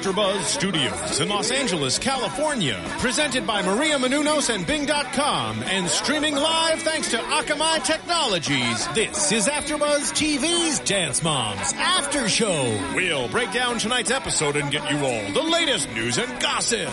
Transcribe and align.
AfterBuzz 0.00 0.44
Studios 0.44 1.20
in 1.20 1.28
Los 1.28 1.50
Angeles, 1.50 1.98
California, 1.98 2.82
presented 3.00 3.46
by 3.46 3.60
Maria 3.60 3.98
Menounos 3.98 4.48
and 4.48 4.66
Bing.com, 4.66 5.62
and 5.64 5.86
streaming 5.86 6.34
live 6.36 6.80
thanks 6.80 7.10
to 7.10 7.18
Akamai 7.18 7.84
Technologies. 7.84 8.88
This 8.94 9.30
is 9.30 9.46
AfterBuzz 9.46 10.14
TV's 10.14 10.78
Dance 10.80 11.22
Moms 11.22 11.74
After 11.74 12.30
Show. 12.30 12.80
We'll 12.94 13.28
break 13.28 13.52
down 13.52 13.78
tonight's 13.78 14.10
episode 14.10 14.56
and 14.56 14.70
get 14.70 14.90
you 14.90 14.96
all 15.04 15.32
the 15.32 15.42
latest 15.42 15.90
news 15.90 16.16
and 16.16 16.40
gossip. 16.40 16.88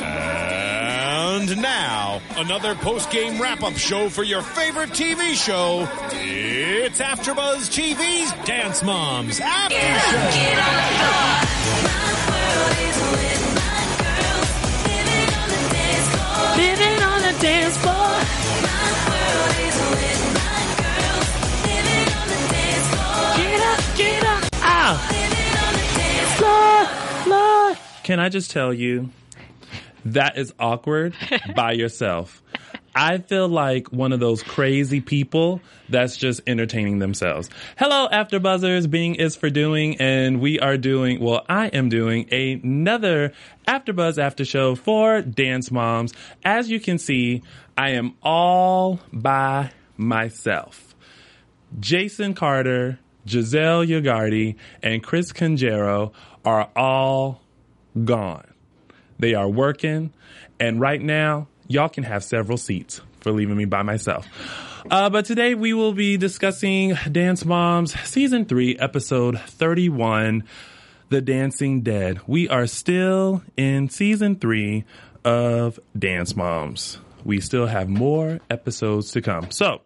And 0.00 1.60
now, 1.60 2.22
another 2.36 2.76
post-game 2.76 3.42
wrap-up 3.42 3.74
show 3.74 4.08
for 4.08 4.22
your 4.22 4.42
favorite 4.42 4.90
TV 4.90 5.34
show. 5.34 5.88
It's 6.12 7.00
AfterBuzz 7.00 7.72
TV's 7.72 8.32
Dance 8.46 8.84
Moms 8.84 9.40
After 9.40 9.74
Show. 11.98 12.01
Living 21.66 22.08
on 22.14 22.28
the 22.28 22.38
dance 22.52 22.86
floor. 22.88 23.36
Get 23.36 23.60
up, 23.60 23.80
get 23.96 24.24
up. 24.24 24.42
Ow. 24.62 24.94
Floor, 26.36 26.84
floor. 27.24 27.76
Can 28.04 28.20
I 28.20 28.28
just 28.28 28.50
tell 28.52 28.72
you 28.72 29.10
that 30.04 30.38
is 30.38 30.54
awkward 30.60 31.16
by 31.56 31.72
yourself? 31.72 32.41
I 32.94 33.18
feel 33.18 33.48
like 33.48 33.88
one 33.88 34.12
of 34.12 34.20
those 34.20 34.42
crazy 34.42 35.00
people 35.00 35.60
that's 35.88 36.16
just 36.16 36.42
entertaining 36.46 36.98
themselves. 36.98 37.48
Hello, 37.78 38.06
After 38.10 38.38
Buzzers. 38.38 38.86
Bing 38.86 39.14
is 39.14 39.34
for 39.34 39.48
doing, 39.48 39.96
and 39.98 40.40
we 40.40 40.60
are 40.60 40.76
doing, 40.76 41.20
well, 41.20 41.44
I 41.48 41.68
am 41.68 41.88
doing 41.88 42.32
another 42.32 43.32
After 43.66 43.92
Buzz 43.92 44.18
After 44.18 44.44
Show 44.44 44.74
for 44.74 45.22
Dance 45.22 45.70
Moms. 45.70 46.12
As 46.44 46.70
you 46.70 46.80
can 46.80 46.98
see, 46.98 47.42
I 47.78 47.92
am 47.92 48.14
all 48.22 49.00
by 49.12 49.70
myself. 49.96 50.94
Jason 51.80 52.34
Carter, 52.34 52.98
Giselle 53.26 53.86
Yagardi, 53.86 54.56
and 54.82 55.02
Chris 55.02 55.32
Conjero 55.32 56.12
are 56.44 56.68
all 56.76 57.40
gone. 58.04 58.52
They 59.18 59.34
are 59.34 59.48
working, 59.48 60.12
and 60.60 60.80
right 60.80 61.00
now, 61.00 61.48
y'all 61.68 61.88
can 61.88 62.04
have 62.04 62.24
several 62.24 62.58
seats 62.58 63.00
for 63.20 63.32
leaving 63.32 63.56
me 63.56 63.64
by 63.64 63.82
myself. 63.82 64.26
Uh, 64.90 65.08
but 65.10 65.24
today 65.24 65.54
we 65.54 65.72
will 65.72 65.92
be 65.92 66.16
discussing 66.16 66.94
Dance 67.10 67.44
Moms 67.44 67.98
Season 68.00 68.44
3, 68.44 68.78
Episode 68.78 69.38
31, 69.40 70.44
The 71.08 71.20
Dancing 71.20 71.82
Dead. 71.82 72.20
We 72.26 72.48
are 72.48 72.66
still 72.66 73.42
in 73.56 73.88
Season 73.88 74.36
3 74.36 74.84
of 75.24 75.78
Dance 75.96 76.34
Moms. 76.34 76.98
We 77.24 77.40
still 77.40 77.66
have 77.66 77.88
more 77.88 78.40
episodes 78.50 79.12
to 79.12 79.22
come. 79.22 79.50
So, 79.50 79.82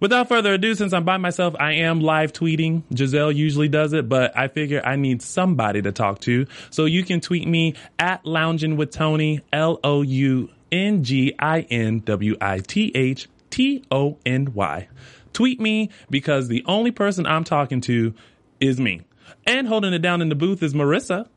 Without 0.00 0.28
further 0.28 0.54
ado, 0.54 0.74
since 0.74 0.94
I'm 0.94 1.04
by 1.04 1.18
myself, 1.18 1.54
I 1.60 1.72
am 1.72 2.00
live 2.00 2.32
tweeting. 2.32 2.84
Giselle 2.96 3.30
usually 3.30 3.68
does 3.68 3.92
it, 3.92 4.08
but 4.08 4.34
I 4.34 4.48
figure 4.48 4.80
I 4.82 4.96
need 4.96 5.20
somebody 5.20 5.82
to 5.82 5.92
talk 5.92 6.20
to. 6.20 6.46
So 6.70 6.86
you 6.86 7.04
can 7.04 7.20
tweet 7.20 7.46
me 7.46 7.74
at 7.98 8.24
lounging 8.24 8.78
with 8.78 8.92
Tony, 8.92 9.42
L 9.52 9.78
O 9.84 10.00
U 10.00 10.48
N 10.72 11.04
G 11.04 11.34
I 11.38 11.60
N 11.62 12.00
W 12.00 12.36
I 12.40 12.58
T 12.58 12.92
H 12.94 13.28
T 13.50 13.84
O 13.90 14.18
N 14.24 14.52
Y. 14.54 14.88
Tweet 15.32 15.60
me 15.60 15.90
because 16.08 16.48
the 16.48 16.64
only 16.66 16.90
person 16.90 17.26
I'm 17.26 17.44
talking 17.44 17.80
to 17.82 18.14
is 18.60 18.80
me. 18.80 19.02
And 19.46 19.68
holding 19.68 19.92
it 19.92 20.00
down 20.00 20.22
in 20.22 20.28
the 20.28 20.34
booth 20.34 20.62
is 20.62 20.74
Marissa. 20.74 21.28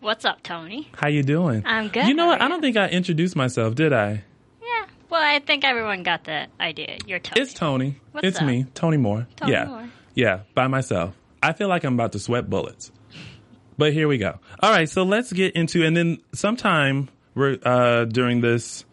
What's 0.00 0.24
up, 0.24 0.42
Tony? 0.42 0.88
How 0.96 1.08
you 1.08 1.22
doing? 1.22 1.62
I'm 1.66 1.88
good. 1.88 2.06
You 2.06 2.14
know 2.14 2.26
what? 2.26 2.40
I 2.40 2.48
don't 2.48 2.62
think 2.62 2.76
I 2.76 2.88
introduced 2.88 3.36
myself, 3.36 3.74
did 3.74 3.92
I? 3.92 4.24
Yeah. 4.62 4.86
Well, 5.10 5.22
I 5.22 5.40
think 5.40 5.64
everyone 5.64 6.02
got 6.02 6.24
the 6.24 6.46
idea. 6.58 6.96
You're 7.06 7.18
Tony. 7.18 7.42
It's 7.42 7.52
Tony. 7.52 8.00
What's 8.12 8.26
it's 8.26 8.38
up? 8.38 8.46
me, 8.46 8.64
Tony 8.74 8.96
Moore. 8.96 9.26
Tony 9.36 9.52
yeah. 9.52 9.64
Moore. 9.66 9.90
Yeah, 10.14 10.40
by 10.54 10.68
myself. 10.68 11.14
I 11.42 11.52
feel 11.52 11.68
like 11.68 11.84
I'm 11.84 11.94
about 11.94 12.12
to 12.12 12.18
sweat 12.18 12.48
bullets. 12.48 12.90
But 13.76 13.92
here 13.92 14.08
we 14.08 14.18
go. 14.18 14.38
All 14.60 14.70
right, 14.70 14.88
so 14.88 15.02
let's 15.02 15.32
get 15.32 15.54
into 15.54 15.84
and 15.84 15.96
then 15.96 16.18
sometime 16.34 17.08
we're 17.34 17.58
uh 17.64 18.04
during 18.04 18.40
this 18.40 18.84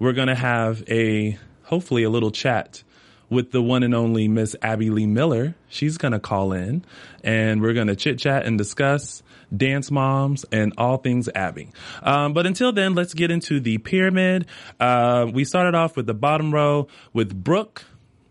we're 0.00 0.14
going 0.14 0.28
to 0.28 0.34
have 0.34 0.82
a 0.88 1.38
hopefully 1.64 2.02
a 2.02 2.10
little 2.10 2.30
chat 2.30 2.82
with 3.28 3.52
the 3.52 3.62
one 3.62 3.84
and 3.84 3.94
only 3.94 4.26
Miss 4.26 4.56
Abby 4.60 4.90
Lee 4.90 5.06
Miller. 5.06 5.54
She's 5.68 5.98
going 5.98 6.12
to 6.12 6.18
call 6.18 6.52
in 6.52 6.84
and 7.22 7.62
we're 7.62 7.74
going 7.74 7.86
to 7.86 7.94
chit 7.94 8.18
chat 8.18 8.44
and 8.44 8.58
discuss 8.58 9.22
dance 9.56 9.90
moms 9.90 10.44
and 10.50 10.72
all 10.76 10.96
things 10.96 11.28
Abby. 11.34 11.68
Um, 12.02 12.32
but 12.32 12.46
until 12.46 12.72
then, 12.72 12.94
let's 12.94 13.14
get 13.14 13.30
into 13.30 13.60
the 13.60 13.78
pyramid. 13.78 14.46
Uh, 14.80 15.26
we 15.32 15.44
started 15.44 15.76
off 15.76 15.96
with 15.96 16.06
the 16.06 16.14
bottom 16.14 16.52
row 16.52 16.88
with 17.12 17.32
Brooke. 17.32 17.84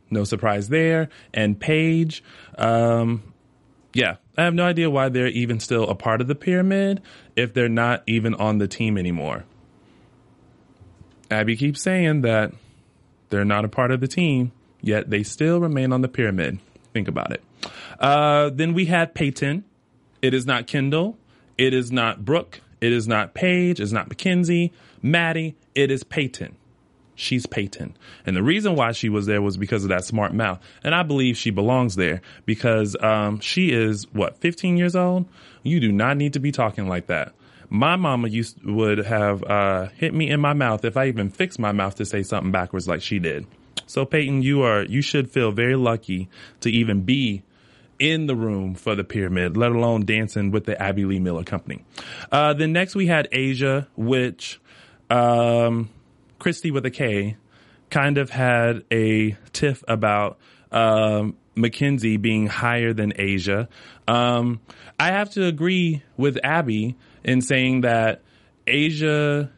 No 0.09 0.25
surprise 0.25 0.67
there. 0.69 1.09
And 1.33 1.57
Paige. 1.57 2.23
Um, 2.57 3.23
yeah, 3.93 4.15
I 4.37 4.43
have 4.43 4.53
no 4.53 4.63
idea 4.63 4.89
why 4.89 5.09
they're 5.09 5.27
even 5.27 5.59
still 5.59 5.87
a 5.89 5.95
part 5.95 6.21
of 6.21 6.27
the 6.27 6.35
pyramid 6.35 7.01
if 7.35 7.53
they're 7.53 7.69
not 7.69 8.03
even 8.07 8.35
on 8.35 8.57
the 8.57 8.67
team 8.67 8.97
anymore. 8.97 9.45
Abby 11.31 11.55
keeps 11.55 11.81
saying 11.81 12.21
that 12.21 12.53
they're 13.29 13.45
not 13.45 13.65
a 13.65 13.69
part 13.69 13.91
of 13.91 13.99
the 14.01 14.07
team, 14.07 14.51
yet 14.81 15.09
they 15.09 15.23
still 15.23 15.59
remain 15.59 15.93
on 15.93 16.01
the 16.01 16.07
pyramid. 16.07 16.59
Think 16.93 17.07
about 17.07 17.31
it. 17.31 17.43
Uh, 17.99 18.49
then 18.49 18.73
we 18.73 18.85
had 18.85 19.13
Peyton. 19.13 19.63
It 20.21 20.33
is 20.33 20.45
not 20.45 20.67
Kendall. 20.67 21.17
It 21.57 21.73
is 21.73 21.91
not 21.91 22.25
Brooke. 22.25 22.61
It 22.81 22.91
is 22.91 23.07
not 23.07 23.33
Paige. 23.33 23.79
It's 23.79 23.91
not 23.91 24.09
McKenzie. 24.09 24.71
Maddie. 25.01 25.55
It 25.75 25.91
is 25.91 26.03
Peyton. 26.03 26.55
She's 27.19 27.45
Peyton. 27.45 27.97
And 28.25 28.35
the 28.35 28.43
reason 28.43 28.75
why 28.75 28.93
she 28.93 29.09
was 29.09 29.25
there 29.25 29.41
was 29.41 29.57
because 29.57 29.83
of 29.83 29.89
that 29.89 30.05
smart 30.05 30.33
mouth. 30.33 30.61
And 30.83 30.95
I 30.95 31.03
believe 31.03 31.37
she 31.37 31.51
belongs 31.51 31.95
there 31.95 32.21
because 32.45 32.95
um, 33.01 33.39
she 33.41 33.71
is, 33.71 34.07
what, 34.13 34.37
15 34.37 34.77
years 34.77 34.95
old? 34.95 35.25
You 35.61 35.81
do 35.81 35.91
not 35.91 36.15
need 36.15 36.33
to 36.33 36.39
be 36.39 36.53
talking 36.53 36.87
like 36.87 37.07
that. 37.07 37.33
My 37.69 37.97
mama 37.97 38.29
used 38.29 38.63
would 38.63 38.99
have 38.99 39.43
uh, 39.43 39.87
hit 39.89 40.13
me 40.13 40.29
in 40.29 40.39
my 40.39 40.53
mouth 40.53 40.85
if 40.85 40.95
I 40.95 41.07
even 41.07 41.29
fixed 41.29 41.59
my 41.59 41.73
mouth 41.73 41.95
to 41.95 42.05
say 42.05 42.23
something 42.23 42.51
backwards 42.51 42.87
like 42.87 43.01
she 43.01 43.19
did. 43.19 43.45
So 43.85 44.05
Peyton, 44.05 44.41
you 44.41 44.63
are 44.63 44.83
you 44.83 45.01
should 45.01 45.29
feel 45.29 45.51
very 45.51 45.75
lucky 45.75 46.29
to 46.61 46.71
even 46.71 47.01
be 47.01 47.43
in 47.99 48.27
the 48.27 48.35
room 48.35 48.75
for 48.75 48.95
the 48.95 49.03
pyramid, 49.03 49.57
let 49.57 49.71
alone 49.71 50.05
dancing 50.05 50.51
with 50.51 50.65
the 50.65 50.81
Abby 50.81 51.05
Lee 51.05 51.19
Miller 51.19 51.43
Company. 51.43 51.83
Uh, 52.31 52.53
then 52.53 52.71
next 52.71 52.95
we 52.95 53.07
had 53.07 53.27
Asia, 53.31 53.87
which 53.97 54.59
um, 55.09 55.89
Christy 56.39 56.71
with 56.71 56.85
a 56.85 56.91
K 56.91 57.37
kind 57.89 58.17
of 58.17 58.29
had 58.29 58.83
a 58.91 59.35
tiff 59.51 59.83
about 59.87 60.37
um, 60.71 61.35
Mackenzie 61.55 62.17
being 62.17 62.47
higher 62.47 62.93
than 62.93 63.13
Asia. 63.15 63.67
Um, 64.07 64.61
I 64.99 65.07
have 65.07 65.31
to 65.31 65.45
agree 65.45 66.03
with 66.17 66.37
Abby 66.43 66.95
in 67.23 67.41
saying 67.41 67.81
that 67.81 68.21
Asia 68.65 69.51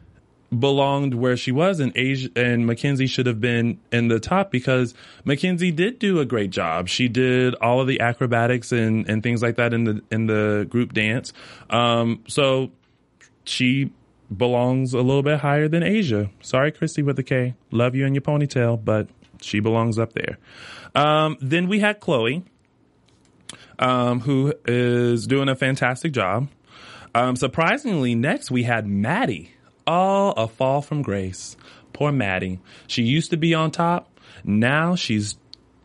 belonged 0.56 1.14
where 1.14 1.36
she 1.36 1.50
was 1.50 1.80
and 1.80 1.92
Asia 1.96 2.28
and 2.36 2.66
Mackenzie 2.66 3.06
should 3.06 3.26
have 3.26 3.40
been 3.40 3.80
in 3.90 4.08
the 4.08 4.20
top 4.20 4.50
because 4.50 4.94
Mackenzie 5.24 5.70
did 5.70 5.98
do 5.98 6.20
a 6.20 6.26
great 6.26 6.50
job. 6.50 6.88
She 6.88 7.08
did 7.08 7.54
all 7.54 7.80
of 7.80 7.86
the 7.86 8.00
acrobatics 8.00 8.70
and, 8.72 9.08
and 9.08 9.22
things 9.22 9.42
like 9.42 9.56
that 9.56 9.72
in 9.72 9.84
the 9.84 10.02
in 10.10 10.26
the 10.26 10.66
group 10.68 10.92
dance. 10.92 11.32
Um, 11.70 12.24
so 12.28 12.70
she 13.44 13.92
belongs 14.36 14.94
a 14.94 15.02
little 15.02 15.22
bit 15.22 15.40
higher 15.40 15.68
than 15.68 15.82
Asia. 15.82 16.30
Sorry, 16.40 16.72
Christy 16.72 17.02
with 17.02 17.16
the 17.16 17.22
K. 17.22 17.54
Love 17.70 17.94
you 17.94 18.06
and 18.06 18.14
your 18.14 18.22
ponytail, 18.22 18.82
but 18.82 19.08
she 19.40 19.60
belongs 19.60 19.98
up 19.98 20.12
there. 20.12 20.38
Um, 20.94 21.36
then 21.40 21.68
we 21.68 21.80
had 21.80 22.00
Chloe, 22.00 22.44
um, 23.78 24.20
who 24.20 24.54
is 24.66 25.26
doing 25.26 25.48
a 25.48 25.56
fantastic 25.56 26.12
job. 26.12 26.48
Um, 27.14 27.36
surprisingly, 27.36 28.14
next 28.14 28.50
we 28.50 28.62
had 28.62 28.86
Maddie. 28.86 29.52
Oh, 29.86 30.32
a 30.32 30.48
fall 30.48 30.80
from 30.80 31.02
grace. 31.02 31.56
Poor 31.92 32.12
Maddie. 32.12 32.60
She 32.86 33.02
used 33.02 33.30
to 33.30 33.36
be 33.36 33.54
on 33.54 33.70
top. 33.70 34.08
Now 34.44 34.94
she's 34.94 35.36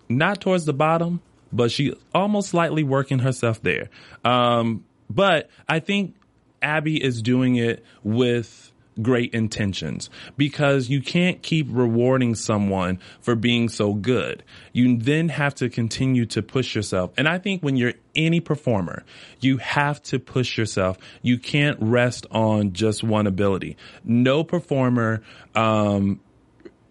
not 0.08 0.40
towards 0.40 0.66
the 0.66 0.74
bottom, 0.74 1.22
but 1.52 1.72
she 1.72 1.94
almost 2.14 2.50
slightly 2.50 2.84
working 2.84 3.20
herself 3.20 3.62
there. 3.62 3.90
Um, 4.24 4.86
but 5.10 5.50
I 5.68 5.80
think 5.80 6.16
Abby 6.62 7.04
is 7.04 7.22
doing 7.22 7.56
it 7.56 7.84
with 8.04 8.72
great 9.02 9.34
intentions 9.34 10.10
because 10.38 10.90
you 10.90 11.02
can't 11.02 11.42
keep 11.42 11.68
rewarding 11.70 12.36
someone 12.36 13.00
for 13.22 13.36
being 13.36 13.70
so 13.70 13.94
good. 13.94 14.44
You 14.74 14.98
then 14.98 15.30
have 15.30 15.56
to 15.56 15.70
continue 15.70 16.26
to 16.28 16.42
push 16.42 16.76
yourself. 16.76 17.12
And 17.18 17.28
I 17.28 17.38
think 17.38 17.62
when 17.62 17.76
you're 17.76 17.94
any 18.16 18.40
performer, 18.40 19.04
you 19.40 19.58
have 19.58 20.02
to 20.04 20.20
push 20.20 20.58
yourself. 20.58 20.98
You 21.22 21.38
can't 21.38 21.78
rest 21.82 22.26
on 22.32 22.74
just 22.74 23.04
one 23.04 23.28
ability. 23.28 23.78
No 24.04 24.44
performer, 24.44 25.22
um, 25.56 26.20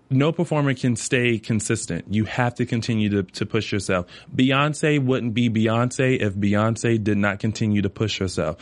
no 0.09 0.31
performer 0.31 0.75
can 0.75 0.95
stay 0.95 1.39
consistent. 1.39 2.05
You 2.15 2.27
have 2.27 2.55
to 2.57 2.67
continue 2.67 3.09
to, 3.11 3.23
to 3.25 3.47
push 3.47 3.73
yourself. 3.73 4.07
Beyonce 4.35 5.05
wouldn't 5.05 5.35
be 5.35 5.51
Beyonce 5.51 6.21
if 6.21 6.35
Beyonce 6.35 7.03
did 7.03 7.19
not 7.19 7.41
continue 7.41 7.83
to 7.83 7.91
push 7.91 8.19
herself. 8.19 8.57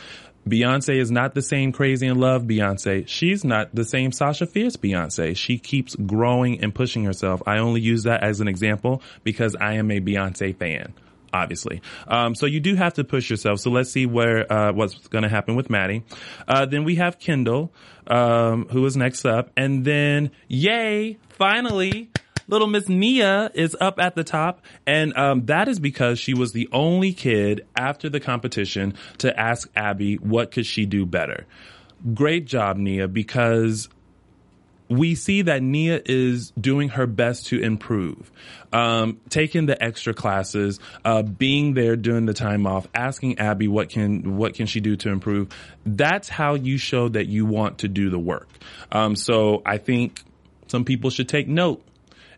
Beyonce 0.47 0.99
is 0.99 1.09
not 1.09 1.33
the 1.33 1.41
same 1.41 1.71
crazy 1.71 2.05
in 2.05 2.19
love 2.19 2.43
Beyonce. 2.43 3.07
She's 3.07 3.43
not 3.43 3.73
the 3.73 3.83
same 3.83 4.11
Sasha 4.11 4.45
Fierce 4.45 4.77
Beyonce. 4.77 5.35
She 5.35 5.57
keeps 5.57 5.95
growing 5.95 6.63
and 6.63 6.73
pushing 6.73 7.03
herself. 7.03 7.41
I 7.47 7.57
only 7.57 7.81
use 7.81 8.03
that 8.03 8.21
as 8.21 8.41
an 8.41 8.47
example 8.47 9.01
because 9.23 9.55
I 9.55 9.73
am 9.73 9.89
a 9.89 9.99
Beyonce 9.99 10.55
fan. 10.55 10.93
Obviously, 11.33 11.81
um, 12.07 12.33
so 12.33 12.45
you 12.45 12.61
do 12.61 12.75
have 12.75 12.93
to 12.93 13.03
push 13.03 13.29
yourself. 13.29 13.59
So 13.59 13.69
let's 13.69 13.91
see 13.91 14.05
where 14.05 14.49
uh, 14.51 14.71
what's 14.71 14.95
going 15.09 15.23
to 15.23 15.29
happen 15.29 15.55
with 15.57 15.69
Maddie. 15.69 16.03
Uh, 16.47 16.65
then 16.65 16.85
we 16.85 16.95
have 16.95 17.19
Kendall, 17.19 17.73
um, 18.07 18.67
who 18.69 18.85
is 18.85 18.95
next 18.95 19.25
up, 19.25 19.49
and 19.57 19.83
then 19.83 20.31
yay, 20.47 21.17
finally, 21.29 22.09
little 22.47 22.67
Miss 22.67 22.87
Nia 22.87 23.51
is 23.53 23.75
up 23.79 23.99
at 23.99 24.15
the 24.15 24.23
top, 24.23 24.61
and 24.85 25.15
um, 25.17 25.45
that 25.45 25.67
is 25.67 25.79
because 25.79 26.19
she 26.19 26.33
was 26.33 26.53
the 26.53 26.69
only 26.71 27.13
kid 27.13 27.65
after 27.75 28.09
the 28.09 28.19
competition 28.19 28.95
to 29.19 29.37
ask 29.39 29.69
Abby 29.75 30.15
what 30.15 30.51
could 30.51 30.65
she 30.65 30.85
do 30.85 31.05
better. 31.05 31.45
Great 32.13 32.45
job, 32.45 32.77
Nia, 32.77 33.07
because 33.07 33.89
we 34.89 35.15
see 35.15 35.41
that 35.43 35.63
Nia 35.63 36.01
is 36.05 36.51
doing 36.51 36.89
her 36.89 37.07
best 37.07 37.47
to 37.47 37.59
improve, 37.59 38.31
um, 38.71 39.19
taking 39.29 39.65
the 39.65 39.81
extra 39.83 40.13
classes, 40.13 40.79
uh, 41.03 41.23
being 41.23 41.73
there 41.73 41.95
during 41.95 42.25
the 42.25 42.33
time 42.33 42.67
off, 42.67 42.87
asking 42.93 43.39
Abby 43.39 43.67
what 43.67 43.89
can 43.89 44.37
what 44.37 44.53
can 44.53 44.67
she 44.67 44.79
do 44.79 44.95
to 44.97 45.09
improve. 45.09 45.49
That's 45.85 46.29
how 46.29 46.53
you 46.53 46.77
show 46.77 47.09
that 47.09 47.27
you 47.27 47.45
want 47.45 47.79
to 47.79 47.87
do 47.87 48.09
the 48.09 48.19
work. 48.19 48.47
Um, 48.91 49.15
so 49.15 49.61
I 49.65 49.77
think 49.77 50.21
some 50.67 50.85
people 50.85 51.09
should 51.09 51.29
take 51.29 51.47
note 51.47 51.83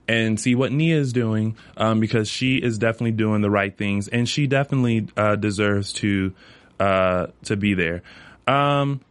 and 0.08 0.40
see 0.40 0.56
what 0.56 0.72
Nia 0.72 0.98
is 0.98 1.14
doing 1.14 1.56
um, 1.76 2.00
because 2.00 2.30
she 2.30 2.58
is 2.58 2.78
definitely 2.78 3.12
doing 3.12 3.42
the 3.42 3.50
right 3.50 3.76
things 3.76 4.08
and 4.08 4.28
she 4.28 4.48
definitely 4.48 5.08
uh, 5.18 5.36
deserves 5.36 5.94
to 5.94 6.34
uh, 6.80 7.28
to 7.46 7.56
be 7.56 7.74
there. 7.74 8.04
Um, 8.48 9.02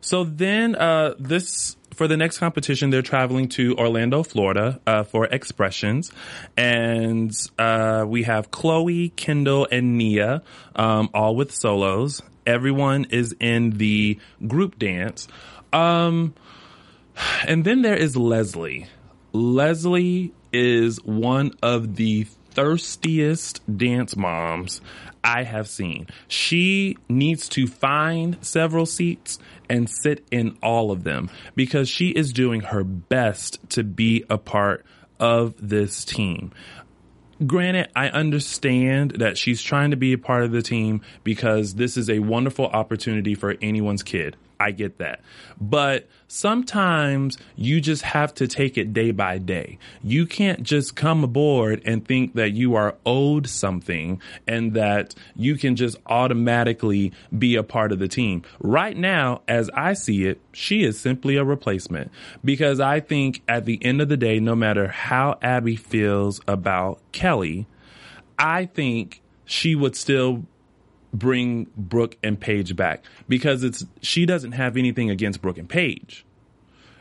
so 0.00 0.24
then 0.24 0.76
uh, 0.76 1.14
this 1.18 1.76
for 1.96 2.06
the 2.06 2.16
next 2.16 2.38
competition, 2.38 2.90
they're 2.90 3.02
traveling 3.02 3.48
to 3.48 3.74
Orlando, 3.76 4.22
Florida, 4.22 4.80
uh, 4.86 5.02
for 5.02 5.24
expressions, 5.26 6.12
and 6.56 7.34
uh, 7.58 8.04
we 8.06 8.24
have 8.24 8.50
Chloe, 8.50 9.08
Kendall, 9.08 9.66
and 9.72 9.96
Nia, 9.96 10.42
um, 10.76 11.08
all 11.14 11.34
with 11.34 11.52
solos. 11.52 12.22
Everyone 12.46 13.06
is 13.06 13.34
in 13.40 13.70
the 13.78 14.18
group 14.46 14.78
dance, 14.78 15.26
um, 15.72 16.34
and 17.46 17.64
then 17.64 17.80
there 17.80 17.96
is 17.96 18.14
Leslie. 18.14 18.86
Leslie 19.36 20.32
is 20.50 20.96
one 21.04 21.52
of 21.62 21.96
the 21.96 22.24
thirstiest 22.52 23.60
dance 23.76 24.16
moms 24.16 24.80
I 25.22 25.42
have 25.42 25.68
seen. 25.68 26.06
She 26.26 26.96
needs 27.06 27.46
to 27.50 27.66
find 27.66 28.38
several 28.40 28.86
seats 28.86 29.38
and 29.68 29.90
sit 29.90 30.26
in 30.30 30.56
all 30.62 30.90
of 30.90 31.04
them 31.04 31.28
because 31.54 31.86
she 31.90 32.08
is 32.08 32.32
doing 32.32 32.62
her 32.62 32.82
best 32.82 33.58
to 33.70 33.84
be 33.84 34.24
a 34.30 34.38
part 34.38 34.86
of 35.20 35.54
this 35.58 36.06
team. 36.06 36.52
Granted, 37.46 37.90
I 37.94 38.08
understand 38.08 39.16
that 39.18 39.36
she's 39.36 39.60
trying 39.60 39.90
to 39.90 39.98
be 39.98 40.14
a 40.14 40.18
part 40.18 40.44
of 40.44 40.52
the 40.52 40.62
team 40.62 41.02
because 41.24 41.74
this 41.74 41.98
is 41.98 42.08
a 42.08 42.20
wonderful 42.20 42.68
opportunity 42.68 43.34
for 43.34 43.54
anyone's 43.60 44.02
kid. 44.02 44.38
I 44.58 44.70
get 44.70 44.98
that. 44.98 45.20
But 45.60 46.08
sometimes 46.28 47.38
you 47.56 47.80
just 47.80 48.02
have 48.02 48.34
to 48.34 48.48
take 48.48 48.78
it 48.78 48.92
day 48.92 49.10
by 49.10 49.38
day. 49.38 49.78
You 50.02 50.26
can't 50.26 50.62
just 50.62 50.96
come 50.96 51.24
aboard 51.24 51.82
and 51.84 52.06
think 52.06 52.34
that 52.34 52.52
you 52.52 52.74
are 52.74 52.96
owed 53.04 53.48
something 53.48 54.20
and 54.46 54.74
that 54.74 55.14
you 55.34 55.56
can 55.56 55.76
just 55.76 55.98
automatically 56.06 57.12
be 57.36 57.56
a 57.56 57.62
part 57.62 57.92
of 57.92 57.98
the 57.98 58.08
team. 58.08 58.42
Right 58.60 58.96
now, 58.96 59.42
as 59.46 59.70
I 59.70 59.92
see 59.94 60.26
it, 60.26 60.40
she 60.52 60.84
is 60.84 60.98
simply 60.98 61.36
a 61.36 61.44
replacement 61.44 62.10
because 62.44 62.80
I 62.80 63.00
think 63.00 63.42
at 63.46 63.64
the 63.64 63.78
end 63.84 64.00
of 64.00 64.08
the 64.08 64.16
day, 64.16 64.40
no 64.40 64.54
matter 64.54 64.88
how 64.88 65.38
Abby 65.42 65.76
feels 65.76 66.40
about 66.48 67.00
Kelly, 67.12 67.66
I 68.38 68.66
think 68.66 69.22
she 69.44 69.74
would 69.74 69.96
still 69.96 70.44
bring 71.12 71.66
Brooke 71.76 72.16
and 72.22 72.38
Paige 72.38 72.76
back 72.76 73.04
because 73.28 73.64
it's 73.64 73.84
she 74.02 74.26
doesn't 74.26 74.52
have 74.52 74.76
anything 74.76 75.10
against 75.10 75.42
Brooke 75.42 75.58
and 75.58 75.68
Paige, 75.68 76.24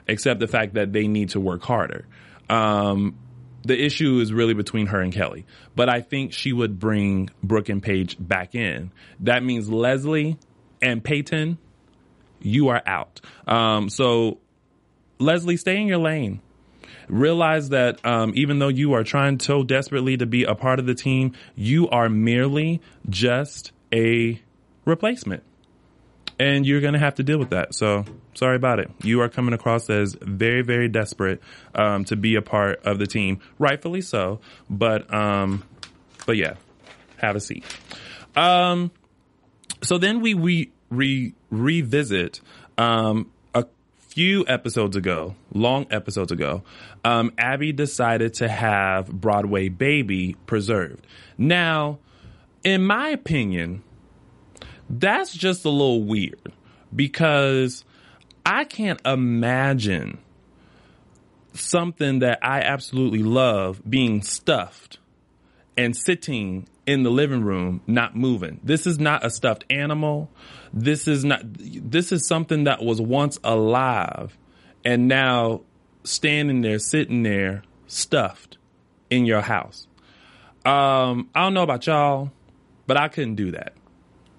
except 0.08 0.40
the 0.40 0.48
fact 0.48 0.76
that 0.76 0.94
they 0.94 1.08
need 1.08 1.30
to 1.30 1.40
work 1.40 1.64
harder. 1.64 2.06
Um, 2.50 3.18
the 3.64 3.84
issue 3.84 4.20
is 4.20 4.32
really 4.32 4.54
between 4.54 4.88
her 4.88 5.02
and 5.02 5.12
Kelly, 5.12 5.46
but 5.76 5.90
I 5.90 6.02
think 6.02 6.34
she 6.34 6.54
would 6.54 6.80
bring 6.80 7.30
Brooke 7.44 7.70
and 7.70 7.82
Paige 7.82 8.16
back 8.20 8.54
in. 8.54 8.92
That 9.22 9.44
means 9.44 9.70
Leslie 9.70 10.38
and 10.82 11.04
Peyton, 11.04 11.58
you 12.42 12.68
are 12.68 12.82
out. 12.86 13.22
Um, 13.48 13.90
so 13.90 14.38
Leslie, 15.20 15.58
stay 15.58 15.82
in 15.82 15.88
your 15.88 15.98
lane. 15.98 16.42
Realize 17.08 17.70
that 17.70 18.04
um, 18.06 18.34
even 18.36 18.60
though 18.60 18.68
you 18.68 18.94
are 18.94 19.04
trying 19.04 19.40
so 19.40 19.64
desperately 19.64 20.18
to 20.18 20.26
be 20.26 20.44
a 20.44 20.56
part 20.56 20.80
of 20.80 20.86
the 20.86 20.96
team, 20.96 21.34
you 21.56 21.88
are 21.90 22.10
merely 22.10 22.82
just 23.10 23.72
a 23.94 24.42
replacement. 24.86 25.44
And 26.38 26.66
you're 26.66 26.82
going 26.82 26.94
to 26.94 27.00
have 27.00 27.16
to 27.16 27.24
deal 27.24 27.38
with 27.38 27.52
that. 27.52 27.74
So 27.74 28.04
sorry 28.34 28.58
about 28.58 28.80
it. 28.80 28.92
You 29.04 29.22
are 29.22 29.30
coming 29.30 29.54
across 29.54 29.90
as 29.90 30.18
very, 30.22 30.64
very 30.64 30.90
desperate 30.90 31.42
um, 31.74 32.04
to 32.06 32.18
be 32.18 32.36
a 32.36 32.42
part 32.42 32.84
of 32.84 33.00
the 33.00 33.08
team, 33.08 33.40
rightfully 33.58 34.02
so. 34.02 34.42
But, 34.70 35.14
um, 35.14 35.64
but 36.26 36.36
yeah, 36.36 36.56
have 37.18 37.38
a 37.38 37.40
seat. 37.40 37.64
Um, 38.36 38.92
so 39.82 39.98
then 39.98 40.22
we 40.22 40.34
we 40.34 40.72
re, 40.90 41.34
revisit 41.50 42.42
um, 42.78 43.32
a 43.54 43.66
few 44.00 44.46
episodes 44.48 44.96
ago, 44.96 45.36
long 45.54 45.88
episodes 45.92 46.32
ago. 46.32 46.64
Um, 47.04 47.32
Abby 47.38 47.72
decided 47.72 48.34
to 48.36 48.48
have 48.48 49.08
Broadway 49.08 49.70
Baby 49.70 50.36
preserved. 50.46 51.06
Now, 51.38 52.00
in 52.66 52.84
my 52.84 53.10
opinion, 53.10 53.84
that's 54.90 55.34
just 55.34 55.64
a 55.64 55.70
little 55.70 56.04
weird 56.04 56.52
because 56.94 57.86
I 58.46 58.66
can't 58.66 59.00
imagine 59.06 60.18
something 61.54 62.20
that 62.20 62.40
I 62.42 62.62
absolutely 62.62 63.24
love 63.24 63.82
being 63.90 64.22
stuffed 64.22 65.00
and 65.78 65.96
sitting 65.96 66.68
in 66.86 67.04
the 67.04 67.10
living 67.10 67.44
room 67.44 67.82
not 67.88 68.16
moving. 68.16 68.60
This 68.64 68.86
is 68.88 69.00
not 69.00 69.26
a 69.26 69.30
stuffed 69.30 69.64
animal. 69.70 70.30
This 70.74 71.08
is 71.08 71.24
not 71.24 71.42
this 71.46 72.12
is 72.12 72.28
something 72.28 72.66
that 72.66 72.84
was 72.84 73.00
once 73.00 73.40
alive 73.44 74.38
and 74.84 75.08
now 75.08 75.62
standing 76.04 76.62
there 76.62 76.80
sitting 76.80 77.24
there 77.24 77.64
stuffed 77.88 78.58
in 79.10 79.26
your 79.26 79.42
house. 79.42 79.88
Um 80.66 81.30
I 81.34 81.44
don't 81.44 81.54
know 81.54 81.64
about 81.64 81.88
y'all, 81.88 82.32
but 82.88 82.98
I 82.98 83.08
couldn't 83.08 83.36
do 83.36 83.52
that. 83.52 83.74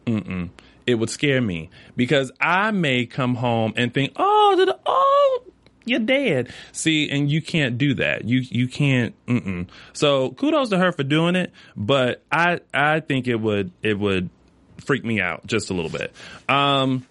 Mm-mm. 0.07 0.51
It 0.87 0.95
would 0.95 1.11
scare 1.11 1.41
me 1.41 1.71
because 1.97 2.31
I 2.41 2.71
may 2.71 3.07
come 3.07 3.35
home 3.35 3.75
and 3.77 3.93
think, 3.93 4.13
"Oh, 4.17 4.55
did 4.57 4.71
oh, 4.87 5.43
you're 5.85 5.99
dead." 5.99 6.53
See, 6.73 7.11
and 7.11 7.31
you 7.31 7.43
can't 7.43 7.77
do 7.77 7.95
that. 7.95 8.25
You 8.25 8.39
you 8.39 8.69
can't. 8.69 9.15
Mm-mm. 9.27 9.69
So 9.93 10.31
kudos 10.31 10.69
to 10.71 10.79
her 10.79 10.93
for 10.93 11.03
doing 11.03 11.35
it, 11.35 11.53
but 11.77 12.23
I 12.31 12.61
I 12.73 13.01
think 13.01 13.27
it 13.27 13.37
would 13.37 13.73
it 13.83 13.99
would 13.99 14.31
freak 14.79 15.05
me 15.05 15.21
out 15.21 15.47
just 15.47 15.71
a 15.71 15.75
little 15.75 15.91
bit. 15.91 16.13
Um, 16.49 17.05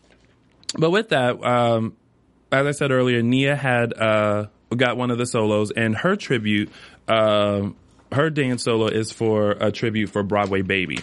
but 0.78 0.92
with 0.92 1.10
that, 1.10 1.44
um, 1.44 1.96
as 2.52 2.66
I 2.66 2.72
said 2.72 2.92
earlier, 2.92 3.22
Nia 3.22 3.56
had 3.56 3.94
uh, 3.94 4.48
got 4.76 4.98
one 4.98 5.12
of 5.12 5.18
the 5.18 5.26
solos, 5.26 5.72
and 5.72 5.96
her 5.98 6.16
tribute, 6.16 6.70
uh, 7.08 7.70
her 8.12 8.30
dance 8.30 8.64
solo 8.64 8.88
is 8.88 9.12
for 9.12 9.52
a 9.52 9.72
tribute 9.72 10.10
for 10.10 10.24
Broadway 10.24 10.62
Baby. 10.62 11.00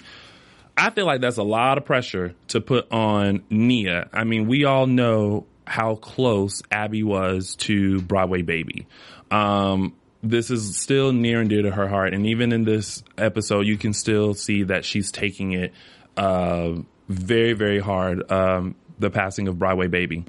I 0.77 0.91
feel 0.91 1.07
like 1.07 1.21
that's 1.21 1.37
a 1.37 1.43
lot 1.43 1.79
of 1.79 1.85
pressure 1.85 2.35
to 2.49 2.61
put 2.61 2.91
on 2.91 3.43
Nia. 3.51 4.09
I 4.13 4.25
mean, 4.25 4.47
we 4.49 4.65
all 4.65 4.87
know 4.87 5.47
how 5.67 5.97
close 5.97 6.63
Abby 6.71 7.03
was 7.03 7.57
to 7.57 8.01
Broadway 8.01 8.43
Baby. 8.43 8.87
Um, 9.31 9.95
this 10.23 10.51
is 10.51 10.79
still 10.79 11.13
near 11.13 11.41
and 11.41 11.51
dear 11.51 11.63
to 11.63 11.71
her 11.71 11.89
heart, 11.89 12.15
and 12.15 12.27
even 12.27 12.53
in 12.53 12.65
this 12.65 13.03
episode, 13.19 13.67
you 13.67 13.77
can 13.77 13.93
still 13.93 14.35
see 14.35 14.65
that 14.65 14.85
she's 14.85 15.11
taking 15.11 15.53
it 15.53 15.73
uh, 16.17 16.73
very, 17.09 17.53
very 17.53 17.81
hard. 17.81 18.31
Um, 18.31 18.77
the 18.99 19.11
passing 19.11 19.49
of 19.49 19.59
Broadway 19.59 19.89
Baby. 19.89 20.25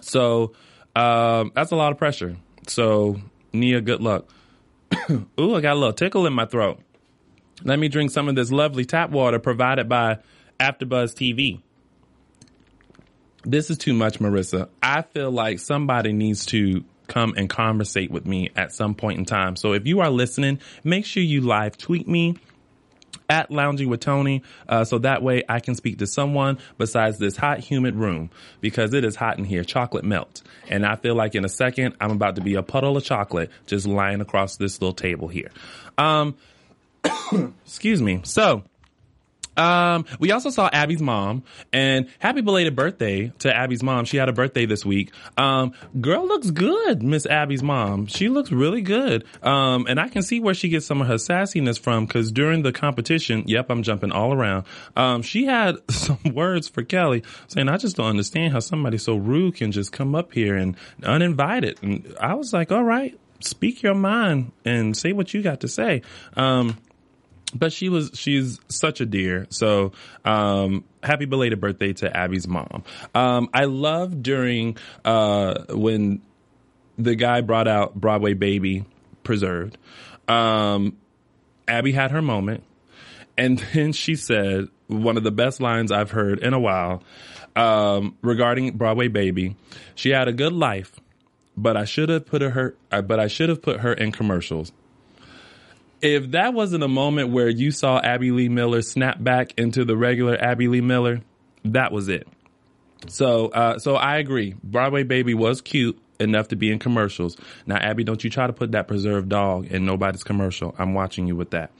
So 0.00 0.52
um, 0.94 1.52
that's 1.54 1.72
a 1.72 1.76
lot 1.76 1.90
of 1.90 1.98
pressure. 1.98 2.36
So 2.66 3.20
Nia, 3.52 3.80
good 3.80 4.00
luck. 4.00 4.28
Ooh, 5.10 5.54
I 5.54 5.60
got 5.60 5.74
a 5.74 5.78
little 5.78 5.92
tickle 5.92 6.26
in 6.26 6.32
my 6.32 6.46
throat. 6.46 6.80
Let 7.64 7.78
me 7.78 7.88
drink 7.88 8.10
some 8.10 8.28
of 8.28 8.34
this 8.34 8.52
lovely 8.52 8.84
tap 8.84 9.10
water 9.10 9.38
provided 9.38 9.88
by 9.88 10.18
AfterBuzz 10.60 11.14
TV. 11.14 11.60
This 13.44 13.70
is 13.70 13.78
too 13.78 13.94
much, 13.94 14.18
Marissa. 14.18 14.68
I 14.82 15.02
feel 15.02 15.30
like 15.30 15.58
somebody 15.58 16.12
needs 16.12 16.46
to 16.46 16.84
come 17.06 17.34
and 17.36 17.48
conversate 17.48 18.10
with 18.10 18.26
me 18.26 18.50
at 18.54 18.72
some 18.72 18.94
point 18.94 19.18
in 19.18 19.24
time. 19.24 19.56
So 19.56 19.72
if 19.72 19.86
you 19.86 20.00
are 20.00 20.10
listening, 20.10 20.60
make 20.84 21.06
sure 21.06 21.22
you 21.22 21.40
live 21.40 21.78
tweet 21.78 22.06
me 22.06 22.36
at 23.28 23.50
lounging 23.50 23.88
with 23.88 24.00
Tony, 24.00 24.42
uh, 24.68 24.84
so 24.84 24.98
that 24.98 25.22
way 25.22 25.42
I 25.48 25.60
can 25.60 25.74
speak 25.74 25.98
to 25.98 26.06
someone 26.06 26.58
besides 26.76 27.18
this 27.18 27.36
hot, 27.36 27.60
humid 27.60 27.94
room 27.94 28.30
because 28.60 28.94
it 28.94 29.04
is 29.04 29.16
hot 29.16 29.38
in 29.38 29.44
here. 29.44 29.64
Chocolate 29.64 30.04
melt, 30.04 30.42
and 30.68 30.84
I 30.84 30.96
feel 30.96 31.14
like 31.14 31.34
in 31.34 31.44
a 31.44 31.48
second 31.48 31.96
I'm 32.00 32.10
about 32.10 32.36
to 32.36 32.40
be 32.40 32.54
a 32.54 32.62
puddle 32.62 32.96
of 32.96 33.04
chocolate 33.04 33.50
just 33.66 33.86
lying 33.86 34.20
across 34.20 34.56
this 34.56 34.80
little 34.80 34.94
table 34.94 35.28
here. 35.28 35.50
Um, 35.96 36.36
excuse 37.64 38.02
me. 38.02 38.20
So. 38.24 38.62
Um, 39.58 40.06
we 40.18 40.30
also 40.30 40.50
saw 40.50 40.70
Abby's 40.72 41.02
mom 41.02 41.42
and 41.72 42.08
happy 42.18 42.40
belated 42.40 42.76
birthday 42.76 43.32
to 43.40 43.54
Abby's 43.54 43.82
mom. 43.82 44.04
She 44.04 44.16
had 44.16 44.28
a 44.28 44.32
birthday 44.32 44.66
this 44.66 44.84
week. 44.86 45.12
Um, 45.36 45.72
girl 46.00 46.26
looks 46.26 46.50
good, 46.50 47.02
Miss 47.02 47.26
Abby's 47.26 47.62
mom. 47.62 48.06
She 48.06 48.28
looks 48.28 48.52
really 48.52 48.82
good. 48.82 49.24
Um, 49.42 49.86
and 49.88 49.98
I 49.98 50.08
can 50.08 50.22
see 50.22 50.40
where 50.40 50.54
she 50.54 50.68
gets 50.68 50.86
some 50.86 51.00
of 51.00 51.08
her 51.08 51.14
sassiness 51.14 51.78
from 51.78 52.06
because 52.06 52.30
during 52.32 52.62
the 52.62 52.72
competition, 52.72 53.44
yep, 53.46 53.66
I'm 53.70 53.82
jumping 53.82 54.12
all 54.12 54.32
around. 54.32 54.64
Um, 54.96 55.22
she 55.22 55.44
had 55.44 55.76
some 55.90 56.18
words 56.32 56.68
for 56.68 56.82
Kelly 56.82 57.24
saying, 57.48 57.68
I 57.68 57.76
just 57.76 57.96
don't 57.96 58.06
understand 58.06 58.52
how 58.52 58.60
somebody 58.60 58.98
so 58.98 59.16
rude 59.16 59.56
can 59.56 59.72
just 59.72 59.92
come 59.92 60.14
up 60.14 60.32
here 60.32 60.56
and 60.56 60.76
uninvited. 61.02 61.78
And 61.82 62.14
I 62.20 62.34
was 62.34 62.52
like, 62.52 62.70
all 62.70 62.84
right, 62.84 63.18
speak 63.40 63.82
your 63.82 63.94
mind 63.94 64.52
and 64.64 64.96
say 64.96 65.12
what 65.12 65.34
you 65.34 65.42
got 65.42 65.60
to 65.60 65.68
say. 65.68 66.02
Um, 66.36 66.76
but 67.54 67.72
she 67.72 67.88
was 67.88 68.10
she's 68.14 68.60
such 68.68 69.00
a 69.00 69.06
dear. 69.06 69.46
So 69.50 69.92
um 70.24 70.84
happy 71.02 71.24
belated 71.24 71.60
birthday 71.60 71.92
to 71.94 72.14
abby's 72.14 72.46
mom. 72.46 72.84
Um 73.14 73.48
i 73.54 73.64
love 73.64 74.22
during 74.22 74.76
uh 75.04 75.64
when 75.70 76.22
the 76.98 77.14
guy 77.14 77.40
brought 77.40 77.68
out 77.68 77.94
broadway 77.94 78.34
baby 78.34 78.84
preserved. 79.22 79.78
Um 80.26 80.96
abby 81.66 81.92
had 81.92 82.10
her 82.10 82.22
moment. 82.22 82.64
And 83.36 83.58
then 83.72 83.92
she 83.92 84.16
said 84.16 84.68
one 84.86 85.16
of 85.16 85.22
the 85.22 85.32
best 85.32 85.60
lines 85.60 85.92
i've 85.92 86.10
heard 86.10 86.40
in 86.40 86.54
a 86.54 86.60
while 86.60 87.02
um 87.56 88.16
regarding 88.22 88.76
broadway 88.76 89.08
baby. 89.08 89.56
She 89.94 90.10
had 90.10 90.28
a 90.28 90.32
good 90.32 90.52
life 90.52 90.98
but 91.60 91.76
i 91.76 91.84
should 91.84 92.08
have 92.08 92.24
put 92.24 92.40
her 92.40 92.76
but 92.88 93.18
i 93.18 93.26
should 93.26 93.48
have 93.48 93.60
put 93.60 93.80
her 93.80 93.92
in 93.92 94.12
commercials 94.12 94.70
if 96.00 96.30
that 96.32 96.54
wasn't 96.54 96.84
a 96.84 96.88
moment 96.88 97.30
where 97.30 97.48
you 97.48 97.70
saw 97.70 97.98
Abby 98.00 98.30
Lee 98.30 98.48
Miller 98.48 98.82
snap 98.82 99.22
back 99.22 99.52
into 99.58 99.84
the 99.84 99.96
regular 99.96 100.36
Abby 100.36 100.68
Lee 100.68 100.80
Miller, 100.80 101.20
that 101.64 101.92
was 101.92 102.08
it. 102.08 102.28
So, 103.06 103.48
uh, 103.48 103.78
so 103.78 103.94
I 103.94 104.18
agree. 104.18 104.54
Broadway 104.62 105.04
Baby 105.04 105.34
was 105.34 105.60
cute 105.60 106.00
enough 106.20 106.48
to 106.48 106.56
be 106.56 106.70
in 106.70 106.78
commercials. 106.78 107.36
Now, 107.66 107.76
Abby, 107.76 108.04
don't 108.04 108.22
you 108.22 108.30
try 108.30 108.46
to 108.46 108.52
put 108.52 108.72
that 108.72 108.88
preserved 108.88 109.28
dog 109.28 109.66
in 109.66 109.84
nobody's 109.84 110.24
commercial. 110.24 110.74
I'm 110.78 110.94
watching 110.94 111.26
you 111.26 111.36
with 111.36 111.50
that. 111.50 111.70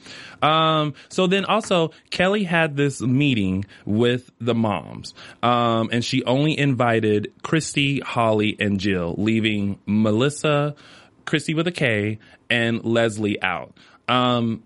Um, 0.41 0.95
so 1.09 1.27
then 1.27 1.45
also 1.45 1.91
Kelly 2.11 2.45
had 2.45 2.77
this 2.77 3.01
meeting 3.01 3.65
with 3.85 4.31
the 4.41 4.55
moms. 4.55 5.15
Um, 5.43 5.89
and 5.93 6.05
she 6.05 6.23
only 6.25 6.57
invited 6.59 7.33
Christy, 7.43 8.01
Holly, 8.01 8.57
and 8.61 8.79
Jill, 8.79 9.15
leaving 9.19 9.79
Melissa, 9.87 10.77
Christy 11.25 11.55
with 11.55 11.67
a 11.67 11.73
K, 11.73 12.19
and 12.49 12.85
Leslie 12.85 13.43
out. 13.43 13.75
Um, 14.09 14.63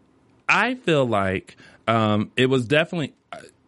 I 0.48 0.74
feel 0.74 1.06
like 1.06 1.56
um, 1.86 2.30
it 2.36 2.46
was 2.46 2.66
definitely 2.66 3.14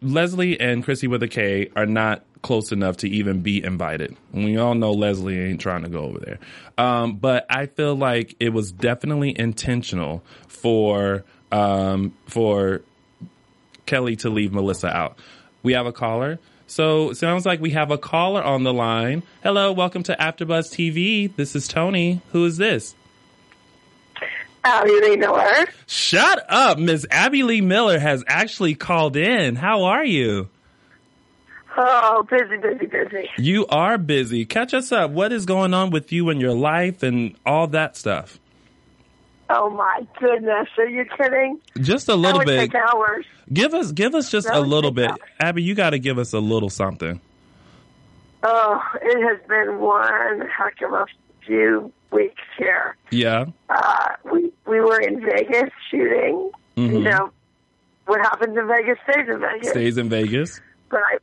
Leslie 0.00 0.61
and 0.61 0.85
Chrissy 0.85 1.09
with 1.09 1.23
a 1.23 1.28
K 1.28 1.71
are 1.75 1.87
not 1.87 2.25
close 2.43 2.73
enough 2.73 2.99
to 2.99 3.09
even 3.09 3.40
be 3.40 3.64
invited. 3.64 4.16
We 4.33 4.59
all 4.59 4.75
know 4.75 4.93
Leslie 4.93 5.38
ain't 5.40 5.61
trying 5.61 5.83
to 5.83 5.88
go 5.88 6.00
over 6.00 6.19
there. 6.19 6.38
Um, 6.76 7.16
but 7.16 7.47
I 7.49 7.66
feel 7.66 7.95
like 7.95 8.37
it 8.38 8.50
was 8.50 8.71
definitely 8.71 9.37
intentional 9.37 10.23
for 10.47 11.25
um, 11.50 12.14
for 12.26 12.83
Kelly 13.87 14.16
to 14.16 14.31
leave 14.31 14.52
Melissa 14.52 14.88
out. 14.88 15.19
We 15.62 15.73
have 15.73 15.87
a 15.87 15.93
caller. 15.93 16.38
So 16.66 17.12
sounds 17.12 17.47
like 17.47 17.61
we 17.61 17.71
have 17.71 17.90
a 17.90 17.99
caller 17.99 18.43
on 18.43 18.62
the 18.62 18.73
line. 18.73 19.23
Hello, 19.43 19.73
welcome 19.73 20.02
to 20.04 20.16
AfterBuzz 20.16 20.73
TV. 20.73 21.35
This 21.35 21.54
is 21.54 21.69
Tony. 21.69 22.21
Who 22.33 22.45
is 22.45 22.57
this? 22.57 22.95
Abby 24.64 24.90
Lee 25.00 25.16
Miller. 25.16 25.66
Shut 25.87 26.44
up. 26.49 26.78
Miss 26.78 27.06
Abby 27.11 27.42
Lee 27.42 27.61
Miller 27.61 27.99
has 27.99 28.25
actually 28.26 28.75
called 28.75 29.16
in. 29.16 29.56
How 29.56 29.85
are 29.85 30.04
you? 30.04 30.49
Oh, 31.76 32.23
busy, 32.30 32.56
busy, 32.56 32.87
busy. 32.87 33.28
You 33.37 33.66
are 33.66 33.99
busy. 33.99 34.44
Catch 34.47 34.75
us 34.75 34.92
up. 34.92 35.11
What 35.11 35.33
is 35.33 35.44
going 35.44 35.75
on 35.75 35.90
with 35.90 36.12
you 36.12 36.30
and 36.30 36.40
your 36.40 36.54
life 36.54 37.02
and 37.02 37.35
all 37.44 37.66
that 37.68 37.97
stuff? 37.97 38.38
Oh 39.50 39.68
my 39.68 40.06
goodness, 40.18 40.68
are 40.78 40.87
you 40.88 41.04
kidding? 41.18 41.61
Just 41.78 42.09
a 42.09 42.14
little 42.14 42.42
bit. 42.44 42.73
take 42.73 42.75
hours. 42.75 43.26
Give 43.52 43.75
us 43.75 43.92
give 43.92 44.14
us 44.14 44.30
just 44.30 44.47
That 44.47 44.56
a 44.56 44.61
little 44.61 44.90
bit. 44.90 45.11
hours. 45.11 45.18
Abby, 45.38 45.62
you 45.62 45.75
got 45.75 45.90
to 45.90 45.99
give 45.99 46.18
us 46.18 46.33
a 46.33 46.38
little 46.38 46.71
something. 46.71 47.21
Oh, 48.42 48.80
it 49.02 49.21
has 49.28 49.47
been 49.47 49.80
one 49.80 50.40
heck 50.49 50.80
of 50.83 50.92
a 50.94 51.06
few 51.47 51.92
weeks 52.14 52.42
here. 52.56 52.97
Yeah. 53.11 53.47
Uh, 53.68 54.09
we 54.33 54.52
we 54.66 54.80
were 54.80 55.00
in 55.00 55.21
Vegas 55.21 55.71
shooting. 55.90 56.50
Mhm. 56.76 56.92
You 56.92 57.00
know 57.00 57.30
what 58.06 58.21
happens 58.21 58.56
in 58.56 58.66
Vegas 58.66 58.99
stays 59.09 59.28
in 59.28 59.40
Vegas. 59.40 59.68
Stays 59.71 59.99
in 59.99 60.09
Vegas. 60.09 60.61
But 60.90 61.00
I 61.00 61.18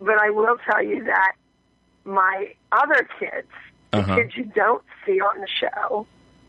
but 0.00 0.18
I 0.18 0.30
will 0.30 0.56
tell 0.68 0.82
you 0.82 1.04
that 1.04 1.32
my 2.04 2.52
other 2.72 3.06
kids, 3.20 3.48
the 3.92 3.98
Uh-huh. 3.98 4.16
kids 4.16 4.36
you 4.36 4.44
don't 4.44 4.82
see 5.06 5.20
on 5.20 5.40
the 5.40 5.46
show, 5.48 6.06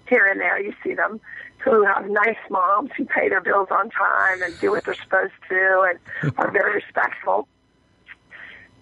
here 0.10 0.26
and 0.26 0.40
there 0.40 0.60
you 0.60 0.74
see 0.84 0.94
them, 0.96 1.20
who 1.60 1.84
have 1.86 2.10
nice 2.10 2.38
moms 2.50 2.90
who 2.98 3.06
pay 3.06 3.30
their 3.30 3.42
bills 3.42 3.68
on 3.70 3.90
time 3.92 4.42
and 4.42 4.60
do 4.60 4.72
what 4.72 4.84
they're 4.86 4.96
supposed 4.96 5.34
to 5.50 5.82
and 6.22 6.34
are 6.40 6.50
very 6.52 6.74
respectful. 6.76 7.48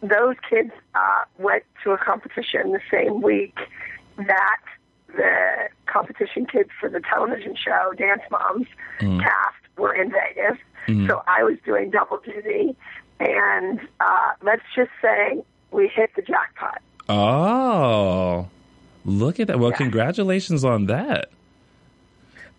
Those 0.01 0.35
kids 0.49 0.71
uh, 0.95 1.23
went 1.37 1.63
to 1.83 1.91
a 1.91 1.97
competition 1.97 2.71
the 2.71 2.79
same 2.89 3.21
week 3.21 3.57
that 4.17 4.61
the 5.15 5.69
competition 5.85 6.45
kids 6.45 6.69
for 6.79 6.89
the 6.89 7.01
television 7.01 7.55
show 7.55 7.93
Dance 7.97 8.21
Moms 8.31 8.67
cast 8.99 9.77
were 9.77 9.93
in 9.93 10.11
Vegas. 10.11 10.57
So 11.07 11.21
I 11.27 11.43
was 11.43 11.57
doing 11.65 11.89
double 11.91 12.17
duty, 12.17 12.75
and 13.19 13.79
uh, 13.99 14.31
let's 14.41 14.63
just 14.75 14.89
say 15.01 15.43
we 15.71 15.87
hit 15.87 16.09
the 16.15 16.21
jackpot. 16.23 16.81
Oh. 17.07 18.47
Look 19.05 19.39
at 19.39 19.47
that. 19.47 19.59
Well, 19.59 19.71
Yeah. 19.71 19.77
congratulations 19.77 20.63
on 20.65 20.87
that. 20.87 21.29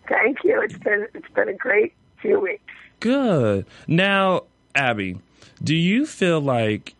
Thank 0.07 0.43
you. 0.43 0.61
It's 0.61 0.77
been 0.77 1.07
it's 1.13 1.29
been 1.33 1.49
a 1.49 1.53
great 1.53 1.93
few 2.21 2.39
weeks. 2.39 2.63
Good. 2.99 3.65
Now, 3.87 4.43
Abby, 4.75 5.17
do 5.63 5.75
you 5.75 6.05
feel 6.05 6.41
like 6.41 6.93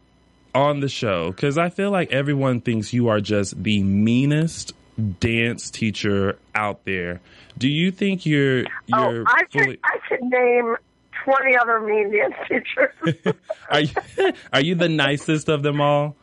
on 0.55 0.79
the 0.81 0.89
show, 0.89 1.31
because 1.31 1.57
I 1.57 1.69
feel 1.69 1.89
like 1.89 2.11
everyone 2.11 2.61
thinks 2.61 2.93
you 2.93 3.07
are 3.07 3.19
just 3.19 3.61
the 3.63 3.81
meanest 3.83 4.73
dance 5.19 5.69
teacher 5.69 6.37
out 6.55 6.85
there. 6.85 7.21
Do 7.57 7.67
you 7.67 7.91
think 7.91 8.25
you're 8.25 8.61
you're 8.87 9.21
oh, 9.21 9.23
I 9.27 9.43
fully 9.51 9.65
could 9.65 9.79
I 9.83 9.97
could 10.07 10.21
name 10.21 10.75
twenty 11.23 11.57
other 11.57 11.79
mean 11.79 12.11
dance 12.15 12.35
teachers. 12.47 13.35
are 13.69 13.81
you 13.81 13.93
are 14.53 14.61
you 14.61 14.75
the 14.75 14.89
nicest 14.89 15.49
of 15.49 15.63
them 15.63 15.81
all? 15.81 16.15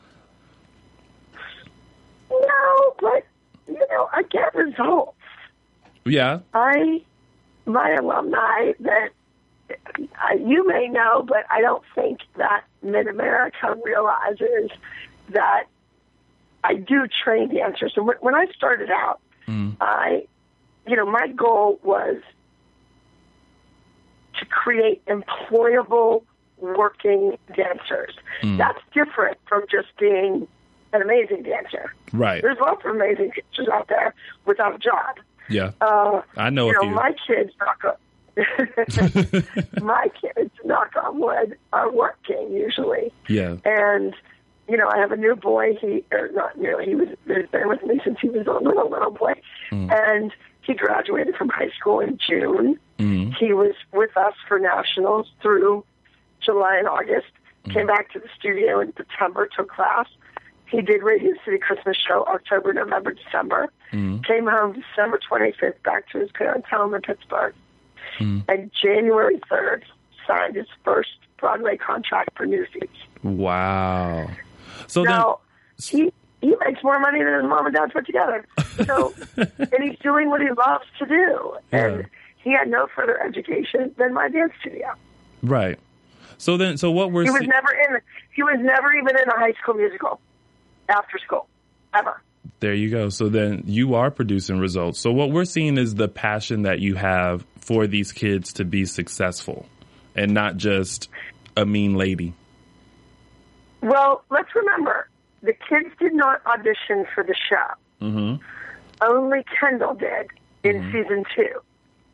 no, 2.30 2.94
but 3.00 3.26
you 3.66 3.86
know 3.90 4.08
I 4.12 4.22
get 4.22 4.54
results. 4.54 5.16
Yeah. 6.04 6.40
I 6.54 7.02
my 7.66 7.94
alumni 7.94 8.72
that 8.80 9.10
uh, 9.70 10.34
you 10.34 10.66
may 10.66 10.88
know, 10.88 11.22
but 11.26 11.44
I 11.50 11.60
don't 11.60 11.84
think 11.94 12.20
that 12.36 12.64
Mid 12.82 13.06
America 13.06 13.76
realizes 13.84 14.70
that 15.30 15.64
I 16.64 16.74
do 16.74 17.06
train 17.06 17.54
dancers. 17.54 17.94
And 17.96 18.10
when 18.20 18.34
I 18.34 18.46
started 18.56 18.90
out, 18.90 19.20
I, 19.80 20.26
you 20.86 20.96
know, 20.96 21.06
my 21.06 21.28
goal 21.28 21.80
was 21.82 22.16
to 24.38 24.46
create 24.46 25.04
employable 25.06 26.22
working 26.58 27.36
dancers. 27.56 28.14
That's 28.42 28.78
different 28.92 29.38
from 29.48 29.64
just 29.70 29.88
being 29.98 30.46
an 30.92 31.02
amazing 31.02 31.42
dancer. 31.42 31.92
Right. 32.12 32.42
There's 32.42 32.58
lots 32.60 32.84
of 32.84 32.94
amazing 32.94 33.32
dancers 33.34 33.68
out 33.72 33.88
there 33.88 34.14
without 34.46 34.74
a 34.74 34.78
job. 34.78 35.16
Yeah. 35.48 35.72
Uh, 35.80 36.22
I 36.36 36.50
know 36.50 36.66
you 36.66 36.70
a 36.70 36.74
know, 36.74 36.80
few. 36.82 36.90
my 36.90 37.14
kids 37.26 37.52
knock 37.58 37.84
on 37.84 37.96
my 39.82 40.08
kids 40.20 40.50
knock 40.64 40.92
on 41.02 41.18
wood 41.20 41.58
are 41.72 41.90
working 41.90 42.52
usually, 42.52 43.12
yeah. 43.28 43.56
and 43.64 44.14
you 44.70 44.76
know, 44.76 44.88
I 44.88 44.98
have 44.98 45.10
a 45.10 45.16
new 45.16 45.34
boy. 45.34 45.76
He 45.80 46.04
or 46.12 46.28
not 46.32 46.56
new. 46.56 46.78
He 46.78 46.94
was 46.94 47.08
been 47.26 47.68
with 47.68 47.82
me 47.82 48.00
since 48.04 48.18
he 48.20 48.28
was 48.28 48.46
a 48.46 48.52
little 48.52 48.88
little 48.88 49.10
boy, 49.10 49.34
mm. 49.72 49.90
and 49.90 50.32
he 50.62 50.74
graduated 50.74 51.34
from 51.34 51.48
high 51.48 51.70
school 51.70 51.98
in 51.98 52.18
June. 52.18 52.78
Mm. 52.98 53.34
He 53.34 53.52
was 53.52 53.74
with 53.92 54.16
us 54.16 54.34
for 54.46 54.60
nationals 54.60 55.28
through 55.42 55.84
July 56.40 56.76
and 56.78 56.86
August. 56.86 57.32
Mm. 57.66 57.74
Came 57.74 57.86
back 57.88 58.12
to 58.12 58.20
the 58.20 58.28
studio 58.38 58.78
in 58.80 58.94
September, 58.96 59.48
took 59.54 59.70
class. 59.70 60.06
He 60.70 60.82
did 60.82 61.02
Radio 61.02 61.32
City 61.44 61.58
Christmas 61.58 61.96
show 61.96 62.24
October, 62.26 62.72
November, 62.72 63.12
December. 63.12 63.70
Came 63.90 64.46
home 64.46 64.80
December 64.80 65.18
25th 65.28 65.82
back 65.82 66.08
to 66.10 66.20
his 66.20 66.30
parents' 66.30 66.68
home 66.70 66.94
in 66.94 67.00
Pittsburgh. 67.00 67.54
And 68.20 68.70
January 68.80 69.40
3rd 69.50 69.82
signed 70.28 70.54
his 70.54 70.68
first 70.84 71.10
Broadway 71.38 71.76
contract 71.76 72.36
for 72.36 72.46
Newsies. 72.46 72.88
Wow. 73.24 74.28
So 74.90 75.02
Now, 75.02 75.40
he 75.78 76.12
he 76.40 76.54
makes 76.66 76.82
more 76.82 76.98
money 76.98 77.22
than 77.22 77.34
his 77.34 77.44
mom 77.44 77.66
and 77.66 77.74
dad 77.74 77.92
put 77.92 78.06
together. 78.06 78.46
So, 78.86 79.14
and 79.36 79.82
he's 79.82 79.98
doing 80.00 80.30
what 80.30 80.40
he 80.40 80.48
loves 80.48 80.84
to 80.98 81.06
do. 81.06 81.56
And 81.70 81.96
Yeah. 81.98 82.02
he 82.42 82.52
had 82.52 82.68
no 82.68 82.86
further 82.94 83.22
education 83.22 83.94
than 83.98 84.14
my 84.14 84.28
dance 84.28 84.52
studio. 84.60 84.94
right. 85.42 85.78
So 86.38 86.56
then, 86.56 86.78
so 86.78 86.90
what 86.90 87.12
we're 87.12 87.24
He 87.24 87.30
was 87.30 87.42
never 87.42 87.68
in. 87.72 88.00
He 88.34 88.42
was 88.42 88.56
never 88.58 88.92
even 88.94 89.14
in 89.18 89.28
a 89.28 89.36
high 89.38 89.52
school 89.62 89.74
musical 89.74 90.18
after 90.88 91.18
school, 91.18 91.46
ever. 91.94 92.22
There 92.60 92.72
you 92.72 92.88
go. 92.88 93.10
So 93.10 93.28
then 93.28 93.64
you 93.66 93.94
are 93.94 94.10
producing 94.10 94.58
results. 94.58 94.98
So 94.98 95.12
what 95.12 95.30
we're 95.30 95.44
seeing 95.44 95.76
is 95.76 95.94
the 95.94 96.08
passion 96.08 96.62
that 96.62 96.80
you 96.80 96.94
have 96.94 97.44
for 97.60 97.86
these 97.86 98.12
kids 98.12 98.54
to 98.54 98.64
be 98.64 98.86
successful 98.86 99.66
and 100.16 100.32
not 100.32 100.56
just 100.56 101.10
a 101.58 101.66
mean 101.66 101.94
lady. 101.94 102.32
Well, 103.82 104.24
let's 104.30 104.54
remember 104.54 105.08
the 105.42 105.54
kids 105.68 105.88
did 105.98 106.14
not 106.14 106.44
audition 106.46 107.06
for 107.14 107.24
the 107.24 107.34
show. 107.34 108.04
Mm-hmm. 108.04 108.42
Only 109.02 109.44
Kendall 109.58 109.94
did 109.94 110.28
in 110.62 110.84
season 110.92 111.24
two 111.34 111.60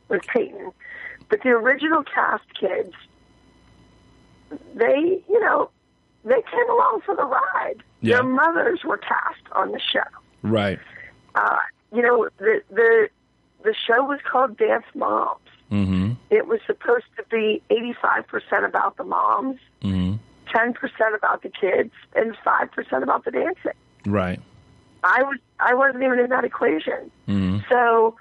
with 0.09 0.23
Peyton. 0.27 0.73
But 1.29 1.43
the 1.43 1.51
original 1.51 2.05
cast 2.05 2.45
kids, 2.59 2.95
they, 4.75 5.23
you 5.29 5.41
know, 5.41 5.71
they 6.25 6.43
came 6.51 6.71
along 6.71 7.01
for 7.05 7.17
the 7.17 7.25
ride. 7.25 7.83
Yeah. 8.01 8.17
Their 8.17 8.25
mothers 8.25 8.81
were 8.85 8.99
cast 8.99 9.43
on 9.53 9.73
the 9.73 9.81
show. 9.81 10.09
Right. 10.43 10.79
Uh, 11.35 11.59
you 11.93 12.03
know, 12.03 12.29
the 12.39 12.63
the 12.71 13.09
the 13.65 13.75
show 13.75 14.05
was 14.05 14.21
called 14.31 14.57
Dance 14.57 14.85
Moms. 14.95 15.41
Mm-hmm. 15.73 16.13
It 16.31 16.47
was 16.47 16.61
supposed 16.67 17.07
to 17.17 17.25
be 17.29 17.61
85% 17.71 18.65
about 18.65 18.97
the 18.97 19.05
moms, 19.05 19.59
Mm-hmm. 19.83 20.17
10% 20.57 20.75
about 21.15 21.43
the 21.43 21.51
kids, 21.51 21.93
and 22.15 22.35
5% 22.35 23.03
about 23.03 23.25
the 23.25 23.31
dancing. 23.31 23.73
Right. 24.07 24.41
I 25.05 25.23
was 25.23 25.39
I 25.61 25.75
wasn't 25.75 26.03
even 26.03 26.19
in 26.19 26.31
that 26.31 26.45
equation. 26.45 27.11
Mm-hmm. 27.29 27.59
So, 27.69 28.17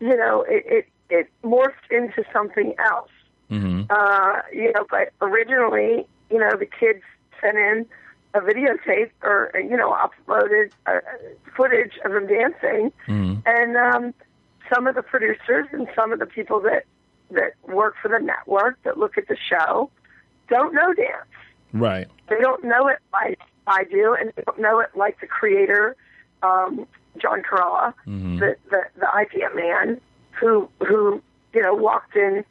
you 0.00 0.16
know, 0.16 0.44
it, 0.48 0.64
it 0.66 0.88
it 1.10 1.30
morphed 1.42 1.90
into 1.90 2.24
something 2.32 2.74
else. 2.78 3.10
Mm-hmm. 3.50 3.82
Uh, 3.90 4.40
you 4.52 4.72
know, 4.72 4.86
but 4.88 5.12
originally, 5.20 6.06
you 6.30 6.38
know, 6.38 6.50
the 6.56 6.66
kids 6.66 7.02
sent 7.40 7.56
in 7.56 7.86
a 8.34 8.40
videotape 8.40 9.10
or 9.22 9.52
you 9.54 9.76
know 9.76 9.92
uploaded 9.92 10.70
uh, 10.86 11.00
footage 11.56 11.98
of 12.04 12.12
them 12.12 12.26
dancing, 12.26 12.92
Mm-hmm. 13.08 13.40
and 13.46 13.76
um, 13.76 14.14
some 14.72 14.86
of 14.86 14.94
the 14.94 15.02
producers 15.02 15.66
and 15.72 15.88
some 15.94 16.12
of 16.12 16.18
the 16.18 16.26
people 16.26 16.60
that 16.60 16.84
that 17.30 17.54
work 17.66 17.94
for 18.00 18.08
the 18.08 18.18
network 18.18 18.78
that 18.84 18.98
look 18.98 19.18
at 19.18 19.26
the 19.28 19.36
show 19.36 19.90
don't 20.48 20.74
know 20.74 20.92
dance. 20.94 21.26
Right. 21.72 22.08
They 22.28 22.38
don't 22.40 22.64
know 22.64 22.88
it 22.88 22.98
like 23.12 23.38
I 23.66 23.84
do, 23.84 24.14
and 24.18 24.32
they 24.34 24.42
don't 24.46 24.60
know 24.60 24.80
it 24.80 24.90
like 24.94 25.20
the 25.20 25.26
creator, 25.26 25.96
um, 26.42 26.86
John 27.18 27.42
Carella, 27.42 27.94
the, 28.38 28.56
the 28.70 28.82
the 28.98 29.14
idea 29.14 29.48
man, 29.54 30.00
who 30.32 30.68
who 30.86 31.22
you 31.52 31.62
know 31.62 31.74
walked 31.74 32.16
in, 32.16 32.44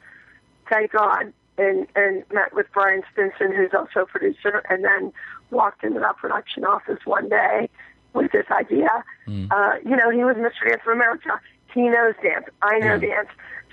thank 0.68 0.92
God, 0.92 1.32
and 1.58 1.86
and 1.94 2.24
met 2.32 2.54
with 2.54 2.66
Brian 2.72 3.02
Stinson, 3.12 3.54
who's 3.54 3.72
also 3.74 4.00
a 4.00 4.06
producer, 4.06 4.62
and 4.70 4.84
then 4.84 5.12
walked 5.50 5.84
into 5.84 6.00
that 6.00 6.16
production 6.16 6.64
office 6.64 7.00
one 7.04 7.28
day 7.28 7.68
with 8.14 8.32
this 8.32 8.46
idea. 8.50 9.04
Uh, 9.50 9.74
you 9.84 9.96
know, 9.96 10.10
he 10.10 10.24
was 10.24 10.36
Mr. 10.36 10.68
Dance 10.68 10.82
of 10.86 10.92
America. 10.92 11.40
He 11.74 11.82
knows 11.88 12.14
dance. 12.22 12.46
I 12.62 12.78
know 12.78 12.98
dance. 12.98 13.28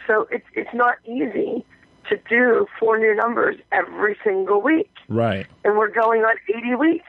So 0.08 0.28
it's 0.32 0.46
it's 0.54 0.74
not 0.74 0.96
easy 1.06 1.66
to 2.10 2.18
do 2.30 2.68
four 2.80 2.98
new 3.00 3.16
numbers 3.16 3.56
every 3.72 4.18
single 4.24 4.62
week 4.62 4.90
Right. 5.08 5.48
and 5.64 5.78
we're 5.78 5.90
going 5.90 6.22
on 6.22 6.36
80 6.48 6.76
weeks. 6.76 7.06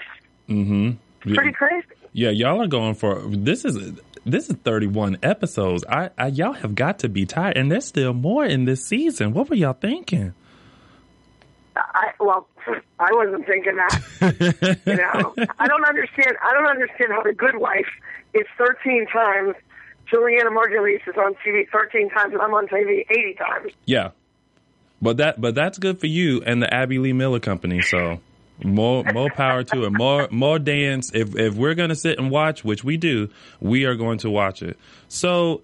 Mm-hmm. 0.48 1.34
Pretty 1.34 1.52
crazy. 1.52 1.86
Yeah, 2.12 2.30
y'all 2.30 2.60
are 2.62 2.66
going 2.66 2.94
for 2.94 3.20
this 3.28 3.64
is 3.64 4.00
this 4.26 4.50
is 4.50 4.56
31 4.64 5.18
episodes. 5.22 5.84
I, 5.88 6.10
I 6.18 6.26
y'all 6.28 6.52
have 6.52 6.74
got 6.74 7.00
to 7.00 7.08
be 7.08 7.24
tired 7.26 7.56
and 7.56 7.70
there's 7.70 7.86
still 7.86 8.12
more 8.12 8.44
in 8.44 8.64
this 8.64 8.84
season. 8.84 9.32
What 9.32 9.48
were 9.50 9.56
y'all 9.56 9.72
thinking? 9.74 10.34
I 11.76 12.10
well, 12.18 12.46
I 12.98 13.08
wasn't 13.12 13.46
thinking 13.46 13.76
that. 13.76 14.78
you 14.86 14.96
know, 14.96 15.34
I 15.58 15.68
don't 15.68 15.84
understand. 15.84 16.36
I 16.42 16.52
don't 16.52 16.66
understand 16.66 17.12
how 17.12 17.22
the 17.22 17.32
Good 17.32 17.56
Wife 17.58 17.86
is 18.34 18.44
13 18.58 19.06
times. 19.06 19.54
Julianna 20.10 20.50
Margulies 20.50 21.06
is 21.06 21.14
on 21.16 21.34
TV 21.46 21.68
13 21.70 22.10
times, 22.10 22.32
and 22.32 22.42
I'm 22.42 22.52
on 22.52 22.66
TV 22.66 23.06
80 23.08 23.34
times. 23.34 23.72
Yeah. 23.86 24.10
But 25.02 25.18
that 25.18 25.40
but 25.40 25.54
that's 25.54 25.78
good 25.78 25.98
for 25.98 26.06
you 26.06 26.42
and 26.42 26.62
the 26.62 26.72
Abby 26.72 26.98
Lee 26.98 27.12
Miller 27.12 27.40
company, 27.40 27.80
so 27.80 28.20
more 28.62 29.04
more 29.12 29.30
power 29.30 29.64
to 29.64 29.84
it. 29.84 29.90
More 29.90 30.28
more 30.30 30.58
dance. 30.58 31.10
If 31.14 31.36
if 31.36 31.54
we're 31.54 31.74
gonna 31.74 31.94
sit 31.94 32.18
and 32.18 32.30
watch, 32.30 32.64
which 32.64 32.84
we 32.84 32.96
do, 32.96 33.28
we 33.60 33.84
are 33.84 33.94
going 33.94 34.18
to 34.18 34.30
watch 34.30 34.62
it. 34.62 34.78
So 35.08 35.62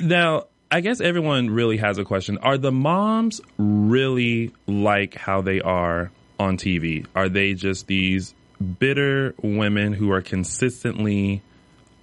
now 0.00 0.44
I 0.70 0.80
guess 0.80 1.00
everyone 1.00 1.50
really 1.50 1.78
has 1.78 1.98
a 1.98 2.04
question. 2.04 2.38
Are 2.38 2.56
the 2.56 2.70
moms 2.70 3.40
really 3.58 4.52
like 4.68 5.16
how 5.16 5.40
they 5.40 5.60
are 5.60 6.12
on 6.38 6.56
TV? 6.56 7.06
Are 7.16 7.28
they 7.28 7.54
just 7.54 7.88
these 7.88 8.34
bitter 8.78 9.34
women 9.42 9.92
who 9.92 10.12
are 10.12 10.22
consistently 10.22 11.42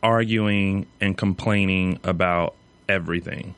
arguing 0.03 0.85
and 0.99 1.17
complaining 1.17 1.99
about 2.03 2.55
everything? 2.89 3.55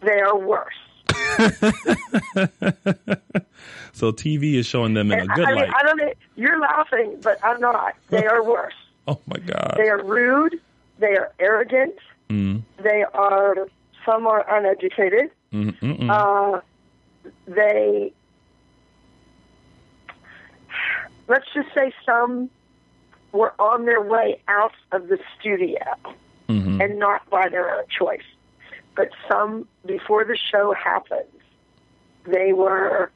They 0.00 0.20
are 0.20 0.36
worse. 0.36 0.74
So 3.92 4.12
TV 4.12 4.54
is 4.54 4.66
showing 4.66 4.94
them 4.94 5.10
in 5.10 5.18
a 5.18 5.22
And 5.22 5.30
good 5.34 5.44
I 5.46 5.50
mean, 5.54 5.56
light. 5.56 5.72
I 5.74 5.82
don't. 5.82 6.00
You're 6.36 6.60
laughing, 6.60 7.16
but 7.20 7.38
I'm 7.44 7.60
not. 7.60 7.94
They 8.10 8.26
are 8.26 8.42
worse. 8.44 8.74
Oh 9.08 9.18
my 9.26 9.38
God. 9.38 9.74
They 9.78 9.88
are 9.88 10.02
rude. 10.04 10.60
They 10.98 11.16
are 11.16 11.32
arrogant. 11.40 11.94
Mm, 12.28 12.62
They 12.82 13.04
are. 13.14 13.54
Some 14.04 14.26
are 14.26 14.44
uneducated. 14.54 15.30
mm, 15.52 15.74
mm, 15.80 15.98
mm. 15.98 16.10
uh, 16.10 16.60
they 17.46 18.12
let's 21.26 21.46
just 21.54 21.72
say 21.74 21.90
some 22.04 22.50
were 23.32 23.54
on 23.58 23.86
their 23.86 24.02
way 24.02 24.40
out 24.48 24.72
of 24.92 25.08
the 25.08 25.18
studio 25.40 25.78
Mhm. 26.48 26.82
and 26.84 26.98
not 26.98 27.28
by 27.30 27.48
their 27.48 27.74
own 27.74 27.84
choice 27.88 28.20
but 28.98 29.08
some 29.30 29.66
before 29.86 30.24
the 30.26 30.36
show 30.50 30.74
happened 30.74 31.22
they 32.26 32.52
were 32.52 33.10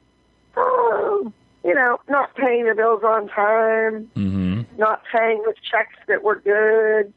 uh, 0.57 1.29
you 1.63 1.75
know 1.75 1.99
not 2.09 2.33
paying 2.35 2.63
their 2.63 2.73
bills 2.73 3.03
on 3.03 3.27
time 3.27 4.09
Mhm. 4.15 4.65
not 4.77 5.03
paying 5.11 5.43
with 5.45 5.57
checks 5.69 5.95
that 6.07 6.23
were 6.23 6.35
good 6.39 7.13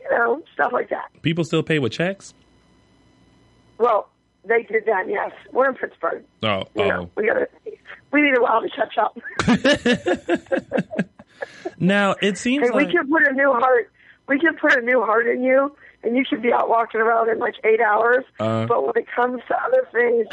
you 0.00 0.10
know 0.10 0.42
stuff 0.54 0.72
like 0.72 0.88
that 0.88 1.10
People 1.22 1.44
still 1.44 1.62
pay 1.62 1.78
with 1.78 1.92
checks? 1.92 2.32
well 3.78 4.08
they 4.44 4.62
did 4.62 4.86
that 4.86 5.08
yes 5.08 5.30
we're 5.52 5.68
in 5.68 5.74
pittsburgh 5.74 6.24
Oh, 6.42 6.62
you 6.74 6.82
oh. 6.84 6.88
know, 6.88 7.10
we 7.16 7.26
gotta 7.26 7.48
we 8.12 8.22
need 8.22 8.36
a 8.38 8.40
while 8.40 8.62
to 8.62 8.70
catch 8.70 8.96
up. 8.98 9.18
Now 11.78 12.14
it 12.22 12.38
seems 12.38 12.66
hey, 12.68 12.72
like 12.74 12.86
we 12.86 12.92
can 12.92 13.06
put 13.10 13.26
a 13.28 13.32
new 13.32 13.52
heart 13.52 13.90
we 14.28 14.38
can 14.40 14.56
put 14.56 14.74
a 14.76 14.80
new 14.80 15.02
heart 15.02 15.26
in 15.26 15.42
you 15.44 15.76
and 16.06 16.16
you 16.16 16.24
can 16.24 16.40
be 16.40 16.52
out 16.52 16.68
walking 16.68 17.00
around 17.00 17.28
in 17.28 17.38
like 17.38 17.56
eight 17.64 17.80
hours. 17.80 18.24
Uh. 18.38 18.64
but 18.66 18.86
when 18.86 18.96
it 18.96 19.06
comes 19.14 19.42
to 19.48 19.60
other 19.60 19.88
things, 19.92 20.26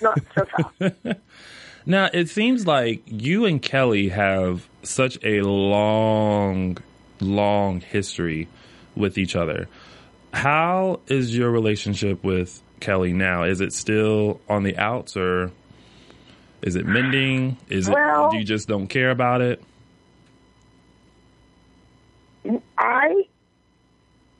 not 0.00 0.18
so 0.34 0.46
fast. 0.46 1.18
now 1.86 2.08
it 2.12 2.30
seems 2.30 2.66
like 2.66 3.02
you 3.06 3.44
and 3.44 3.60
Kelly 3.60 4.08
have 4.08 4.66
such 4.82 5.22
a 5.22 5.42
long, 5.42 6.78
long 7.20 7.80
history 7.80 8.48
with 8.96 9.18
each 9.18 9.36
other. 9.36 9.68
How 10.32 11.00
is 11.08 11.36
your 11.36 11.50
relationship 11.50 12.24
with 12.24 12.62
Kelly 12.80 13.12
now? 13.12 13.44
Is 13.44 13.60
it 13.60 13.74
still 13.74 14.40
on 14.48 14.62
the 14.62 14.78
outs 14.78 15.14
or 15.14 15.50
is 16.62 16.74
it 16.74 16.86
mending? 16.86 17.58
Is 17.68 17.86
it 17.86 17.92
Well- 17.92 18.34
you 18.34 18.44
just 18.44 18.66
don't 18.66 18.86
care 18.86 19.10
about 19.10 19.42
it? 19.42 19.62
I 22.78 23.26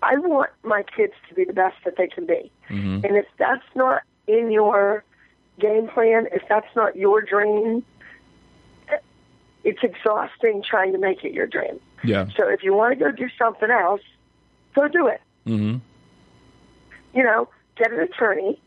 I 0.02 0.16
want 0.18 0.50
my 0.64 0.82
kids 0.82 1.12
to 1.28 1.34
be 1.34 1.44
the 1.44 1.52
best 1.52 1.76
that 1.84 1.96
they 1.96 2.08
can 2.08 2.26
be. 2.26 2.50
Mhm. 2.68 3.04
And 3.04 3.16
if 3.16 3.26
that's 3.38 3.64
not 3.74 4.02
in 4.26 4.50
your 4.50 5.04
game 5.58 5.86
plan, 5.88 6.28
if 6.32 6.42
that's 6.48 6.74
not 6.74 6.96
your 6.96 7.20
dream, 7.22 7.84
it's 9.64 9.82
exhausting 9.82 10.62
trying 10.68 10.92
to 10.92 10.98
make 10.98 11.24
it 11.24 11.32
your 11.32 11.46
dream. 11.46 11.78
Yeah. 12.02 12.26
So 12.36 12.48
if 12.48 12.64
you 12.64 12.74
want 12.74 12.98
to 12.98 13.04
go 13.04 13.12
do 13.12 13.28
something 13.38 13.70
else, 13.70 14.00
go 14.74 14.88
do 14.88 15.06
it. 15.06 15.20
hmm 15.44 15.76
You 17.14 17.22
know, 17.22 17.48
get 17.76 17.92
an 17.92 18.00
attorney, 18.00 18.58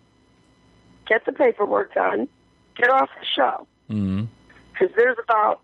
get 1.05 1.25
the 1.25 1.33
paperwork 1.33 1.93
done, 1.93 2.27
get 2.75 2.89
off 2.89 3.09
the 3.19 3.25
show. 3.25 3.67
hmm 3.87 4.23
Because 4.71 4.95
there's 4.95 5.17
about 5.21 5.61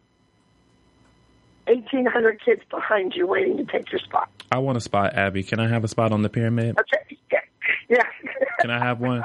1,800 1.68 2.42
kids 2.44 2.62
behind 2.70 3.14
you 3.16 3.28
waiting 3.28 3.58
to 3.58 3.66
take 3.66 3.92
your 3.92 4.00
spot. 4.00 4.30
I 4.52 4.60
want 4.60 4.78
a 4.78 4.82
spot, 4.82 5.16
Abby. 5.16 5.44
Can 5.44 5.60
I 5.60 5.68
have 5.70 5.84
a 5.84 5.88
spot 5.88 6.12
on 6.12 6.22
the 6.22 6.30
pyramid? 6.30 6.78
Okay. 6.80 7.18
Yeah. 7.32 7.40
Yeah. 7.90 8.04
Can 8.60 8.72
I 8.72 8.80
have 8.80 9.00
one? 9.00 9.24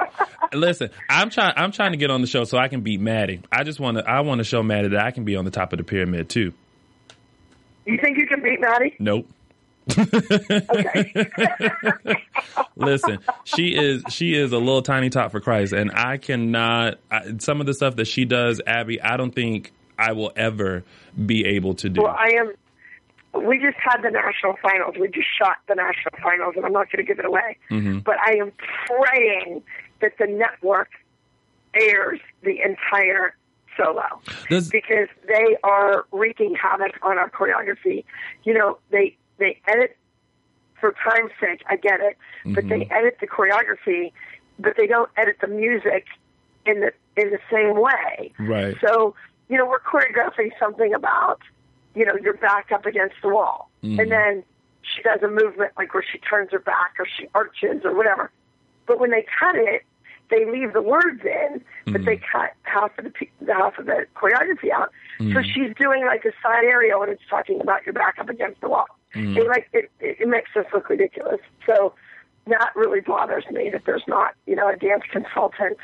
Listen, 0.52 0.90
I'm 1.08 1.30
trying. 1.30 1.54
I'm 1.56 1.72
trying 1.72 1.92
to 1.92 1.98
get 1.98 2.10
on 2.10 2.20
the 2.20 2.26
show 2.26 2.44
so 2.44 2.58
I 2.58 2.68
can 2.68 2.80
beat 2.80 3.00
Maddie. 3.00 3.40
I 3.50 3.64
just 3.64 3.80
want 3.80 3.98
to. 3.98 4.08
I 4.08 4.20
want 4.20 4.38
to 4.38 4.44
show 4.44 4.62
Maddie 4.62 4.88
that 4.88 5.04
I 5.04 5.10
can 5.10 5.24
be 5.24 5.36
on 5.36 5.44
the 5.44 5.50
top 5.50 5.72
of 5.72 5.78
the 5.78 5.84
pyramid 5.84 6.28
too. 6.28 6.52
you 7.84 7.98
think 8.02 8.18
you 8.18 8.26
can 8.26 8.42
beat 8.42 8.60
Maddie? 8.60 8.96
Nope. 8.98 9.28
Okay. 9.96 11.12
Listen, 12.76 13.18
she 13.44 13.68
is 13.76 14.02
she 14.10 14.34
is 14.34 14.52
a 14.52 14.58
little 14.58 14.82
tiny 14.82 15.10
top 15.10 15.30
for 15.30 15.40
Christ, 15.40 15.72
and 15.72 15.92
I 15.94 16.16
cannot. 16.16 16.98
I, 17.10 17.36
some 17.38 17.60
of 17.60 17.66
the 17.66 17.74
stuff 17.74 17.96
that 17.96 18.06
she 18.06 18.24
does, 18.24 18.60
Abby, 18.66 19.00
I 19.00 19.16
don't 19.16 19.34
think 19.34 19.72
I 19.98 20.12
will 20.12 20.32
ever 20.36 20.84
be 21.24 21.44
able 21.44 21.74
to 21.74 21.88
do. 21.88 22.02
well, 22.02 22.16
I 22.18 22.32
am. 22.38 22.52
We 23.34 23.58
just 23.58 23.76
had 23.78 24.00
the 24.02 24.10
national 24.10 24.56
finals. 24.62 24.94
We 24.98 25.08
just 25.08 25.28
shot 25.38 25.58
the 25.68 25.74
national 25.74 26.14
finals, 26.22 26.54
and 26.56 26.64
I'm 26.64 26.72
not 26.72 26.90
going 26.90 27.04
to 27.04 27.08
give 27.08 27.18
it 27.18 27.26
away. 27.26 27.58
Mm-hmm. 27.70 27.98
But 27.98 28.16
I 28.24 28.36
am 28.40 28.52
praying 28.86 29.62
that 30.00 30.12
the 30.18 30.26
network 30.26 30.88
airs 31.74 32.20
the 32.42 32.60
entire 32.64 33.34
solo. 33.76 34.04
Does- 34.48 34.70
because 34.70 35.08
they 35.28 35.56
are 35.62 36.06
wreaking 36.12 36.54
havoc 36.54 36.92
on 37.02 37.18
our 37.18 37.30
choreography. 37.30 38.04
You 38.44 38.54
know, 38.54 38.78
they 38.90 39.16
they 39.38 39.60
edit 39.66 39.96
for 40.80 40.94
time's 41.04 41.32
sake. 41.40 41.62
I 41.68 41.76
get 41.76 42.00
it, 42.00 42.16
but 42.46 42.68
they 42.68 42.86
edit 42.90 43.18
the 43.20 43.26
choreography, 43.26 44.12
but 44.58 44.74
they 44.76 44.86
don't 44.86 45.10
edit 45.16 45.36
the 45.40 45.48
music 45.48 46.06
in 46.64 46.80
the 46.80 46.92
in 47.16 47.30
the 47.30 47.38
same 47.50 47.78
way. 47.80 48.32
Right. 48.38 48.76
So 48.80 49.14
you 49.48 49.56
know, 49.56 49.66
we're 49.66 49.80
choreographing 49.80 50.50
something 50.58 50.94
about 50.94 51.40
you 51.94 52.04
know 52.04 52.14
your 52.22 52.34
back 52.34 52.72
up 52.72 52.86
against 52.86 53.16
the 53.22 53.28
wall, 53.28 53.70
mm-hmm. 53.82 54.00
and 54.00 54.10
then 54.10 54.44
she 54.82 55.02
does 55.02 55.22
a 55.22 55.28
movement 55.28 55.72
like 55.76 55.94
where 55.94 56.04
she 56.10 56.18
turns 56.18 56.50
her 56.52 56.58
back 56.58 56.94
or 56.98 57.06
she 57.18 57.26
arches 57.34 57.82
or 57.84 57.94
whatever. 57.94 58.30
But 58.86 59.00
when 59.00 59.10
they 59.10 59.24
cut 59.38 59.56
it, 59.56 59.82
they 60.30 60.44
leave 60.44 60.72
the 60.72 60.82
words 60.82 61.22
in, 61.24 61.64
but 61.86 62.04
they 62.04 62.16
mm-hmm. 62.16 62.38
cut 62.38 62.52
half 62.62 62.96
of 62.98 63.04
the 63.04 63.12
the 63.40 63.54
half 63.54 63.78
of 63.78 63.86
the 63.86 64.06
choreography 64.14 64.70
out. 64.72 64.90
So 65.18 65.24
mm-hmm. 65.24 65.40
she's 65.42 65.74
doing 65.76 66.04
like 66.04 66.24
a 66.24 66.32
side 66.42 66.64
aerial, 66.64 67.02
and 67.02 67.12
it's 67.12 67.22
talking 67.28 67.60
about 67.60 67.86
your 67.86 67.92
back 67.92 68.18
up 68.18 68.28
against 68.28 68.60
the 68.60 68.68
wall. 68.68 68.86
It 69.14 69.48
like 69.48 69.68
it, 69.72 69.90
it, 70.00 70.18
it 70.20 70.28
makes 70.28 70.50
us 70.56 70.66
look 70.74 70.90
ridiculous. 70.90 71.40
So 71.64 71.94
that 72.46 72.72
really 72.76 73.00
bothers 73.00 73.44
me 73.50 73.70
that 73.70 73.84
there's 73.86 74.06
not 74.06 74.34
you 74.46 74.56
know 74.56 74.68
a 74.68 74.76
dance 74.76 75.04
consultant 75.10 75.78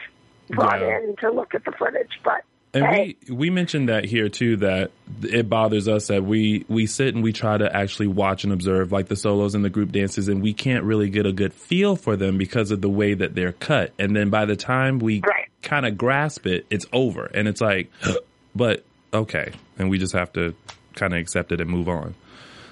brought 0.51 0.81
Yeah. 0.81 0.98
in 0.98 1.16
to 1.16 1.31
look 1.31 1.55
at 1.55 1.64
the 1.64 1.72
footage. 1.72 2.20
But 2.22 2.42
And 2.74 3.16
we 3.28 3.35
we 3.35 3.50
mentioned 3.50 3.90
that 3.90 4.04
here 4.04 4.30
too 4.30 4.56
that 4.56 4.92
it 5.22 5.48
bothers 5.48 5.88
us 5.88 6.06
that 6.06 6.24
we 6.24 6.64
we 6.68 6.87
sit 6.87 7.14
and 7.14 7.22
we 7.22 7.32
try 7.32 7.58
to 7.58 7.74
actually 7.74 8.06
watch 8.06 8.44
and 8.44 8.52
observe 8.52 8.92
like 8.92 9.08
the 9.08 9.16
solos 9.16 9.54
and 9.54 9.62
the 9.62 9.70
group 9.70 9.92
dances 9.92 10.28
and 10.28 10.42
we 10.42 10.54
can't 10.54 10.85
really 10.85 11.11
get 11.11 11.26
a 11.26 11.32
good 11.32 11.52
feel 11.52 11.96
for 11.96 12.16
them 12.16 12.38
because 12.38 12.70
of 12.70 12.80
the 12.80 12.88
way 12.88 13.12
that 13.12 13.35
they're 13.35 13.52
cut. 13.52 13.92
And 13.98 14.16
then 14.16 14.30
by 14.30 14.46
the 14.46 14.56
time 14.56 15.00
we 15.00 15.20
Right. 15.20 15.48
kind 15.61 15.85
of 15.85 15.98
grasp 15.98 16.46
it, 16.46 16.64
it's 16.70 16.87
over 16.94 17.26
and 17.26 17.46
it's 17.46 17.61
like 17.61 17.90
but 18.54 18.85
okay, 19.12 19.52
and 19.78 19.90
we 19.90 19.98
just 19.98 20.14
have 20.14 20.32
to 20.32 20.54
kind 20.94 21.12
of 21.12 21.20
accept 21.20 21.52
it 21.52 21.61
and 21.61 21.70
move 21.70 21.88
on. 21.88 22.14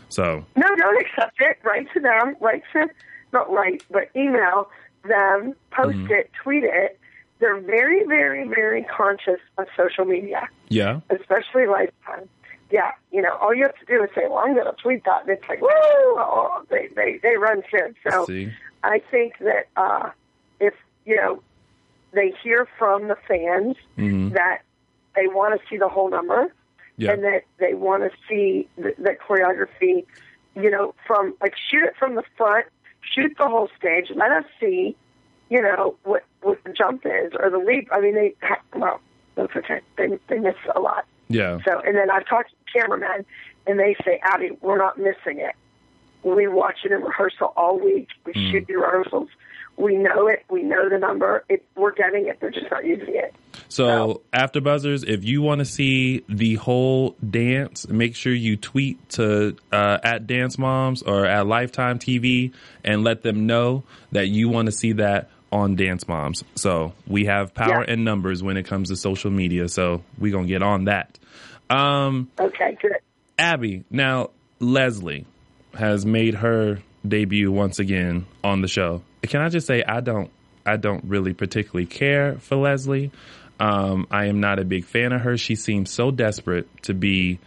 So, 0.09 0.45
No, 0.57 0.67
don't 0.77 1.01
accept 1.01 1.41
it. 1.41 1.59
Write 1.63 1.87
to 1.95 2.01
them. 2.01 2.37
Write 2.41 2.63
to, 2.73 2.89
not 3.33 3.51
write, 3.51 3.85
but 3.91 4.11
email 4.17 4.69
them, 5.05 5.55
post 5.71 5.97
mm-hmm. 5.97 6.13
it, 6.13 6.31
tweet 6.43 6.65
it. 6.65 7.00
They're 7.41 7.59
very, 7.61 8.05
very, 8.05 8.47
very 8.47 8.85
conscious 8.85 9.41
of 9.59 9.67
social 9.77 10.05
media, 10.05 10.49
yeah. 10.69 11.01
especially 11.11 11.67
Lifetime. 11.67 12.29
Yeah, 12.71 12.93
you 13.11 13.21
know, 13.23 13.35
all 13.41 13.53
you 13.53 13.65
have 13.65 13.77
to 13.79 13.87
do 13.87 14.05
is 14.05 14.11
say, 14.15 14.29
well, 14.29 14.39
I'm 14.39 14.55
going 14.55 14.67
to 14.67 14.81
tweet 14.81 15.05
that. 15.05 15.23
And 15.23 15.31
it's 15.31 15.49
like, 15.49 15.61
woo! 15.61 15.69
Oh, 15.71 16.63
they, 16.71 16.89
they, 16.95 17.19
they 17.23 17.37
run 17.37 17.63
shit. 17.69 17.97
So 18.09 18.27
See. 18.27 18.53
I 18.85 19.03
think 19.11 19.39
that 19.41 19.67
uh, 19.77 20.11
if, 20.61 20.75
you 21.05 21.17
know, 21.17 21.43
they 22.13 22.33
hear 22.43 22.69
from 22.79 23.09
the 23.09 23.17
fans 23.27 23.77
that 23.97 24.61
they 25.17 25.27
want 25.27 25.61
to 25.61 25.67
see 25.69 25.79
the 25.79 25.89
whole 25.89 26.11
number, 26.11 26.53
Yeah. 26.97 27.13
and 27.13 27.25
that 27.25 27.43
they 27.59 27.75
want 27.75 28.05
to 28.05 28.11
see 28.29 28.69
the, 28.77 28.95
the 28.99 29.17
choreography, 29.27 30.05
you 30.55 30.71
know, 30.71 30.95
from 31.07 31.35
like 31.41 31.55
shoot 31.71 31.85
it 31.85 31.95
from 31.99 32.15
the 32.15 32.25
front, 32.37 32.67
shoot 33.01 33.33
the 33.39 33.49
whole 33.49 33.69
stage, 33.79 34.13
let 34.15 34.31
us 34.31 34.45
see, 34.61 34.95
you 35.51 35.61
know, 35.61 35.97
what 36.05 36.25
what 36.41 36.63
the 36.65 36.73
jump 36.73 37.05
is 37.05 37.33
or 37.39 37.51
the 37.51 37.59
leap. 37.59 37.89
I 37.93 38.01
mean, 38.01 38.15
they 38.15 38.35
well, 38.75 39.01
that's 39.35 39.55
okay. 39.55 39.81
They 39.97 40.19
they 40.29 40.39
miss 40.39 40.55
a 40.75 40.81
lot. 40.81 41.05
Yeah. 41.29 41.59
So, 41.65 41.81
and 41.81 41.97
then 41.97 42.11
I've 42.11 42.27
talked 42.27 42.51
to 42.51 42.73
cameramen, 42.73 43.27
and 43.67 43.79
they 43.79 43.95
say, 44.05 44.21
Abby, 44.23 44.51
we're 44.61 44.79
not 44.79 44.99
missing 44.99 45.39
it. 45.39 45.55
We 46.23 46.49
watch 46.49 46.79
it 46.85 46.93
in 46.93 47.03
rehearsal 47.03 47.53
all 47.57 47.79
week. 47.79 48.09
We 48.25 48.33
shoot 48.35 48.67
the 48.67 48.77
rehearsals. 48.77 49.29
We 49.77 49.97
know 49.97 50.27
it. 50.27 50.45
We 50.51 50.63
know 50.63 50.91
the 50.91 50.99
number. 50.99 51.45
It, 51.49 51.65
we're 51.75 51.93
getting 51.93 52.27
it. 52.27 52.39
They're 52.41 52.51
just 52.51 52.71
not 52.71 52.85
using 52.85 53.15
it. 53.15 53.35
So 53.69 54.21
after 54.33 54.61
buzzers, 54.61 55.05
if 55.05 55.25
you 55.25 55.41
want 55.41 55.61
to 55.61 55.65
see 55.65 56.25
the 56.29 56.57
whole 56.57 57.17
dance, 57.29 57.89
make 57.89 58.17
sure 58.17 58.35
you 58.35 58.57
tweet 58.57 59.09
to 59.11 59.57
uh, 59.73 59.99
at 60.03 60.27
Dance 60.27 60.59
Moms 60.59 61.03
or 61.03 61.25
at 61.25 61.47
Lifetime 61.47 61.99
TV 61.99 62.53
and 62.85 63.05
let 63.05 63.23
them 63.23 63.47
know 63.47 63.85
that 64.13 64.27
you 64.27 64.49
want 64.49 64.67
to 64.67 64.73
see 64.73 64.93
that 64.93 65.31
on 65.53 65.75
Dance 65.77 66.07
Moms. 66.07 66.45
So 66.55 66.93
we 67.07 67.25
have 67.27 67.55
power 67.55 67.85
Yeah. 67.87 67.95
in 67.95 68.05
numbers 68.05 68.43
when 68.43 68.57
it 68.57 68.67
comes 68.67 68.89
to 68.89 68.97
social 68.97 69.31
media. 69.31 69.69
So 69.69 70.03
we're 70.19 70.33
gonna 70.33 70.47
get 70.47 70.63
on 70.63 70.85
that. 70.85 71.19
Um, 71.69 72.29
Okay, 72.39 72.77
good. 72.81 72.97
Abby, 73.39 73.85
now 73.91 74.31
Leslie 74.61 75.27
has 75.75 76.05
made 76.05 76.35
her 76.35 76.79
debut 77.07 77.51
once 77.51 77.79
again 77.79 78.27
on 78.45 78.61
the 78.61 78.69
show. 78.69 79.03
Can 79.23 79.41
I 79.41 79.49
just 79.49 79.67
say 79.67 79.83
I 79.83 80.01
don't 80.01 80.31
I 80.67 80.77
don't 80.77 81.05
really 81.05 81.33
particularly 81.33 81.87
care 81.87 82.37
for 82.41 82.57
Leslie. 82.57 83.11
Um, 83.59 84.07
I 84.11 84.27
am 84.27 84.41
not 84.41 84.59
a 84.59 84.65
big 84.65 84.85
fan 84.85 85.13
of 85.13 85.23
her. 85.23 85.37
She 85.37 85.55
seems 85.55 85.91
so 85.91 86.11
desperate 86.11 86.69
to 86.85 86.95
be 86.95 87.39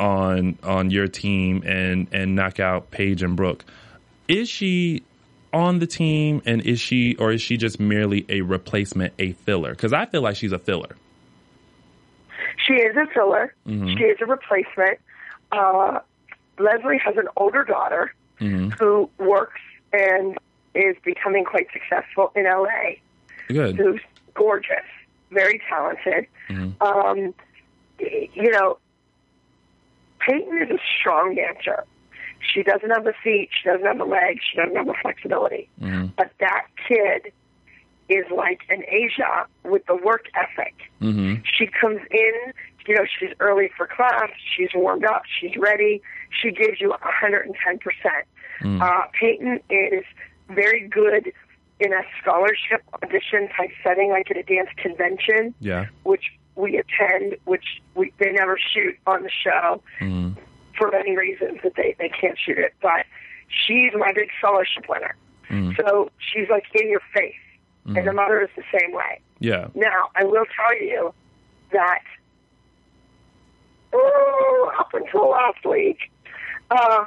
on 0.00 0.58
on 0.62 0.90
your 0.90 1.06
team 1.06 1.62
and 1.66 2.08
and 2.12 2.34
knock 2.34 2.58
out 2.60 2.90
Paige 2.90 3.22
and 3.22 3.36
Brooke. 3.36 3.64
Is 4.28 4.48
she 4.48 5.02
on 5.54 5.78
the 5.78 5.86
team 5.86 6.42
and 6.44 6.60
is 6.62 6.80
she 6.80 7.14
or 7.16 7.32
is 7.32 7.40
she 7.40 7.56
just 7.56 7.78
merely 7.80 8.26
a 8.28 8.40
replacement, 8.42 9.14
a 9.18 9.32
filler? 9.32 9.70
Because 9.70 9.92
I 9.94 10.04
feel 10.06 10.20
like 10.20 10.36
she's 10.36 10.52
a 10.52 10.58
filler. 10.58 10.96
She 12.66 12.74
is 12.74 12.96
a 12.96 13.06
filler. 13.14 13.54
Mm-hmm. 13.66 13.96
She 13.96 14.04
is 14.04 14.18
a 14.20 14.26
replacement. 14.26 14.98
Uh, 15.52 16.00
Leslie 16.58 16.98
has 16.98 17.16
an 17.16 17.28
older 17.36 17.64
daughter 17.64 18.12
Mm-hmm. 18.40 18.70
who 18.70 19.08
works 19.18 19.60
and 19.92 20.36
is 20.74 20.96
becoming 21.04 21.44
quite 21.44 21.68
successful 21.72 22.32
in 22.34 22.44
LA. 22.44 22.94
Good. 23.46 23.76
Who's 23.76 24.00
gorgeous, 24.34 24.82
very 25.30 25.62
talented. 25.68 26.26
Mm-hmm. 26.48 26.82
Um, 26.82 27.32
you 28.00 28.50
know, 28.50 28.78
Peyton 30.18 30.62
is 30.62 30.70
a 30.70 30.78
strong 30.98 31.36
dancer. 31.36 31.84
She 32.52 32.62
doesn't 32.62 32.90
have 32.90 33.04
the 33.04 33.14
feet. 33.22 33.50
She 33.62 33.68
doesn't 33.68 33.86
have 33.86 33.98
the 33.98 34.04
legs. 34.04 34.40
She 34.50 34.56
doesn't 34.58 34.76
have 34.76 34.86
the 34.86 34.94
flexibility. 35.00 35.68
Mm-hmm. 35.80 36.06
But 36.16 36.32
that 36.40 36.66
kid 36.86 37.32
is 38.08 38.24
like 38.34 38.60
an 38.68 38.82
Asia 38.88 39.46
with 39.64 39.84
the 39.86 39.96
work 39.96 40.26
ethic. 40.34 40.74
Mm-hmm. 41.00 41.42
She 41.56 41.66
comes 41.66 42.00
in, 42.10 42.52
you 42.86 42.94
know, 42.94 43.04
she's 43.18 43.30
early 43.40 43.70
for 43.76 43.86
class, 43.86 44.28
she's 44.56 44.68
warmed 44.74 45.04
up, 45.04 45.22
she's 45.40 45.56
ready, 45.56 46.02
she 46.30 46.50
gives 46.50 46.80
you 46.80 46.92
110%. 47.02 47.52
Uh, 48.82 49.02
Peyton 49.18 49.60
is 49.70 50.04
very 50.50 50.86
good 50.88 51.32
in 51.80 51.92
a 51.92 52.02
scholarship 52.20 52.82
audition 53.02 53.48
type 53.56 53.70
setting, 53.82 54.10
like 54.10 54.30
at 54.30 54.36
a 54.36 54.42
dance 54.42 54.68
convention, 54.76 55.54
Yeah. 55.60 55.86
which 56.04 56.24
we 56.56 56.76
attend, 56.78 57.36
which 57.46 57.82
we, 57.94 58.12
they 58.18 58.32
never 58.32 58.56
shoot 58.58 58.96
on 59.06 59.22
the 59.22 59.30
show 59.30 59.82
for 60.76 60.90
many 60.90 61.16
reasons 61.16 61.60
that 61.62 61.74
they, 61.76 61.94
they 61.98 62.08
can't 62.08 62.38
shoot 62.38 62.58
it. 62.58 62.74
But 62.82 63.06
she's 63.48 63.92
my 63.96 64.12
big 64.12 64.28
scholarship 64.38 64.86
winner. 64.88 65.14
So 65.76 66.10
she's 66.18 66.48
like 66.48 66.64
in 66.74 66.88
your 66.88 67.02
face. 67.14 67.34
And 67.98 68.08
the 68.08 68.12
mother 68.14 68.40
is 68.40 68.48
the 68.56 68.62
same 68.78 68.92
way. 68.92 69.20
Yeah. 69.40 69.68
Now, 69.74 70.08
I 70.16 70.24
will 70.24 70.46
tell 70.56 70.82
you 70.82 71.12
that 71.72 72.00
oh, 73.92 74.72
up 74.78 74.92
until 74.94 75.30
last 75.30 75.64
week, 75.64 76.10
uh, 76.70 77.04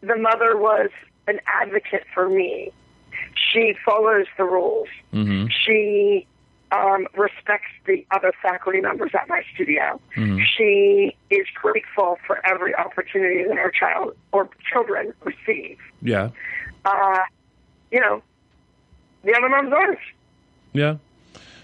the 0.00 0.16
mother 0.16 0.56
was 0.56 0.90
an 1.28 1.40
advocate 1.46 2.04
for 2.14 2.28
me. 2.28 2.72
She 3.52 3.74
follows 3.84 4.26
the 4.36 4.44
rules. 4.44 4.88
Mm-hmm. 5.12 5.46
She 5.64 6.26
um, 6.72 7.06
respects 7.16 7.70
the 7.86 8.04
other 8.10 8.32
faculty 8.42 8.80
members 8.80 9.12
at 9.14 9.28
my 9.28 9.42
studio. 9.54 10.00
Mm-hmm. 10.16 10.40
She 10.56 11.16
is 11.30 11.46
grateful 11.54 12.18
for 12.26 12.44
every 12.46 12.74
opportunity 12.74 13.44
that 13.44 13.56
her 13.56 13.70
child 13.70 14.16
or 14.32 14.48
children 14.72 15.12
receive. 15.24 15.78
Yeah. 16.02 16.30
Uh, 16.84 17.18
you 17.90 18.00
know, 18.00 18.22
the 19.22 19.34
other 19.34 19.48
mom's 19.48 19.72
ours. 19.72 19.98
Yeah. 20.72 20.96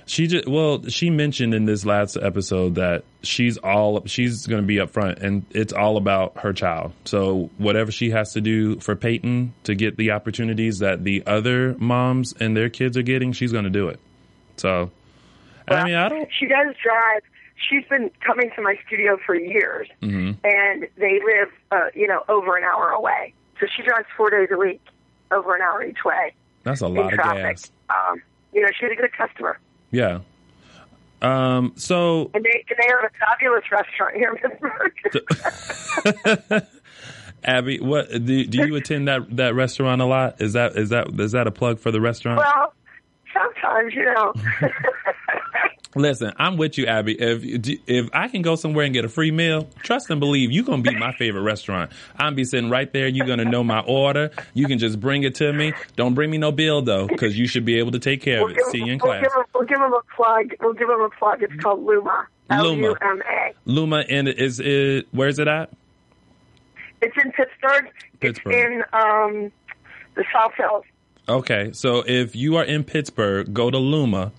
She 0.05 0.27
just 0.27 0.49
well, 0.49 0.89
she 0.89 1.11
mentioned 1.11 1.55
in 1.55 1.65
this 1.65 1.87
last 1.87 2.17
episode 2.17 2.75
that 2.75 3.05
she's 3.23 3.57
all 3.57 4.05
she's 4.07 4.47
going 4.47 4.63
to 4.63 4.67
be 4.67 4.81
up 4.81 4.91
front 4.91 5.21
and 5.21 5.45
it's 5.51 5.73
all 5.73 5.97
about 5.97 6.39
her 6.39 6.53
child. 6.53 6.93
So 7.05 7.51
whatever 7.57 7.93
she 7.93 8.11
has 8.11 8.33
to 8.33 8.41
do 8.41 8.81
for 8.81 8.97
Peyton 8.97 9.55
to 9.65 9.75
get 9.75 9.97
the 9.97 10.11
opportunities 10.11 10.81
that 10.81 11.05
the 11.05 11.23
other 11.27 11.77
moms 11.79 12.35
and 12.39 12.57
their 12.57 12.69
kids 12.69 12.97
are 12.97 13.03
getting, 13.03 13.33
she's 13.33 13.53
going 13.53 13.65
to 13.65 13.71
do 13.71 13.89
it. 13.89 14.01
So 14.57 14.91
I 15.69 15.85
mean, 15.85 15.95
I 15.95 16.09
don't 16.09 16.29
She 16.39 16.47
does 16.47 16.75
drive. 16.83 17.23
She's 17.69 17.85
been 17.89 18.11
coming 18.27 18.51
to 18.57 18.63
my 18.63 18.77
studio 18.87 19.19
for 19.25 19.35
years, 19.37 19.87
Mm-hmm. 20.03 20.33
and 20.45 20.89
they 20.97 21.21
live, 21.25 21.49
uh, 21.71 21.91
you 21.95 22.09
know, 22.09 22.23
over 22.29 22.57
an 22.57 22.65
hour 22.65 22.89
away. 22.89 23.33
So 23.61 23.67
she 23.77 23.83
drives 23.83 24.07
four 24.17 24.31
days 24.31 24.49
a 24.51 24.57
week, 24.57 24.81
over 25.31 25.55
an 25.55 25.63
hour 25.63 25.85
each 25.85 26.05
way 26.05 26.35
that's 26.65 26.81
a 26.81 26.89
lot 26.89 27.13
of 27.13 27.19
traffic. 27.19 27.57
gas. 27.57 27.71
Um, 27.91 28.23
you 28.53 28.63
know, 28.63 28.69
she's 28.79 28.91
a 28.93 28.97
good 29.01 29.13
customer, 29.13 29.59
Yeah. 29.91 30.21
Um 31.23 31.73
so 31.77 32.31
and 32.35 32.45
they 32.45 32.65
and 32.69 32.79
they 32.79 32.87
have 32.89 33.05
a 33.05 33.11
fabulous 33.19 33.65
restaurant 33.71 34.17
here 34.17 34.33
in 34.33 34.39
Pittsburgh. 34.51 34.93
Abby, 37.45 37.81
what 37.81 38.09
do, 38.11 38.45
do 38.45 38.67
you 38.67 38.77
attend 38.77 39.09
that 39.09 39.37
that 39.37 39.55
restaurant 39.55 40.01
a 40.01 40.05
lot? 40.05 40.41
Is 40.41 40.53
that 40.55 40.77
is 40.77 40.91
that 40.91 41.09
is 41.21 41.33
that 41.33 41.47
a 41.47 41.51
plug 41.51 41.79
for 41.81 41.91
the 41.91 42.01
restaurant? 42.01 42.39
well, 42.39 42.73
sometimes 43.33 43.95
you 43.95 44.05
know. 44.05 44.33
Listen, 45.95 46.33
I'm 46.39 46.57
with 46.57 46.79
you, 46.79 46.87
Abby. 46.87 47.13
If 47.21 47.43
if 47.87 48.09
I 48.15 48.29
can 48.29 48.41
go 48.41 48.55
somewhere 48.57 48.87
and 48.87 48.95
get 48.95 49.05
a 49.05 49.11
free 49.11 49.31
meal, 49.31 49.69
trust 49.83 50.09
and 50.09 50.21
believe 50.21 50.51
you're 50.51 50.65
gonna 50.65 50.81
be 50.83 50.97
my 50.97 51.13
favorite 51.13 51.43
restaurant. 51.43 51.93
I'm 52.17 52.35
be 52.35 52.45
sitting 52.45 52.71
right 52.71 52.91
there. 52.95 53.09
You're 53.09 53.27
gonna 53.27 53.45
know 53.45 53.63
my 53.63 53.81
order. 53.81 54.31
You 54.55 54.67
can 54.69 54.79
just 54.79 54.99
bring 55.01 55.23
it 55.25 55.35
to 55.37 55.53
me. 55.53 55.75
Don't 55.97 56.15
bring 56.15 56.31
me 56.31 56.39
no 56.39 56.51
bill 56.51 56.81
though, 56.81 57.07
because 57.07 57.39
you 57.39 57.47
should 57.47 57.67
be 57.67 57.79
able 57.79 57.91
to 57.93 57.99
take 57.99 58.23
care 58.23 58.39
of 58.39 58.45
We'll 58.45 58.53
it. 58.53 58.57
give, 58.57 58.67
See 58.69 58.79
you 58.79 58.85
in 58.93 58.99
we'll 59.03 59.13
class. 59.13 59.23
give 59.23 59.33
'em- 59.37 59.45
we'll 59.55 59.65
give 59.67 59.79
them 59.81 59.93
a 59.93 60.01
plug. 60.17 60.55
We'll 60.61 60.73
give 60.73 60.89
them 60.89 61.01
a 61.03 61.11
plug. 61.11 61.43
It's 61.43 61.55
called 61.63 61.85
Luma. 61.85 62.27
Luma. 62.51 62.87
L-U-M-A. 62.89 63.53
Luma, 63.67 64.05
and 64.09 64.29
is 64.29 64.61
it 64.61 65.09
where's 65.11 65.39
it 65.39 65.47
at? 65.49 65.69
It's 67.03 67.17
in 67.23 67.33
Pittsburgh. 67.33 67.91
Pittsburgh. 68.21 68.55
It's 68.55 68.65
in 68.65 68.83
um, 68.95 69.53
the 70.15 70.25
South 70.33 70.53
Hills. 70.57 70.85
Okay, 71.29 71.71
so 71.73 72.03
if 72.07 72.35
you 72.35 72.57
are 72.57 72.65
in 72.65 72.85
Pittsburgh, 72.85 73.53
go 73.55 73.71
to 73.71 73.79
Luma 73.79 74.33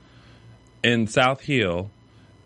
in 0.84 1.08
South 1.08 1.42
Hill 1.42 1.90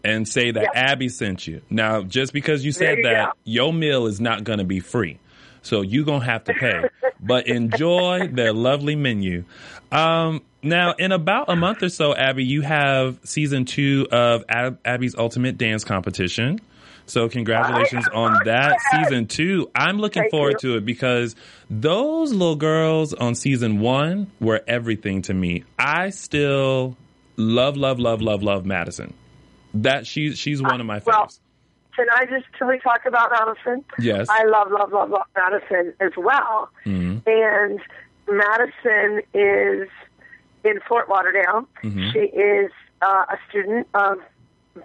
and 0.03 0.27
say 0.27 0.51
that 0.51 0.61
Yep. 0.61 0.71
Abby 0.75 1.09
sent 1.09 1.47
you. 1.47 1.61
Now, 1.69 2.01
just 2.03 2.33
because 2.33 2.63
you 2.63 2.71
said 2.71 2.99
you 2.99 3.03
that, 3.05 3.25
go. 3.27 3.31
your 3.45 3.73
meal 3.73 4.05
is 4.05 4.21
not 4.21 4.43
going 4.43 4.59
to 4.59 4.65
be 4.65 4.79
free. 4.79 5.19
So 5.63 5.81
you're 5.81 6.05
going 6.05 6.21
to 6.21 6.25
have 6.27 6.43
to 6.45 6.53
pay. 6.53 6.83
but 7.19 7.47
enjoy 7.47 8.27
their 8.31 8.53
lovely 8.53 8.95
menu. 8.95 9.43
Um, 9.91 10.43
now, 10.61 10.93
in 10.93 11.11
about 11.11 11.49
a 11.49 11.55
month 11.55 11.81
or 11.81 11.89
so, 11.89 12.15
Abby, 12.15 12.43
you 12.45 12.61
have 12.61 13.19
season 13.23 13.65
two 13.65 14.07
of 14.11 14.45
Ab- 14.47 14.79
Abby's 14.85 15.15
Ultimate 15.15 15.57
Dance 15.57 15.83
Competition. 15.83 16.59
So 17.07 17.29
congratulations 17.29 18.05
on 18.13 18.37
that 18.45 18.77
season 18.91 19.27
two. 19.27 19.71
I'm 19.73 19.97
looking 19.97 20.23
Thank 20.23 20.31
forward 20.31 20.55
you. 20.61 20.71
to 20.71 20.77
it 20.77 20.85
because 20.85 21.35
those 21.69 22.33
little 22.33 22.57
girls 22.57 23.13
on 23.13 23.33
season 23.35 23.79
one 23.79 24.29
were 24.39 24.61
everything 24.67 25.21
to 25.23 25.33
me. 25.33 25.63
I 25.79 26.09
still 26.09 26.97
love, 27.37 27.77
love, 27.77 27.99
love, 27.99 28.21
love, 28.21 28.43
love 28.43 28.65
Madison. 28.65 29.13
That 29.73 30.05
she's 30.05 30.37
she's 30.37 30.61
one 30.61 30.79
of 30.81 30.85
my 30.87 31.01
Well, 31.05 31.15
favorites. 31.15 31.39
Can 31.95 32.07
I 32.13 32.25
just 32.25 32.45
can 32.57 32.67
we 32.67 32.79
talk 32.79 33.05
about 33.05 33.31
Madison? 33.31 33.85
Yes. 33.99 34.27
I 34.29 34.43
love 34.45 34.69
love 34.71 34.91
love 34.91 35.09
love 35.09 35.27
Madison 35.35 35.93
as 35.99 36.11
well. 36.17 36.69
Mm-hmm. 36.85 37.27
And 37.27 37.79
Madison 38.29 39.21
is 39.33 39.87
in 40.63 40.79
Fort 40.87 41.09
Lauderdale. 41.09 41.67
Mm-hmm. 41.83 42.09
She 42.11 42.19
is 42.19 42.71
uh, 43.01 43.25
a 43.29 43.37
student 43.49 43.87
of 43.93 44.17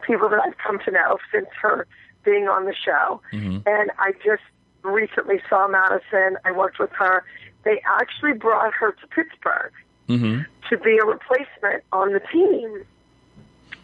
people 0.06 0.28
that 0.28 0.40
I've 0.46 0.56
come 0.58 0.78
to 0.84 0.90
know 0.90 1.18
since 1.32 1.46
her 1.60 1.86
being 2.24 2.48
on 2.48 2.64
the 2.64 2.74
show. 2.74 3.20
Mm-hmm. 3.32 3.58
And 3.66 3.90
I 3.98 4.12
just 4.24 4.42
recently 4.82 5.40
saw 5.48 5.68
Madison. 5.68 6.36
I 6.44 6.52
worked 6.52 6.78
with 6.78 6.90
her. 6.98 7.24
They 7.64 7.80
actually 7.86 8.32
brought 8.32 8.72
her 8.74 8.92
to 8.92 9.06
Pittsburgh 9.08 9.72
Mm-hmm. 10.08 10.40
to 10.68 10.76
be 10.78 10.98
a 10.98 11.06
replacement 11.06 11.84
on 11.92 12.12
the 12.12 12.20
team. 12.32 12.82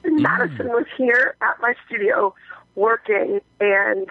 And 0.04 0.20
Madison 0.20 0.66
was 0.68 0.84
here 0.96 1.36
at 1.40 1.54
my 1.62 1.74
studio 1.86 2.34
working, 2.74 3.40
and 3.60 4.08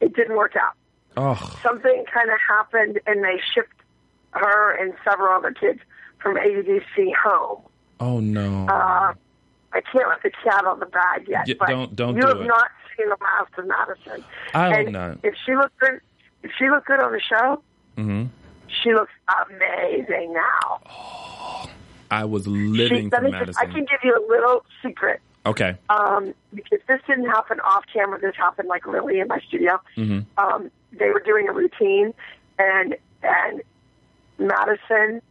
it 0.00 0.14
didn't 0.14 0.36
work 0.36 0.54
out. 0.56 0.74
Oh, 1.16 1.58
Something 1.62 2.04
kind 2.14 2.30
of 2.30 2.38
happened, 2.48 3.00
and 3.06 3.22
they 3.22 3.40
shipped 3.54 3.76
her 4.30 4.76
and 4.80 4.94
several 5.04 5.34
other 5.36 5.50
kids 5.52 5.80
from 6.20 6.36
AUDC 6.36 7.12
home. 7.22 7.60
oh 8.00 8.20
no. 8.20 8.66
Uh, 8.66 9.12
I 9.74 9.80
can't 9.80 10.08
let 10.08 10.22
the 10.22 10.30
cat 10.30 10.64
on 10.66 10.80
the 10.80 10.86
bag 10.86 11.26
yet, 11.28 11.48
Yeah, 11.48 11.54
but 11.58 11.68
don't- 11.68 11.96
don't 11.96 12.14
you 12.16 12.22
do 12.22 12.28
have 12.28 12.40
it. 12.40 12.46
not 12.46 12.70
seen 12.96 13.08
the 13.08 13.16
last 13.20 13.58
of 13.58 13.66
Madison. 13.66 14.24
I 14.54 14.74
hope 14.74 14.88
not. 14.88 15.18
If 15.22 15.34
she 15.46 15.54
looked 15.56 15.78
good, 15.78 16.00
if 16.42 16.50
she 16.58 16.68
looked 16.70 16.86
good 16.86 17.00
on 17.00 17.12
the 17.12 17.20
show, 17.20 17.62
hmm 17.96 18.24
she 18.68 18.92
looks 18.94 19.12
amazing 19.50 20.32
now. 20.32 21.68
I 22.10 22.24
was 22.24 22.44
She, 22.44 22.50
living 22.50 23.10
let 23.10 23.20
for 23.20 23.24
me 23.28 23.32
just, 23.46 23.58
I 23.58 23.66
can 23.66 23.84
give 23.84 24.00
you 24.04 24.14
a 24.16 24.24
little 24.30 24.64
secret. 24.82 25.20
okay. 25.46 25.76
um, 25.90 26.34
because 26.54 26.78
this 26.88 27.00
didn't 27.06 27.26
happen 27.26 27.58
off 27.60 27.84
camera. 27.92 28.18
This 28.20 28.36
happened 28.36 28.68
like 28.68 28.86
really 28.86 29.20
in 29.20 29.28
my 29.28 29.40
studio. 29.40 29.80
Mhm. 29.96 30.24
Um, 30.38 30.70
they 30.92 31.10
were 31.10 31.20
doing 31.20 31.48
a 31.48 31.52
routine, 31.52 32.12
and 32.58 32.96
and 33.22 33.62
Madison 34.38 35.22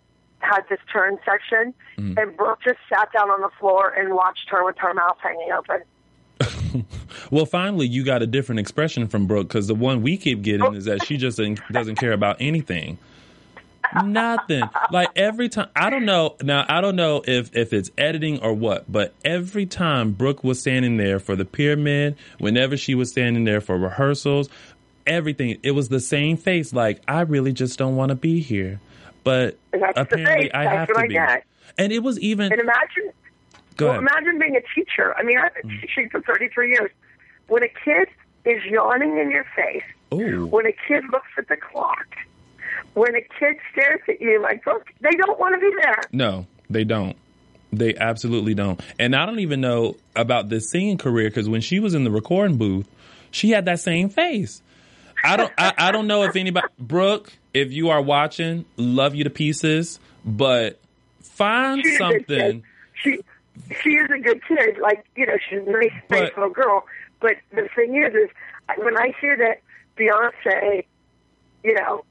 had 0.41 0.61
this 0.69 0.79
turn 0.91 1.17
section, 1.25 1.73
Mm-hmm. 1.97 2.17
and 2.17 2.35
Brooke 2.37 2.59
just 2.63 2.79
sat 2.91 3.11
down 3.13 3.29
on 3.29 3.41
the 3.41 3.49
floor 3.59 3.89
and 3.89 4.13
watched 4.15 4.49
her 4.49 4.65
with 4.65 4.77
her 4.79 4.93
mouth 4.93 5.17
hanging 5.21 5.51
open. 5.51 6.85
Well, 7.29 7.45
finally, 7.45 7.85
you 7.87 8.03
got 8.03 8.21
a 8.21 8.27
different 8.27 8.59
expression 8.59 9.07
from 9.07 9.27
Brooke 9.27 9.47
because 9.47 9.67
the 9.67 9.75
one 9.75 10.01
we 10.01 10.17
keep 10.17 10.41
getting 10.41 10.73
is 10.73 10.85
that 10.85 11.05
she 11.05 11.17
just 11.17 11.37
doesn't, 11.37 11.59
doesn't 11.71 11.95
care 11.95 12.11
about 12.13 12.37
anything. 12.39 12.97
Nothing. 14.03 14.63
Like 14.89 15.09
every 15.15 15.49
time, 15.49 15.67
I 15.75 15.89
don't 15.89 16.05
know. 16.05 16.35
Now, 16.41 16.65
I 16.67 16.79
don't 16.81 16.95
know 16.95 17.21
if 17.27 17.55
if 17.55 17.73
it's 17.73 17.91
editing 17.97 18.41
or 18.41 18.53
what, 18.53 18.89
but 18.91 19.13
every 19.25 19.65
time 19.65 20.11
Brooke 20.13 20.43
was 20.43 20.59
standing 20.59 20.95
there 20.97 21.19
for 21.19 21.35
the 21.35 21.43
pyramid, 21.45 22.15
whenever 22.39 22.77
she 22.77 22.95
was 22.95 23.09
standing 23.11 23.43
there 23.43 23.59
for 23.61 23.77
rehearsals, 23.77 24.49
everything 25.05 25.57
it 25.63 25.71
was 25.71 25.89
the 25.89 25.99
same 25.99 26.37
face. 26.37 26.71
Like 26.73 27.01
I 27.07 27.21
really 27.21 27.51
just 27.51 27.77
don't 27.77 27.95
want 27.97 28.09
to 28.09 28.15
be 28.15 28.39
here, 28.39 28.79
but 29.23 29.57
that's 29.71 29.93
the 29.95 30.01
apparently. 30.01 30.53
I 30.53 30.63
That's 30.65 30.75
have 30.75 30.89
what 30.89 30.95
to 30.95 30.99
I 31.01 31.07
be. 31.07 31.13
get. 31.13 31.43
And 31.77 31.91
it 31.91 31.99
was 31.99 32.19
even. 32.19 32.51
And 32.51 32.61
imagine, 32.61 33.11
Go 33.77 33.87
well, 33.87 33.95
ahead. 33.99 34.03
Mm. 34.03 34.11
imagine 34.11 34.39
being 34.39 34.55
a 34.55 34.61
teacher. 34.75 35.15
I 35.17 35.23
mean, 35.23 35.37
I've 35.37 35.53
been 35.55 35.79
teaching 35.81 36.09
for 36.09 36.21
33 36.21 36.71
years. 36.71 36.91
When 37.47 37.63
a 37.63 37.67
kid 37.69 38.07
is 38.45 38.63
yawning 38.65 39.17
in 39.17 39.31
your 39.31 39.45
face, 39.55 39.83
Ooh. 40.13 40.45
when 40.47 40.65
a 40.65 40.73
kid 40.87 41.03
looks 41.11 41.27
at 41.37 41.47
the 41.47 41.57
clock, 41.57 42.07
when 42.93 43.15
a 43.15 43.21
kid 43.21 43.57
stares 43.71 44.01
at 44.07 44.21
you 44.21 44.41
like, 44.41 44.65
"Look, 44.65 44.87
they 45.01 45.11
don't 45.11 45.39
want 45.39 45.55
to 45.55 45.59
be 45.59 45.73
there. 45.81 46.01
No, 46.11 46.45
they 46.69 46.83
don't. 46.83 47.15
They 47.73 47.95
absolutely 47.95 48.53
don't. 48.53 48.81
And 48.99 49.15
I 49.15 49.25
don't 49.25 49.39
even 49.39 49.61
know 49.61 49.95
about 50.15 50.49
this 50.49 50.69
singing 50.71 50.97
career 50.97 51.29
because 51.29 51.47
when 51.47 51.61
she 51.61 51.79
was 51.79 51.93
in 51.93 52.03
the 52.03 52.11
recording 52.11 52.57
booth, 52.57 52.87
she 53.31 53.51
had 53.51 53.65
that 53.65 53.79
same 53.79 54.09
face. 54.09 54.61
I 55.23 55.37
don't. 55.37 55.51
I, 55.57 55.73
I 55.77 55.91
don't 55.91 56.07
know 56.07 56.23
if 56.23 56.35
anybody, 56.35 56.67
Brooke, 56.79 57.31
if 57.53 57.71
you 57.71 57.89
are 57.89 58.01
watching, 58.01 58.65
love 58.77 59.15
you 59.15 59.23
to 59.23 59.29
pieces, 59.29 59.99
but 60.25 60.79
find 61.21 61.81
She's 61.83 61.95
a 61.99 62.03
good 62.09 62.27
kid. 62.27 62.27
something. 62.27 62.63
She 63.03 63.19
she 63.83 63.89
is 63.91 64.09
a 64.09 64.19
good 64.19 64.41
kid. 64.47 64.77
Like 64.81 65.05
you 65.15 65.25
know, 65.25 65.37
she's 65.49 65.59
a 65.59 65.69
nice, 65.71 65.91
But- 66.09 66.19
nice 66.19 66.31
little 66.35 66.49
girl. 66.51 66.85
But 67.19 67.35
the 67.51 67.67
thing 67.75 67.95
is, 67.95 68.13
is 68.15 68.29
when 68.77 68.97
I 68.97 69.13
hear 69.21 69.37
that 69.37 69.61
Beyonce, 69.97 70.85
you 71.63 71.73
know, 71.75 72.03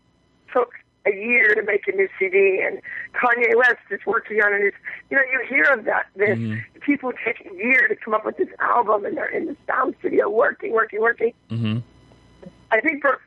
took 0.53 0.73
a 1.07 1.11
year 1.13 1.55
to 1.55 1.63
make 1.63 1.89
a 1.89 1.93
new 1.93 2.09
CD, 2.19 2.63
and 2.65 2.81
Kanye 3.15 3.57
West 3.57 3.79
is 3.91 4.01
working 4.07 4.41
on 4.41 4.53
a 4.55 4.59
new. 4.59 4.71
You 5.11 5.17
know, 5.17 5.23
you 5.33 5.45
hear 5.49 5.65
of 5.73 5.85
that. 5.87 6.07
This 6.15 6.39
people 6.81 7.13
take 7.25 7.41
a 7.51 7.55
year 7.57 7.89
to 7.89 7.97
come 7.97 8.15
up 8.15 8.25
with 8.25 8.37
this 8.37 8.49
album, 8.61 9.05
and 9.05 9.17
they're 9.17 9.27
in 9.35 9.47
the 9.47 9.57
sound 9.67 9.95
studio 9.99 10.29
working, 10.29 10.73
working, 10.73 11.01
working. 11.01 11.33
hmm 11.49 11.79
I 12.73 12.81
think 12.81 13.03
Brooke 13.03 13.21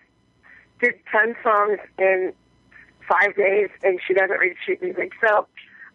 did 0.81 0.93
ten 1.11 1.35
songs 1.43 1.79
in 1.97 2.33
five 3.07 3.35
days, 3.35 3.69
and 3.83 3.99
she 4.07 4.13
doesn't 4.13 4.37
read 4.39 4.55
sheet 4.65 4.81
music. 4.81 5.11
So 5.25 5.47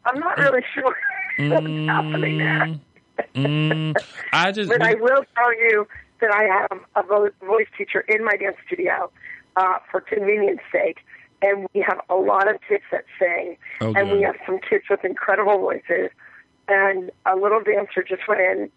I'm 0.05 0.19
not 0.21 0.39
really 0.39 0.63
sure 0.75 0.95
what's 1.39 1.67
happening 1.87 2.39
there. 2.39 2.69
Mm, 3.35 3.97
I 4.33 4.53
just. 4.53 4.71
But 4.71 4.83
I 4.83 4.95
will 4.95 5.25
tell 5.37 5.55
you 5.59 5.87
that 6.21 6.31
I 6.33 6.45
have 6.45 6.81
a 6.97 7.47
voice 7.47 7.67
teacher 7.77 8.01
in 8.09 8.25
my 8.25 8.37
dance 8.37 8.57
studio 8.67 9.11
uh, 9.57 9.79
for 9.91 10.01
convenience 10.01 10.61
sake, 10.73 10.99
and 11.43 11.67
we 11.75 11.81
have 11.87 12.01
a 12.11 12.15
lot 12.17 12.53
of 12.53 12.61
kids 12.69 12.83
that 12.91 13.05
sing, 13.19 13.57
Oh, 13.81 13.93
and 13.95 14.11
we 14.11 14.23
have 14.23 14.37
some 14.47 14.59
kids 14.59 14.85
with 14.91 15.05
incredible 15.05 15.59
voices. 15.59 16.11
and 16.69 17.11
a 17.25 17.35
little 17.37 17.61
dancer 17.63 18.03
just 18.03 18.27
went 18.29 18.41
in 18.41 18.71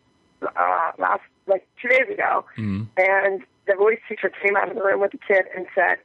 uh, 0.44 0.92
last 0.98 1.22
like 1.48 1.68
two 1.82 1.90
days 1.90 2.08
ago, 2.14 2.46
Mm-hmm. 2.58 2.84
and 2.98 3.44
the 3.68 3.76
voice 3.76 4.00
teacher 4.10 4.32
came 4.44 4.56
out 4.58 4.70
of 4.70 4.76
the 4.76 4.82
room 4.84 5.02
with 5.02 5.12
the 5.12 5.20
kid 5.28 5.44
and 5.56 5.66
said, 5.76 5.98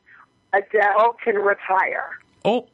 "Adele 0.52 1.16
can 1.24 1.36
retire." 1.36 2.18
Oh, 2.44 2.68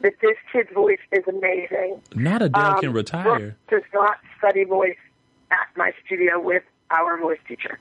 That 0.00 0.14
this 0.20 0.36
kid's 0.52 0.70
voice 0.72 0.98
is 1.12 1.22
amazing. 1.28 2.02
not 2.14 2.42
Adele 2.42 2.74
Um, 2.74 2.80
can 2.80 2.92
retire. 2.92 3.56
Does 3.70 3.82
not 3.94 4.16
study 4.38 4.64
voice 4.64 4.96
at 5.52 5.68
my 5.76 5.92
studio 6.04 6.40
with 6.40 6.64
our 6.90 7.16
voice 7.18 7.38
teacher, 7.46 7.78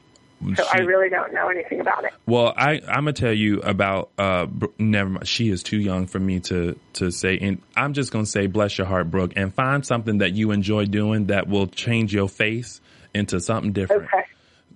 so 0.56 0.64
I 0.72 0.80
really 0.82 1.10
don't 1.10 1.34
know 1.34 1.48
anything 1.50 1.80
about 1.82 2.04
it. 2.04 2.12
Well, 2.28 2.54
I 2.56 2.74
I'm 2.88 3.06
gonna 3.06 3.14
tell 3.14 3.34
you 3.34 3.62
about. 3.62 4.12
Uh, 4.20 4.46
never 4.78 5.10
mind. 5.10 5.28
She 5.28 5.50
is 5.50 5.64
too 5.64 5.80
young 5.80 6.06
for 6.06 6.20
me 6.20 6.40
to 6.42 6.78
to 6.94 7.10
say. 7.12 7.40
And 7.40 7.60
I'm 7.76 7.94
just 7.94 8.12
gonna 8.12 8.28
say, 8.28 8.46
bless 8.46 8.78
your 8.78 8.86
heart, 8.86 9.10
Brooke, 9.10 9.34
and 9.36 9.52
find 9.54 9.84
something 9.84 10.20
that 10.20 10.34
you 10.34 10.52
enjoy 10.52 10.86
doing 10.86 11.26
that 11.28 11.48
will 11.48 11.66
change 11.68 12.14
your 12.14 12.30
face 12.30 12.82
into 13.16 13.40
something 13.40 13.72
different. 13.72 14.04
Okay. 14.04 14.26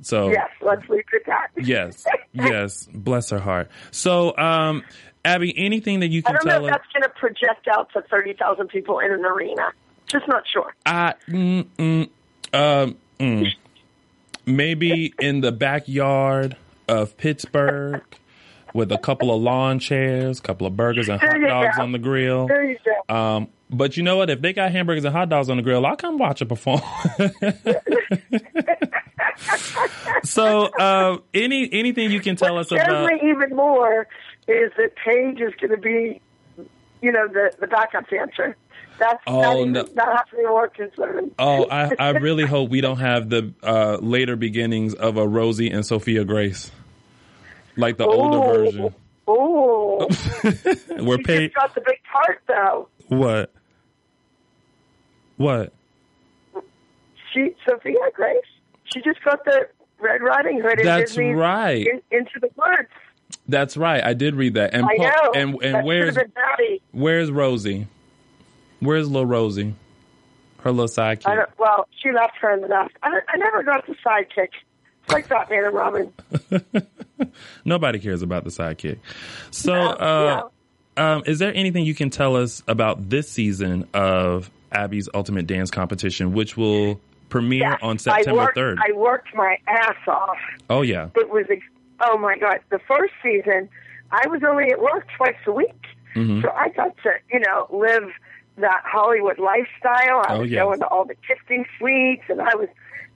So 0.01 0.29
Yes, 0.29 0.49
let's 0.61 0.87
leave 0.89 1.03
it 1.13 1.21
at 1.21 1.25
that. 1.27 1.65
yes, 1.65 2.05
yes, 2.33 2.87
bless 2.93 3.29
her 3.29 3.39
heart. 3.39 3.69
So, 3.91 4.35
um, 4.37 4.83
Abby, 5.23 5.53
anything 5.57 6.01
that 6.01 6.09
you 6.09 6.21
can 6.21 6.35
I 6.35 6.39
don't 6.39 6.45
know 6.45 6.67
if 6.67 6.73
us? 6.73 6.79
that's 6.79 6.93
going 6.93 7.03
to 7.03 7.09
project 7.19 7.67
out 7.67 7.91
to 7.93 8.01
30,000 8.03 8.67
people 8.67 8.99
in 8.99 9.11
an 9.11 9.25
arena. 9.25 9.71
Just 10.07 10.27
not 10.27 10.43
sure. 10.47 10.73
I 10.85 11.15
mm, 11.27 11.65
mm, 11.77 12.09
um, 12.53 12.97
mm. 13.19 13.51
maybe 14.45 15.13
in 15.19 15.41
the 15.41 15.51
backyard 15.51 16.55
of 16.87 17.17
Pittsburgh 17.17 18.03
with 18.75 18.91
a 18.91 18.97
couple 18.97 19.33
of 19.33 19.41
lawn 19.41 19.79
chairs, 19.79 20.39
a 20.39 20.41
couple 20.41 20.67
of 20.67 20.75
burgers 20.75 21.09
and 21.09 21.19
hot 21.19 21.39
dogs 21.41 21.77
go. 21.77 21.83
on 21.83 21.91
the 21.91 21.97
grill. 21.97 22.47
There 22.47 22.63
you 22.63 22.77
go. 22.85 23.15
Um, 23.15 23.47
but 23.69 23.97
you 23.97 24.03
know 24.03 24.17
what? 24.17 24.29
If 24.29 24.41
they 24.41 24.53
got 24.53 24.71
hamburgers 24.71 25.05
and 25.05 25.15
hot 25.15 25.29
dogs 25.29 25.49
on 25.49 25.57
the 25.57 25.63
grill, 25.63 25.85
I'll 25.85 25.95
come 25.95 26.17
watch 26.17 26.41
it 26.41 26.45
perform. 26.45 26.81
so, 30.23 30.65
uh, 30.65 31.17
any 31.33 31.69
anything 31.71 32.11
you 32.11 32.19
can 32.21 32.35
tell 32.35 32.57
us 32.57 32.71
What 32.71 32.81
scares 32.81 32.87
about? 32.87 33.21
me 33.21 33.29
even 33.29 33.55
more 33.55 34.07
is 34.47 34.71
that 34.77 34.95
Paige 34.95 35.41
is 35.41 35.53
going 35.59 35.71
to 35.71 35.77
be, 35.77 36.21
you 37.01 37.11
know, 37.11 37.27
the, 37.27 37.51
the 37.59 37.67
backup 37.67 38.09
dancer. 38.09 38.55
That's 38.97 39.21
Oh, 39.27 39.41
not, 39.41 39.57
even, 39.57 39.73
no. 39.73 39.85
not 39.95 40.31
be 40.31 40.43
more 40.43 40.69
concerned. 40.69 41.31
Oh, 41.37 41.67
I, 41.69 41.91
I 41.99 42.09
really 42.19 42.45
hope 42.45 42.69
we 42.69 42.79
don't 42.79 42.99
have 42.99 43.29
the 43.29 43.53
uh, 43.61 43.97
later 43.99 44.35
beginnings 44.37 44.93
of 44.93 45.17
a 45.17 45.27
Rosie 45.27 45.69
and 45.69 45.85
Sophia 45.85 46.23
Grace, 46.23 46.71
like 47.75 47.97
the 47.97 48.05
older 48.05 48.39
version. 48.53 48.95
Oh, 49.27 50.07
We're 50.43 51.17
she 51.17 51.23
paid. 51.23 51.53
got 51.55 51.73
the 51.75 51.81
big 51.81 51.99
part 52.09 52.41
though. 52.47 52.87
What? 53.09 53.51
What? 55.37 55.73
She 57.33 57.53
Sophia 57.67 57.95
Grace. 58.13 58.37
She 58.95 59.01
just 59.01 59.21
got 59.23 59.43
the 59.43 59.67
Red 59.99 60.21
Riding 60.23 60.61
Hood. 60.61 60.79
in 60.79 60.85
That's 60.85 61.11
Disney's 61.11 61.35
right. 61.35 61.85
In, 61.85 62.01
into 62.11 62.39
the 62.39 62.49
woods. 62.55 62.89
That's 63.47 63.75
right. 63.75 64.01
I 64.03 64.13
did 64.13 64.35
read 64.35 64.53
that. 64.53 64.73
And 64.73 64.85
I 64.85 64.95
know. 64.95 65.31
and 65.35 65.53
that 65.55 65.63
and 65.75 65.85
where's 65.85 66.13
should 66.15 66.23
have 66.23 66.33
been 66.33 66.43
Maddie. 66.43 66.81
where's 66.91 67.29
Rosie? 67.29 67.87
Where's 68.79 69.09
little 69.09 69.25
Rosie? 69.25 69.75
Her 70.61 70.71
little 70.71 70.85
I 71.03 71.15
sidekick. 71.15 71.23
don't, 71.35 71.49
well, 71.59 71.87
she 72.01 72.11
left 72.11 72.37
her 72.41 72.51
in 72.53 72.61
the 72.61 72.67
nest. 72.69 72.91
I, 73.03 73.19
I 73.27 73.37
never 73.37 73.61
got 73.63 73.85
the 73.85 73.95
sidekick. 74.05 74.49
It's 75.03 75.13
like 75.13 75.27
Batman 75.27 75.65
and 75.65 75.73
Robin. 75.75 76.13
Nobody 77.65 77.99
cares 77.99 78.21
about 78.21 78.43
the 78.43 78.49
sidekick. 78.49 78.97
So, 79.51 79.73
No, 79.73 79.89
uh, 79.91 80.49
um, 80.97 81.23
is 81.25 81.39
there 81.39 81.53
anything 81.53 81.85
you 81.85 81.93
can 81.93 82.09
tell 82.09 82.35
us 82.35 82.63
about 82.67 83.09
this 83.09 83.29
season 83.29 83.87
of 83.93 84.49
Abby's 84.71 85.07
Ultimate 85.13 85.45
Dance 85.45 85.69
Competition, 85.69 86.33
which 86.33 86.57
will 86.57 86.99
premiere 87.29 87.59
Yeah. 87.61 87.77
on 87.81 87.95
I 87.95 87.97
September 87.97 88.41
worked, 88.41 88.55
third? 88.55 88.79
I 88.81 88.91
worked 88.93 89.33
my 89.35 89.57
ass 89.67 89.95
off. 90.07 90.37
oh 90.69 90.81
yeah. 90.81 91.09
It 91.15 91.29
was, 91.29 91.45
oh 92.01 92.17
my 92.17 92.37
God. 92.37 92.59
The 92.69 92.79
first 92.87 93.13
season, 93.23 93.69
I 94.11 94.27
was 94.27 94.41
only 94.47 94.71
at 94.71 94.81
work 94.81 95.07
twice 95.17 95.35
a 95.47 95.51
week. 95.51 95.73
Mm-hmm. 96.15 96.41
So 96.41 96.49
I 96.51 96.69
got 96.69 96.95
to, 97.03 97.11
you 97.31 97.39
know, 97.41 97.67
live 97.71 98.09
that 98.57 98.81
Hollywood 98.85 99.37
lifestyle. 99.39 100.21
I 100.27 100.35
Oh, 100.35 100.39
was 100.41 100.51
yeah. 100.51 100.61
going 100.63 100.79
to 100.79 100.87
all 100.87 101.03
the 101.05 101.15
gifting 101.27 101.65
suites 101.77 102.23
and 102.29 102.39
I 102.41 102.55
was 102.55 102.69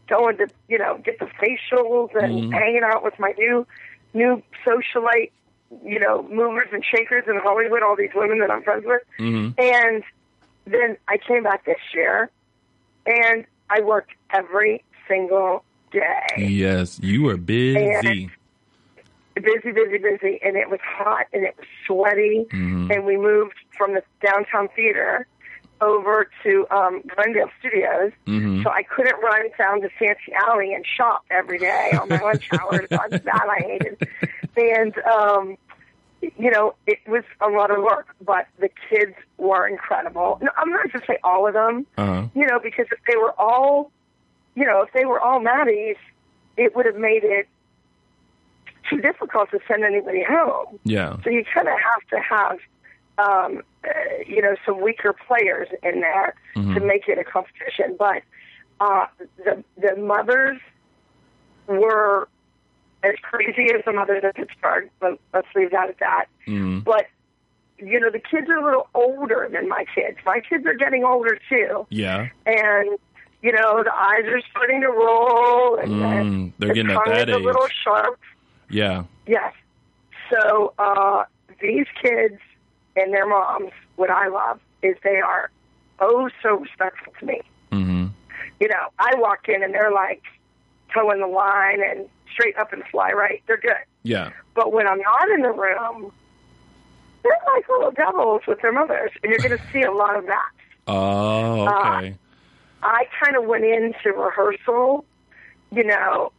going 0.09 0.37
to, 0.37 0.47
you 0.67 0.77
know, 0.77 0.97
get 1.03 1.17
the 1.19 1.27
facials 1.41 2.09
and 2.21 2.33
Mm-hmm. 2.33 2.51
hanging 2.51 2.81
out 2.83 3.03
with 3.03 3.17
my 3.19 3.33
new, 3.37 3.65
new 4.13 4.41
socialite, 4.65 5.31
you 5.85 5.99
know, 5.99 6.23
movers 6.29 6.67
and 6.73 6.83
shakers 6.83 7.23
in 7.27 7.37
Hollywood, 7.37 7.83
all 7.83 7.95
these 7.95 8.09
women 8.15 8.39
that 8.39 8.51
I'm 8.51 8.63
friends 8.63 8.83
with. 8.85 9.01
Mm-hmm. 9.19 9.59
And 9.61 10.03
then 10.65 10.97
I 11.07 11.17
came 11.25 11.43
back 11.43 11.63
this 11.65 11.77
year 11.93 12.29
and 13.05 13.45
I 13.69 13.81
worked 13.81 14.11
every 14.31 14.83
single 15.07 15.63
day. 15.91 16.25
Yes, 16.37 16.99
you 17.01 17.23
were 17.23 17.37
busy. 17.37 18.29
busy, 19.35 19.71
busy, 19.71 19.97
busy, 19.97 20.39
and 20.43 20.55
it 20.57 20.69
was 20.69 20.79
hot 20.83 21.27
and 21.33 21.43
it 21.43 21.55
was 21.57 21.65
sweaty. 21.87 22.45
Mm-hmm. 22.51 22.91
And 22.91 23.05
we 23.05 23.17
moved 23.17 23.55
from 23.77 23.93
the 23.93 24.03
downtown 24.25 24.67
theater 24.75 25.27
over 25.81 26.29
to 26.43 26.67
um, 26.71 27.01
Glendale 27.15 27.49
Studios, 27.59 28.11
Mm-hmm. 28.27 28.63
so 28.63 28.69
I 28.69 28.83
couldn't 28.83 29.15
run 29.23 29.45
down 29.57 29.81
to 29.81 29.89
Santee 29.97 30.33
Alley 30.45 30.73
and 30.73 30.85
shop 30.85 31.23
every 31.31 31.57
day 31.57 31.91
on 31.99 32.09
my 32.09 32.19
lunch 32.21 32.49
hour. 32.51 32.85
So 32.89 32.97
that 33.11 33.47
I 33.49 33.61
hated, 33.61 34.07
and 34.57 34.97
um, 34.99 35.57
you 36.21 36.51
know 36.51 36.75
it 36.87 36.99
was 37.07 37.23
a 37.41 37.49
lot 37.49 37.71
of 37.71 37.81
work, 37.83 38.07
but 38.25 38.47
the 38.59 38.69
kids 38.89 39.15
were 39.37 39.67
incredible. 39.67 40.37
No, 40.41 40.49
I'm 40.57 40.69
not 40.69 40.91
going 40.91 41.01
to 41.01 41.05
say 41.07 41.17
all 41.23 41.47
of 41.47 41.53
them, 41.53 41.85
Uh-huh. 41.97 42.27
you 42.35 42.45
know, 42.45 42.59
because 42.59 42.87
if 42.91 42.99
they 43.07 43.15
were 43.15 43.33
all, 43.39 43.91
you 44.55 44.65
know, 44.65 44.81
if 44.81 44.91
they 44.93 45.05
were 45.05 45.19
all 45.19 45.39
Maddies, 45.39 45.97
it 46.57 46.75
would 46.75 46.85
have 46.85 46.97
made 46.97 47.23
it 47.23 47.47
too 48.89 48.99
difficult 48.99 49.51
to 49.51 49.59
send 49.67 49.83
anybody 49.83 50.23
home. 50.23 50.79
Yeah. 50.83 51.17
So 51.23 51.29
you 51.29 51.45
kind 51.53 51.67
of 51.67 51.75
have 51.79 52.07
to 52.09 52.19
have, 52.19 52.57
um, 53.17 53.61
uh, 53.83 53.89
you 54.27 54.41
know, 54.41 54.55
some 54.65 54.81
weaker 54.81 55.13
players 55.27 55.67
in 55.83 56.01
there 56.01 56.33
to 56.55 56.79
make 56.79 57.07
it 57.07 57.17
a 57.17 57.23
competition. 57.23 57.95
But 57.97 58.23
uh, 58.81 59.05
the 59.45 59.63
the 59.77 59.95
mothers 59.95 60.59
were 61.67 62.27
as 63.03 63.15
crazy 63.21 63.71
as 63.73 63.83
the 63.85 63.93
mothers 63.93 64.23
in 64.23 64.31
Pittsburgh. 64.33 64.89
But 64.99 65.19
let's 65.33 65.47
leave 65.55 65.71
that 65.71 65.89
at 65.89 65.99
that. 65.99 66.25
Mm-hmm. 66.47 66.79
But 66.79 67.05
you 67.77 67.99
know, 67.99 68.09
the 68.11 68.19
kids 68.19 68.49
are 68.49 68.57
a 68.57 68.63
little 68.65 68.87
older 68.93 69.47
than 69.51 69.69
my 69.69 69.85
kids. 69.95 70.17
My 70.25 70.41
kids 70.41 70.65
are 70.65 70.73
getting 70.73 71.05
older 71.05 71.39
too, 71.49 71.87
Yeah. 71.89 72.27
and 72.45 72.97
you 73.41 73.53
know, 73.53 73.83
the 73.83 73.93
eyes 73.93 74.25
are 74.25 74.41
starting 74.51 74.81
to 74.81 74.89
roll, 74.89 75.75
and 75.77 75.91
Mm, 75.91 76.51
they're 76.59 76.69
the 76.69 76.73
getting 76.75 76.91
at 76.91 77.05
that 77.05 77.29
is 77.29 77.35
a 77.35 77.39
little 77.39 77.63
age. 77.63 77.75
sharp. 77.83 78.19
Yeah. 78.69 79.03
Yes. 79.27 79.53
So 80.29 80.73
uh, 80.77 81.23
these 81.61 81.85
kids 82.03 82.37
and 82.97 83.13
their 83.13 83.25
moms, 83.27 83.71
what 83.95 84.09
I 84.09 84.27
love 84.27 84.59
is 84.83 84.95
they 85.03 85.17
are 85.21 85.49
oh 86.01 86.29
so 86.43 86.55
respectful 86.57 87.13
to 87.21 87.25
me. 87.25 87.41
Mm-hmm. 87.71 88.07
You 88.59 88.67
know, 88.67 88.89
I 88.99 89.13
walk 89.15 89.47
in 89.47 89.63
and 89.63 89.73
they're 89.73 89.91
like 89.91 90.21
towing 90.93 91.21
the 91.21 91.27
line 91.27 91.81
and 91.81 92.09
straight 92.31 92.57
up 92.57 92.73
and 92.73 92.83
fly 92.91 93.11
right. 93.11 93.41
They're 93.47 93.57
good. 93.57 93.73
Yeah. 94.03 94.31
But 94.55 94.73
when 94.73 94.87
I'm 94.87 94.99
not 94.99 95.29
in 95.29 95.41
the 95.41 95.51
room, 95.51 96.11
they're 97.23 97.37
like 97.55 97.67
little 97.69 97.91
devils 97.91 98.41
with 98.47 98.61
their 98.61 98.71
mothers, 98.73 99.11
and 99.23 99.31
you're 99.31 99.39
going 99.41 99.57
to 99.57 99.63
see 99.73 99.81
a 99.81 99.91
lot 99.91 100.15
of 100.17 100.25
that. 100.27 100.49
Oh, 100.87 101.67
Uh, 101.67 101.97
okay. 101.97 102.15
I 102.81 103.03
kind 103.23 103.35
of 103.35 103.43
went 103.45 103.65
into 103.65 104.11
rehearsal, 104.13 105.05
you 105.71 105.83
know, 105.83 106.31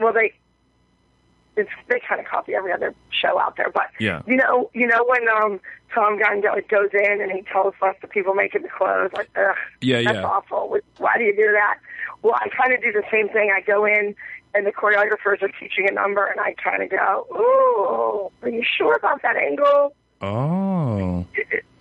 well 0.00 0.12
they 0.12 0.32
it's 1.56 1.70
they 1.88 2.00
kind 2.06 2.20
of 2.20 2.26
copy 2.26 2.54
every 2.54 2.70
other 2.72 2.94
show 3.10 3.38
out 3.40 3.56
there, 3.56 3.70
but 3.72 3.84
Yeah. 3.98 4.22
you 4.26 4.36
know, 4.36 4.70
you 4.74 4.86
know 4.86 5.04
when 5.06 5.26
um 5.28 5.60
Tim 5.94 6.18
Gunn 6.18 6.40
goes 6.42 6.90
in 6.92 7.20
and 7.22 7.30
he 7.32 7.42
tells 7.50 7.74
us 7.80 7.94
the 8.02 8.08
people 8.08 8.34
making 8.34 8.62
the 8.62 8.68
clothes, 8.68 9.10
like, 9.14 9.30
ugh, 9.36 9.54
Yeah, 9.80 10.02
that's 10.02 10.16
yeah. 10.16 10.24
awful. 10.26 10.76
Why 10.98 11.16
do 11.16 11.24
you 11.24 11.34
do 11.34 11.50
that? 11.52 11.78
Well, 12.22 12.34
I 12.34 12.48
kind 12.48 12.74
of 12.74 12.82
do 12.82 12.92
the 12.92 13.04
same 13.10 13.28
thing. 13.30 13.50
I 13.54 13.60
go 13.60 13.84
in 13.86 14.14
and 14.54 14.66
the 14.66 14.72
choreographers 14.72 15.42
are 15.42 15.50
teaching 15.60 15.88
a 15.88 15.92
number, 15.92 16.24
and 16.26 16.40
I 16.40 16.54
kind 16.54 16.82
of 16.82 16.90
go, 16.90 17.26
"Ooh, 17.32 18.30
are 18.44 18.48
you 18.48 18.62
sure 18.76 18.94
about 18.96 19.22
that 19.22 19.36
angle?" 19.36 19.94
Oh. 20.20 21.26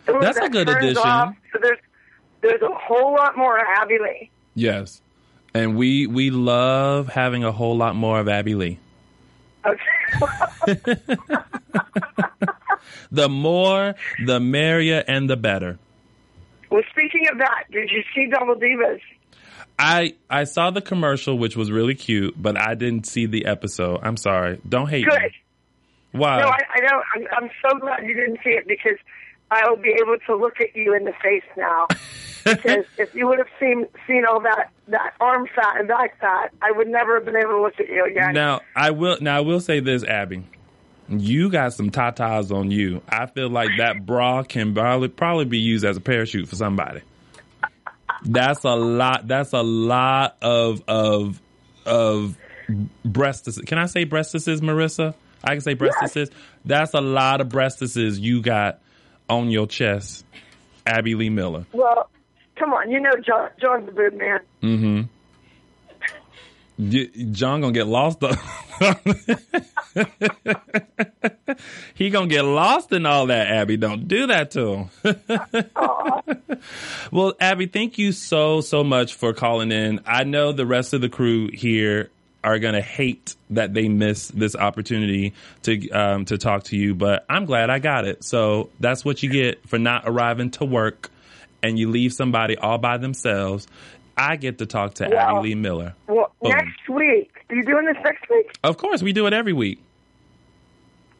That's 0.06 0.38
a 0.38 0.50
good 0.50 0.70
addition. 0.70 0.98
off. 0.98 1.36
So 1.54 1.60
there's 1.62 1.80
there's 2.42 2.62
a 2.62 2.74
whole 2.74 3.14
lot 3.14 3.38
more 3.38 3.58
of 3.58 3.66
Abby 3.78 3.98
Lee. 4.00 4.30
Yes. 4.54 5.02
And 5.54 5.76
we 5.78 6.06
we 6.06 6.30
love 6.32 7.08
having 7.08 7.44
a 7.44 7.52
whole 7.52 7.78
lot 7.78 7.96
more 7.96 8.20
of 8.20 8.28
Abby 8.28 8.56
Lee. 8.56 8.80
Okay. 9.66 10.86
The 13.12 13.30
more, 13.30 13.96
the 14.26 14.39
merrier, 14.39 15.04
and 15.08 15.30
the 15.30 15.38
better. 15.38 15.78
well, 16.70 16.84
speaking 16.92 17.28
of 17.32 17.38
that, 17.38 17.64
did 17.72 17.89
you 17.89 18.04
see 18.14 18.28
Double 18.28 18.56
Divas? 18.56 19.00
I 19.78 20.16
I 20.30 20.46
saw 20.46 20.72
the 20.72 20.82
commercial, 20.82 21.38
which 21.38 21.56
was 21.56 21.72
really 21.72 21.96
cute, 21.96 22.42
but 22.42 22.58
I 22.58 22.76
didn't 22.76 23.06
see 23.06 23.26
the 23.26 23.46
episode. 23.46 24.00
I'm 24.04 24.18
sorry. 24.18 24.62
Don't 24.68 24.90
hate 24.90 25.06
Good. 25.06 25.20
me. 25.20 25.32
Why? 26.14 26.40
No, 26.40 26.48
I, 26.48 26.60
I 26.76 26.80
know. 26.80 27.02
I'm, 27.14 27.28
I'm 27.44 27.50
so 27.62 27.78
glad 27.80 28.06
you 28.06 28.14
didn't 28.14 28.40
see 28.44 28.52
it 28.52 28.68
because 28.68 28.98
I 29.52 29.70
will 29.70 29.78
be 29.78 29.90
able 30.02 30.18
to 30.28 30.36
look 30.36 30.62
at 30.62 30.76
you 30.76 30.96
in 30.96 31.04
the 31.04 31.14
face 31.22 31.44
now. 31.58 31.88
because 32.46 32.86
if 32.98 33.14
you 33.14 33.28
would 33.28 33.40
have 33.40 33.50
seen 33.60 33.86
seen 34.08 34.24
all 34.26 34.40
that 34.42 34.72
that 34.88 35.14
arm 35.20 35.48
fat 35.54 35.78
and 35.78 35.88
back 35.88 36.20
fat, 36.20 36.54
I 36.62 36.72
would 36.72 36.88
never 36.88 37.16
have 37.16 37.26
been 37.26 37.36
able 37.36 37.50
to 37.50 37.62
look 37.62 37.80
at 37.80 37.90
you 37.90 38.06
again. 38.06 38.34
Now 38.34 38.62
I 38.76 38.92
will. 38.92 39.18
Now 39.20 39.38
I 39.38 39.42
will 39.42 39.60
say 39.60 39.82
this, 39.82 40.04
Abby. 40.04 40.46
You 41.10 41.50
got 41.52 41.74
some 41.74 41.92
tatas 41.92 42.52
on 42.52 42.72
you. 42.72 43.02
I 43.08 43.28
feel 43.28 43.50
like 43.50 43.70
that 43.78 44.06
bra 44.06 44.44
can 44.44 44.74
probably 44.74 45.10
probably 45.10 45.46
be 45.46 45.60
used 45.60 45.84
as 45.86 45.98
a 45.98 46.02
parachute 46.02 46.48
for 46.48 46.56
somebody. 46.56 47.02
That's 48.24 48.63
a 48.63 48.76
lot. 48.76 49.28
That's 49.28 49.53
a 49.53 49.61
lot 49.63 50.38
of 50.41 50.84
of 50.88 51.41
of 51.86 52.38
breastises. 53.05 53.66
Can 53.66 53.78
I 53.78 53.86
say 53.86 54.05
breastises, 54.05 54.59
Marissa? 54.59 55.13
I 55.43 55.51
can 55.51 55.61
say 55.61 55.76
breastises. 55.76 56.32
That's 56.63 56.93
a 56.93 57.01
lot 57.01 57.41
of 57.41 57.49
breastises 57.49 58.20
you 58.20 58.41
got 58.41 58.80
on 59.30 59.49
your 59.49 59.68
chest, 59.68 60.26
Abby 60.86 61.16
Lee 61.16 61.30
Miller. 61.30 61.66
Well, 61.72 62.09
come 62.55 62.74
on, 62.74 62.89
you 62.89 62.99
know 62.99 63.11
John, 63.26 63.49
John's 63.61 63.86
the 63.86 63.91
boob 63.91 64.13
man. 64.13 64.39
Mm-hmm. 64.63 65.01
John 66.78 67.62
gonna 67.62 67.72
get 67.72 67.88
lost. 67.88 68.22
he 71.94 72.10
gonna 72.10 72.28
get 72.28 72.44
lost 72.44 72.92
in 72.92 73.06
all 73.06 73.28
that. 73.28 73.48
Abby, 73.48 73.78
don't 73.78 74.10
do 74.10 74.28
that 74.28 74.52
to 74.52 74.90
him. 75.04 75.70
well, 77.12 77.34
Abby, 77.40 77.68
thank 77.68 77.98
you 77.98 78.12
so 78.12 78.60
so 78.60 78.84
much 78.84 79.14
for 79.14 79.34
calling 79.34 79.72
in. 79.72 80.02
I 80.06 80.26
know 80.26 80.52
the 80.52 80.66
rest 80.66 80.94
of 80.94 81.00
the 81.00 81.08
crew 81.08 81.50
here 81.50 82.10
are 82.44 82.60
gonna 82.60 82.82
hate 82.82 83.36
that 83.52 83.74
they 83.74 83.88
missed 83.88 84.38
this 84.38 84.56
opportunity 84.56 85.34
to 85.64 85.90
um, 85.92 86.26
to 86.26 86.38
talk 86.38 86.64
to 86.66 86.78
you, 86.78 86.94
but 86.94 87.26
I'm 87.30 87.46
glad 87.46 87.70
I 87.70 87.80
got 87.80 88.06
it. 88.06 88.24
So 88.26 88.70
that's 88.82 89.06
what 89.06 89.24
you 89.24 89.30
get 89.30 89.68
for 89.68 89.80
not 89.80 90.04
arriving 90.06 90.52
to 90.52 90.66
work, 90.66 91.10
and 91.64 91.80
you 91.80 91.90
leave 91.90 92.12
somebody 92.12 92.58
all 92.58 92.78
by 92.78 92.98
themselves. 92.98 93.66
I 94.18 94.36
get 94.38 94.57
to 94.59 94.66
talk 94.66 94.95
to 94.95 95.07
Well- 95.09 95.38
Abby 95.39 95.49
Lee 95.49 95.55
Miller. 95.55 95.93
Well, 96.07 96.34
Boom. 96.41 96.51
next 96.51 96.88
week. 96.89 97.32
Are 97.49 97.55
you 97.55 97.63
doing 97.63 97.86
this 97.86 97.97
next 98.03 98.30
week? 98.30 98.51
Of 98.63 98.78
course, 98.78 99.01
we 99.03 99.13
do 99.13 99.28
it 99.28 99.34
every 99.34 99.53
week, 99.53 99.80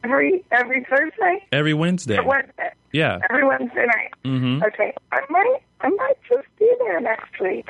Every 0.04 0.44
every 0.52 0.84
Thursday? 0.84 1.44
every 1.52 1.74
Wednesday. 1.74 2.18
Wednesday? 2.20 2.70
Yeah. 2.92 3.18
Every 3.28 3.44
Wednesday 3.46 3.86
night. 3.86 4.12
hmm 4.24 4.62
Okay. 4.62 4.94
I 5.12 5.20
might 5.28 5.58
I 5.80 5.88
might 5.88 6.16
just 6.28 6.46
be 6.58 6.70
there 6.80 7.00
next 7.00 7.38
week. 7.40 7.68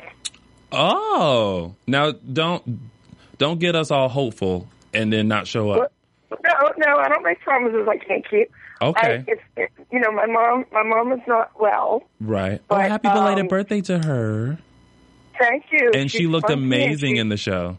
Oh, 0.71 1.75
now 1.87 2.11
don't 2.11 2.79
don't 3.37 3.59
get 3.59 3.75
us 3.75 3.89
all 3.91 4.09
hopeful 4.09 4.67
and 4.93 5.11
then 5.11 5.27
not 5.27 5.47
show 5.47 5.71
up. 5.71 5.91
No, 6.29 6.71
no, 6.77 6.97
I 6.97 7.07
don't 7.09 7.23
make 7.23 7.39
promises 7.41 7.87
I 7.89 7.97
can't 7.97 8.27
keep. 8.29 8.51
Okay. 8.81 9.23
I, 9.27 9.31
it's, 9.31 9.41
it, 9.55 9.71
you 9.91 9.99
know, 9.99 10.11
my 10.11 10.25
mom, 10.27 10.65
my 10.71 10.83
mom 10.83 11.11
is 11.13 11.21
not 11.27 11.51
well. 11.59 12.03
Right. 12.19 12.61
Oh, 12.69 12.75
happy 12.75 13.07
belated 13.09 13.43
um, 13.43 13.47
birthday 13.47 13.81
to 13.81 13.99
her. 13.99 14.57
Thank 15.39 15.65
you. 15.71 15.91
And 15.93 16.11
she 16.11 16.27
looked 16.27 16.49
amazing 16.49 17.15
she- 17.15 17.19
in 17.19 17.29
the 17.29 17.37
show. 17.37 17.77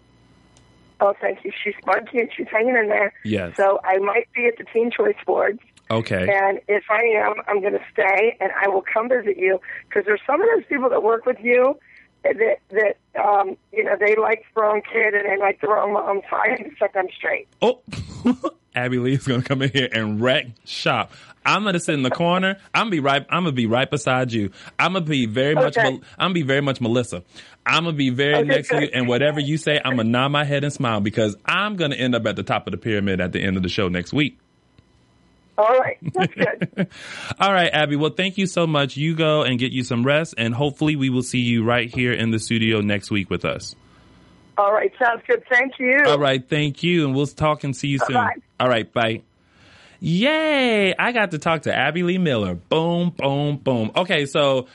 Oh, 1.00 1.14
thank 1.20 1.44
you. 1.44 1.52
She's 1.62 1.74
spunky 1.80 2.18
and 2.18 2.28
she's 2.36 2.48
hanging 2.50 2.76
in 2.76 2.88
there. 2.88 3.12
Yes. 3.24 3.56
So 3.56 3.78
I 3.84 3.98
might 3.98 4.28
be 4.34 4.46
at 4.46 4.58
the 4.58 4.64
Teen 4.72 4.90
Choice 4.90 5.14
Awards. 5.28 5.60
Okay. 5.90 6.28
And 6.28 6.60
if 6.66 6.84
I 6.90 7.02
am, 7.24 7.34
I'm 7.46 7.60
going 7.60 7.74
to 7.74 7.84
stay 7.92 8.36
and 8.40 8.50
I 8.60 8.68
will 8.68 8.82
come 8.82 9.08
visit 9.08 9.38
you 9.38 9.60
because 9.88 10.04
there's 10.06 10.20
some 10.26 10.42
of 10.42 10.48
those 10.54 10.64
people 10.68 10.90
that 10.90 11.02
work 11.02 11.24
with 11.24 11.38
you 11.40 11.78
that 12.24 12.58
that 12.70 12.96
um, 13.22 13.56
you 13.72 13.84
know 13.84 13.96
they 13.98 14.16
like 14.16 14.44
the 14.54 14.60
wrong 14.60 14.82
kid 14.82 15.14
and 15.14 15.24
they 15.24 15.38
like 15.38 15.60
the 15.60 15.68
wrong 15.68 15.92
mom. 15.92 16.20
So 16.28 16.36
I 16.36 16.70
set 16.78 16.92
them 16.92 17.06
straight. 17.16 17.48
Oh, 17.62 17.80
Abby 18.74 18.98
Lee 18.98 19.14
is 19.14 19.26
gonna 19.26 19.42
come 19.42 19.62
in 19.62 19.70
here 19.70 19.88
and 19.90 20.20
wreck 20.20 20.46
shop. 20.64 21.12
I'm 21.44 21.64
gonna 21.64 21.80
sit 21.80 21.94
in 21.94 22.02
the 22.02 22.10
corner. 22.10 22.58
I'm 22.74 22.82
gonna 22.82 22.90
be 22.90 23.00
right. 23.00 23.24
I'm 23.30 23.44
gonna 23.44 23.52
be 23.52 23.66
right 23.66 23.90
beside 23.90 24.32
you. 24.32 24.50
I'm 24.78 24.92
gonna 24.92 25.04
be 25.04 25.26
very 25.26 25.54
much. 25.54 25.76
Okay. 25.78 25.90
Mel- 25.90 26.02
I'm 26.18 26.26
gonna 26.28 26.34
be 26.34 26.42
very 26.42 26.60
much 26.60 26.80
Melissa. 26.80 27.22
I'm 27.64 27.84
gonna 27.84 27.96
be 27.96 28.10
very 28.10 28.34
Okay, 28.34 28.48
next 28.48 28.68
to 28.68 28.82
you, 28.82 28.90
and 28.92 29.08
whatever 29.08 29.40
you 29.40 29.56
say, 29.56 29.80
I'm 29.82 29.96
gonna 29.96 30.08
nod 30.08 30.28
my 30.28 30.44
head 30.44 30.64
and 30.64 30.72
smile 30.72 31.00
because 31.00 31.36
I'm 31.44 31.76
gonna 31.76 31.94
end 31.96 32.14
up 32.14 32.26
at 32.26 32.36
the 32.36 32.42
top 32.42 32.66
of 32.66 32.72
the 32.72 32.78
pyramid 32.78 33.20
at 33.20 33.32
the 33.32 33.40
end 33.42 33.56
of 33.56 33.62
the 33.62 33.68
show 33.68 33.88
next 33.88 34.12
week. 34.12 34.38
All 35.56 35.76
right, 35.76 35.98
that's 36.14 36.34
good. 36.34 36.88
All 37.40 37.52
right, 37.52 37.70
Abby. 37.72 37.96
Well, 37.96 38.10
thank 38.10 38.38
you 38.38 38.46
so 38.46 38.66
much. 38.66 38.96
You 38.96 39.16
go 39.16 39.42
and 39.42 39.58
get 39.58 39.72
you 39.72 39.82
some 39.82 40.04
rest, 40.04 40.34
and 40.38 40.54
hopefully, 40.54 40.94
we 40.96 41.10
will 41.10 41.22
see 41.22 41.40
you 41.40 41.64
right 41.64 41.92
here 41.92 42.12
in 42.12 42.30
the 42.30 42.38
studio 42.38 42.80
next 42.80 43.10
week 43.10 43.28
with 43.28 43.44
us. 43.44 43.74
All 44.58 44.72
right, 44.72 44.92
sounds 45.02 45.22
good. 45.26 45.44
Thank 45.48 45.78
you. 45.78 46.02
All 46.04 46.18
right, 46.18 46.46
thank 46.46 46.82
you, 46.82 47.06
and 47.06 47.14
we'll 47.14 47.26
talk 47.26 47.62
and 47.62 47.76
see 47.76 47.88
you 47.88 47.98
soon. 47.98 48.14
Bye-bye. 48.14 48.40
All 48.58 48.68
right, 48.68 48.92
bye. 48.92 49.22
Yay! 50.00 50.94
I 50.96 51.12
got 51.12 51.30
to 51.30 51.38
talk 51.38 51.62
to 51.62 51.74
Abby 51.74 52.02
Lee 52.02 52.18
Miller. 52.18 52.54
Boom, 52.54 53.10
boom, 53.16 53.56
boom. 53.56 53.92
Okay, 53.94 54.26
so 54.26 54.66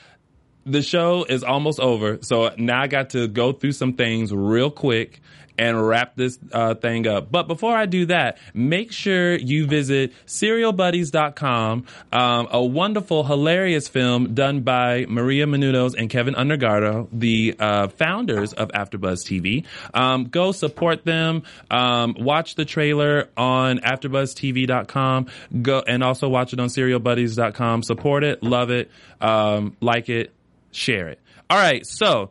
the 0.64 0.80
show 0.82 1.24
is 1.24 1.44
almost 1.44 1.80
over, 1.80 2.18
so 2.22 2.54
now 2.56 2.80
I 2.80 2.86
got 2.86 3.10
to 3.10 3.28
go 3.28 3.52
through 3.52 3.72
some 3.72 3.92
things 3.92 4.32
real 4.32 4.70
quick 4.70 5.20
and 5.58 5.86
wrap 5.86 6.16
this 6.16 6.38
uh, 6.52 6.74
thing 6.74 7.06
up. 7.06 7.30
But 7.30 7.46
before 7.46 7.76
I 7.76 7.86
do 7.86 8.06
that, 8.06 8.38
make 8.52 8.92
sure 8.92 9.34
you 9.36 9.66
visit 9.66 10.12
serialbuddies.com, 10.26 11.86
um, 12.12 12.48
a 12.50 12.62
wonderful, 12.62 13.24
hilarious 13.24 13.88
film 13.88 14.34
done 14.34 14.60
by 14.60 15.06
Maria 15.08 15.46
Menounos 15.46 15.94
and 15.96 16.10
Kevin 16.10 16.34
Undergaro, 16.34 17.08
the 17.12 17.54
uh, 17.58 17.88
founders 17.88 18.52
of 18.52 18.68
AfterBuzz 18.68 19.24
TV. 19.24 19.64
Um, 19.92 20.24
go 20.24 20.52
support 20.52 21.04
them. 21.04 21.42
Um, 21.70 22.16
watch 22.18 22.54
the 22.54 22.64
trailer 22.64 23.28
on 23.36 23.78
AfterBuzzTV.com. 23.78 25.26
Go 25.62 25.82
and 25.86 26.02
also 26.02 26.28
watch 26.28 26.52
it 26.52 26.60
on 26.60 26.68
SerialBuddies.com. 26.68 27.82
Support 27.82 28.24
it, 28.24 28.42
love 28.42 28.70
it, 28.70 28.90
um, 29.20 29.76
like 29.80 30.08
it, 30.08 30.32
share 30.72 31.08
it. 31.08 31.20
All 31.48 31.58
right, 31.58 31.86
so. 31.86 32.30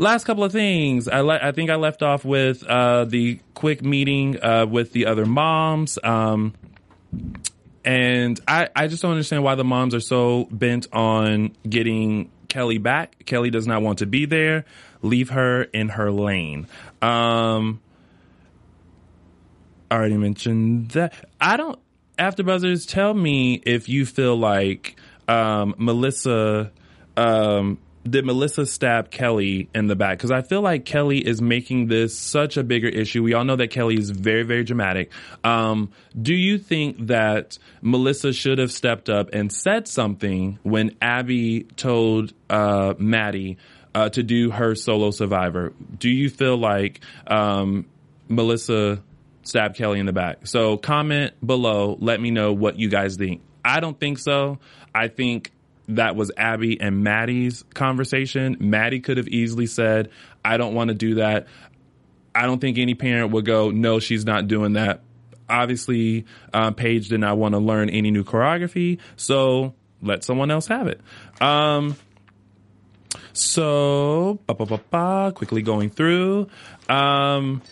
Last 0.00 0.24
couple 0.24 0.44
of 0.44 0.52
things. 0.52 1.08
I 1.08 1.20
le- 1.20 1.40
I 1.42 1.50
think 1.50 1.70
I 1.70 1.74
left 1.74 2.02
off 2.04 2.24
with 2.24 2.62
uh, 2.64 3.04
the 3.04 3.40
quick 3.54 3.82
meeting 3.82 4.40
uh, 4.40 4.64
with 4.64 4.92
the 4.92 5.06
other 5.06 5.26
moms. 5.26 5.98
Um, 6.04 6.54
and 7.84 8.40
I, 8.46 8.68
I 8.76 8.86
just 8.86 9.02
don't 9.02 9.10
understand 9.10 9.42
why 9.42 9.56
the 9.56 9.64
moms 9.64 9.94
are 9.96 10.00
so 10.00 10.46
bent 10.52 10.86
on 10.92 11.56
getting 11.68 12.30
Kelly 12.48 12.78
back. 12.78 13.24
Kelly 13.26 13.50
does 13.50 13.66
not 13.66 13.82
want 13.82 13.98
to 13.98 14.06
be 14.06 14.24
there. 14.24 14.64
Leave 15.02 15.30
her 15.30 15.64
in 15.64 15.88
her 15.90 16.12
lane. 16.12 16.68
Um, 17.02 17.80
I 19.90 19.96
already 19.96 20.16
mentioned 20.16 20.90
that. 20.90 21.12
I 21.40 21.56
don't. 21.56 21.78
After 22.18 22.42
buzzers, 22.42 22.84
tell 22.86 23.14
me 23.14 23.54
if 23.54 23.88
you 23.88 24.06
feel 24.06 24.36
like 24.36 24.96
um, 25.26 25.74
Melissa. 25.76 26.70
Um, 27.16 27.78
did 28.04 28.24
Melissa 28.24 28.66
stab 28.66 29.10
Kelly 29.10 29.68
in 29.74 29.86
the 29.86 29.96
back? 29.96 30.18
Because 30.18 30.30
I 30.30 30.42
feel 30.42 30.62
like 30.62 30.84
Kelly 30.84 31.18
is 31.18 31.40
making 31.40 31.88
this 31.88 32.16
such 32.16 32.56
a 32.56 32.64
bigger 32.64 32.88
issue. 32.88 33.22
We 33.22 33.34
all 33.34 33.44
know 33.44 33.56
that 33.56 33.68
Kelly 33.68 33.98
is 33.98 34.10
very, 34.10 34.42
very 34.42 34.64
dramatic. 34.64 35.10
Um, 35.44 35.90
do 36.20 36.34
you 36.34 36.58
think 36.58 37.08
that 37.08 37.58
Melissa 37.82 38.32
should 38.32 38.58
have 38.58 38.72
stepped 38.72 39.08
up 39.08 39.30
and 39.32 39.52
said 39.52 39.88
something 39.88 40.58
when 40.62 40.96
Abby 41.02 41.64
told 41.76 42.32
uh, 42.48 42.94
Maddie 42.98 43.58
uh, 43.94 44.08
to 44.10 44.22
do 44.22 44.50
her 44.50 44.74
solo 44.74 45.10
survivor? 45.10 45.72
Do 45.98 46.10
you 46.10 46.30
feel 46.30 46.56
like 46.56 47.00
um, 47.26 47.86
Melissa 48.28 49.02
stabbed 49.42 49.76
Kelly 49.76 50.00
in 50.00 50.06
the 50.06 50.12
back? 50.12 50.46
So 50.46 50.76
comment 50.76 51.34
below. 51.44 51.96
Let 52.00 52.20
me 52.20 52.30
know 52.30 52.52
what 52.52 52.78
you 52.78 52.88
guys 52.88 53.16
think. 53.16 53.42
I 53.64 53.80
don't 53.80 53.98
think 53.98 54.18
so. 54.18 54.58
I 54.94 55.08
think 55.08 55.52
that 55.88 56.16
was 56.16 56.30
Abby 56.36 56.80
and 56.80 57.02
Maddie's 57.02 57.64
conversation. 57.74 58.56
Maddie 58.60 59.00
could 59.00 59.16
have 59.16 59.28
easily 59.28 59.66
said, 59.66 60.10
I 60.44 60.56
don't 60.56 60.74
want 60.74 60.88
to 60.88 60.94
do 60.94 61.16
that. 61.16 61.46
I 62.34 62.42
don't 62.42 62.60
think 62.60 62.78
any 62.78 62.94
parent 62.94 63.32
would 63.32 63.44
go, 63.44 63.70
no, 63.70 63.98
she's 63.98 64.24
not 64.24 64.48
doing 64.48 64.74
that. 64.74 65.02
Obviously, 65.48 66.26
uh, 66.52 66.72
Paige 66.72 67.08
did 67.08 67.20
not 67.20 67.38
want 67.38 67.54
to 67.54 67.58
learn 67.58 67.88
any 67.88 68.10
new 68.10 68.22
choreography, 68.22 68.98
so 69.16 69.74
let 70.02 70.22
someone 70.22 70.50
else 70.50 70.66
have 70.66 70.88
it. 70.88 71.00
Um, 71.40 71.96
so, 73.32 74.38
ba, 74.46 74.54
ba, 74.54 74.80
ba, 74.90 75.32
quickly 75.34 75.62
going 75.62 75.88
through. 75.88 76.48
Um, 76.88 77.62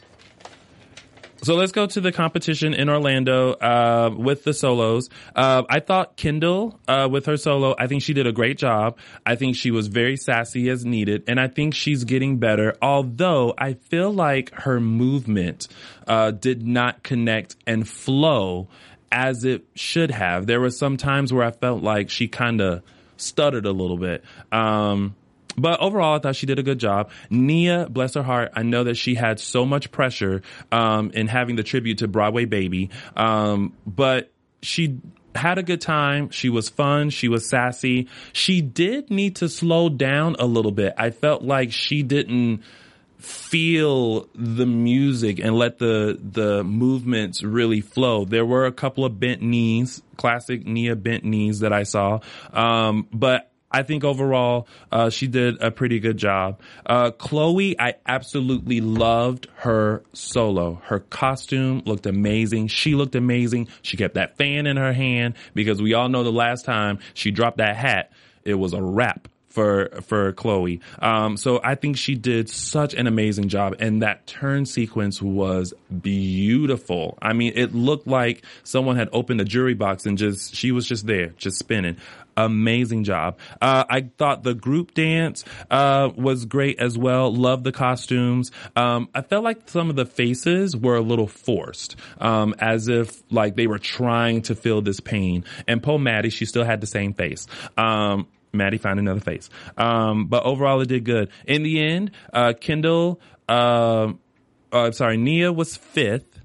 so 1.47 1.55
let's 1.55 1.71
go 1.71 1.87
to 1.87 2.01
the 2.01 2.11
competition 2.11 2.75
in 2.75 2.89
Orlando 2.89 3.53
uh, 3.53 4.11
with 4.13 4.43
the 4.43 4.53
solos. 4.53 5.09
Uh, 5.37 5.63
I 5.71 5.79
thought 5.79 6.17
Kendall 6.17 6.81
uh, 6.89 7.09
with 7.09 7.27
her 7.27 7.37
solo. 7.37 7.77
I 7.79 7.87
think 7.87 8.03
she 8.03 8.15
did 8.15 8.27
a 8.27 8.33
great 8.33 8.59
job. 8.59 8.99
I 9.25 9.37
think 9.37 9.55
she 9.55 9.71
was 9.71 9.87
very 9.87 10.17
sassy 10.17 10.69
as 10.71 10.85
needed, 10.85 11.23
and 11.29 11.39
I 11.39 11.47
think 11.47 11.75
she's 11.75 12.03
getting 12.03 12.39
better. 12.39 12.75
Although 12.83 13.55
I 13.57 13.75
feel 13.75 14.13
like 14.13 14.53
her 14.55 14.81
movement 14.81 15.69
uh, 16.09 16.33
did 16.33 16.67
not 16.67 17.05
connect 17.05 17.55
and 17.65 17.89
flow 17.89 18.67
as 19.13 19.45
it 19.45 19.65
should 19.77 20.11
have. 20.11 20.49
There 20.49 20.61
were 20.61 20.71
some 20.71 20.97
times 20.97 21.33
where 21.33 21.45
I 21.45 21.53
felt 21.53 21.81
like 21.81 22.11
she 22.11 22.27
kind 22.27 22.61
of 22.61 22.83
stuttered 23.19 23.67
a 23.67 23.73
little 23.73 23.99
bit. 23.99 24.25
Um, 24.51 25.15
but 25.57 25.81
overall, 25.81 26.17
I 26.17 26.19
thought 26.19 26.37
she 26.37 26.47
did 26.47 26.59
a 26.59 26.63
good 26.63 26.79
job. 26.79 27.11
Nia, 27.31 27.89
bless 27.89 28.15
her 28.15 28.23
heart, 28.23 28.53
I 28.55 28.63
know 28.63 28.85
that 28.85 28.97
she 28.97 29.15
had 29.15 29.41
so 29.41 29.65
much 29.65 29.91
pressure 29.91 30.43
um, 30.73 31.11
in 31.13 31.29
having 31.29 31.57
the 31.57 31.63
tribute 31.63 31.99
to 31.99 32.09
Broadway 32.09 32.45
Baby, 32.45 32.91
um, 33.17 33.73
but 33.87 34.33
she 34.63 35.01
had 35.35 35.59
a 35.59 35.63
good 35.63 35.81
time. 35.81 36.31
She 36.31 36.49
was 36.49 36.69
fun. 36.69 37.11
She 37.11 37.29
was 37.29 37.49
sassy. 37.49 38.09
She 38.33 38.61
did 38.61 39.11
need 39.11 39.37
to 39.37 39.49
slow 39.49 39.89
down 39.89 40.37
a 40.39 40.47
little 40.47 40.73
bit. 40.73 40.95
I 40.97 41.11
felt 41.11 41.43
like 41.43 41.73
she 41.73 42.03
didn't 42.03 42.63
feel 43.19 44.29
the 44.35 44.67
music 44.67 45.39
and 45.39 45.57
let 45.57 45.79
the 45.79 46.19
the 46.23 46.63
movements 46.63 47.43
really 47.43 47.81
flow. 47.81 48.25
There 48.25 48.45
were 48.45 48.67
a 48.67 48.73
couple 48.73 49.05
of 49.05 49.19
bent 49.19 49.43
knees, 49.43 50.03
classic 50.17 50.67
Nia 50.67 50.97
bent 50.97 51.25
knees 51.25 51.61
that 51.61 51.73
I 51.73 51.85
saw. 51.85 52.21
Um, 52.53 53.09
but 53.13 53.51
I 53.71 53.83
think 53.83 54.05
overall, 54.05 54.69
uh, 54.93 55.11
she 55.11 55.27
did 55.27 55.63
a 55.63 55.71
pretty 55.71 55.99
good 56.01 56.17
job. 56.17 56.61
Uh, 56.85 57.11
Chloe, 57.11 57.79
I 57.79 57.95
absolutely 58.07 58.81
loved 58.81 59.49
her 59.57 60.03
solo. 60.13 60.81
Her 60.85 61.01
costume 61.01 61.83
looked 61.85 62.07
amazing. 62.07 62.69
She 62.69 62.95
looked 62.95 63.15
amazing. 63.15 63.69
She 63.83 63.97
kept 63.97 64.15
that 64.15 64.37
fan 64.37 64.67
in 64.67 64.77
her 64.77 64.93
hand 64.93 65.35
because 65.55 65.83
we 65.83 65.95
all 65.95 66.09
know 66.09 66.23
the 66.23 66.33
last 66.33 66.65
time 66.65 67.01
she 67.15 67.31
dropped 67.31 67.59
that 67.59 67.77
hat, 67.77 68.13
it 68.45 68.55
was 68.55 68.73
a 68.73 68.83
wrap 68.83 69.29
for 69.57 69.89
for 70.03 70.33
Chloe. 70.33 70.81
Um, 70.99 71.39
so 71.39 71.61
I 71.65 71.77
think 71.77 71.97
she 71.97 72.15
did 72.15 72.51
such 72.51 72.93
an 72.93 73.07
amazing 73.07 73.49
job, 73.49 73.75
and 73.79 74.03
that 74.03 74.27
turn 74.27 74.67
sequence 74.67 75.23
was 75.23 75.73
beautiful. 76.03 77.17
I 77.23 77.33
mean, 77.33 77.55
it 77.57 77.75
looked 77.75 78.07
like 78.07 78.45
someone 78.65 78.97
had 78.97 79.09
opened 79.13 79.41
a 79.41 79.47
jury 79.47 79.73
box 79.73 80.05
and 80.05 80.19
just 80.19 80.55
she 80.55 80.73
was 80.73 80.87
just 80.87 81.07
there, 81.07 81.29
just 81.39 81.59
spinning. 81.59 81.97
Amazing 82.37 83.05
job. 83.05 83.39
Uh, 83.63 83.85
I 83.89 84.11
thought 84.19 84.43
the 84.43 84.55
group 84.55 84.93
dance 84.95 85.45
uh, 85.71 86.11
was 86.17 86.45
great 86.45 86.79
as 86.79 86.99
well. 86.99 87.33
Loved 87.33 87.65
the 87.65 87.73
costumes. 87.73 88.51
Um, 88.75 89.09
I 89.15 89.23
felt 89.23 89.43
like 89.43 89.69
some 89.71 89.89
of 89.89 89.97
the 89.97 90.05
faces 90.05 90.77
were 90.77 90.97
a 90.97 91.01
little 91.01 91.29
forced, 91.29 91.97
um, 92.19 92.55
as 92.59 92.89
if 92.89 93.23
like 93.31 93.57
they 93.57 93.67
were 93.67 93.79
trying 93.79 94.43
to 94.43 94.55
feel 94.55 94.83
this 94.83 95.01
pain. 95.01 95.45
And 95.67 95.83
Poe 95.83 95.99
Maddie, 95.99 96.31
she 96.31 96.45
still 96.45 96.65
had 96.65 96.81
the 96.81 96.87
same 96.87 97.15
face. 97.15 97.47
Um, 97.77 98.29
Maddie 98.53 98.79
found 98.79 98.99
another 98.99 99.21
face. 99.21 99.49
Um, 99.77 100.27
but 100.27 100.45
overall, 100.45 100.81
it 100.81 100.89
did 100.89 101.05
good. 101.05 101.31
In 101.47 101.63
the 101.63 101.83
end, 101.83 102.11
uh, 102.33 102.53
Kendall, 102.59 103.21
uh, 103.49 104.13
uh, 104.73 104.91
sorry, 104.91 105.17
Nia 105.17 105.53
was 105.53 105.77
fifth 105.77 106.36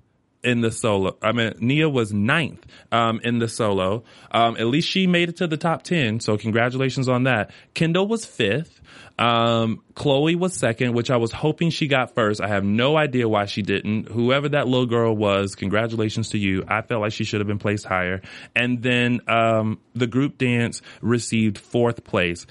in 0.44 0.62
the 0.62 0.72
solo. 0.72 1.18
I 1.22 1.32
mean, 1.32 1.54
Nia 1.60 1.90
was 1.90 2.14
ninth 2.14 2.66
um, 2.92 3.20
in 3.24 3.40
the 3.40 3.48
solo. 3.48 4.04
Um, 4.32 4.58
at 4.58 4.68
least 4.68 4.88
she 4.88 5.08
made 5.08 5.30
it 5.30 5.38
to 5.38 5.48
the 5.48 5.58
top 5.58 5.84
10. 5.84 6.20
So 6.20 6.38
congratulations 6.38 7.08
on 7.08 7.24
that. 7.24 7.52
Kendall 7.74 8.08
was 8.08 8.26
fifth. 8.26 8.82
Um, 9.20 9.84
Chloe 9.94 10.36
was 10.36 10.58
second, 10.58 10.94
which 10.94 11.12
I 11.12 11.18
was 11.18 11.32
hoping 11.32 11.70
she 11.70 11.88
got 11.88 12.16
first. 12.16 12.42
I 12.42 12.48
have 12.48 12.64
no 12.64 12.98
idea 12.98 13.30
why 13.30 13.46
she 13.46 13.62
didn't. 13.62 14.10
Whoever 14.10 14.50
that 14.50 14.68
little 14.68 14.88
girl 14.88 15.16
was, 15.16 15.54
congratulations 15.54 16.30
to 16.30 16.40
you. 16.40 16.64
I 16.68 16.82
felt 16.82 17.02
like 17.02 17.12
she 17.12 17.24
should 17.24 17.40
have 17.40 17.48
been 17.48 17.60
placed 17.60 17.86
higher. 17.86 18.22
And 18.56 18.82
then, 18.82 19.22
um, 19.28 19.80
the 19.94 20.08
group 20.08 20.38
dance 20.40 20.82
received 21.02 21.60
fourth 21.60 22.04
place. 22.04 22.48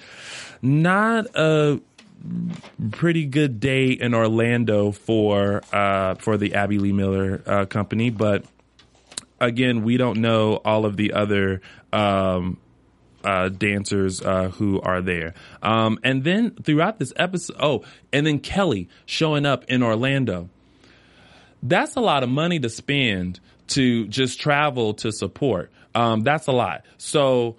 Not 0.63 1.27
a 1.35 1.81
pretty 2.91 3.27
good 3.27 3.61
day 3.61 3.91
in 3.91 4.15
Orlando 4.15 4.93
for, 4.93 5.63
uh, 5.73 6.15
for 6.17 6.37
the 6.37 6.55
Abby 6.55 6.79
Lee 6.79 6.93
Miller, 6.93 7.43
uh, 7.47 7.65
company, 7.67 8.11
but 8.11 8.45
again, 9.41 9.83
we 9.83 9.97
don't 9.97 10.21
know 10.21 10.57
all 10.65 10.85
of 10.85 10.97
the 10.97 11.13
other, 11.13 11.61
um, 11.93 12.59
uh, 13.25 13.49
dancers 13.49 14.23
uh, 14.23 14.49
who 14.49 14.81
are 14.81 15.03
there. 15.03 15.35
Um, 15.63 15.99
and 16.03 16.25
then 16.25 16.53
throughout 16.53 16.99
this 16.99 17.13
episode, 17.17 17.57
oh, 17.61 17.85
and 18.13 18.27
then 18.27 18.39
Kelly 18.39 18.89
showing 19.07 19.47
up 19.47 19.65
in 19.67 19.83
Orlando. 19.83 20.49
That's 21.63 21.97
a 21.97 22.01
lot 22.01 22.23
of 22.23 22.31
money 22.31 22.59
to 22.61 22.71
spend 22.71 23.41
to 23.69 24.07
just 24.09 24.41
travel 24.41 24.95
to 24.95 25.13
support. 25.13 25.71
Um, 25.95 26.23
that's 26.23 26.47
a 26.47 26.53
lot. 26.53 26.85
So 26.97 27.57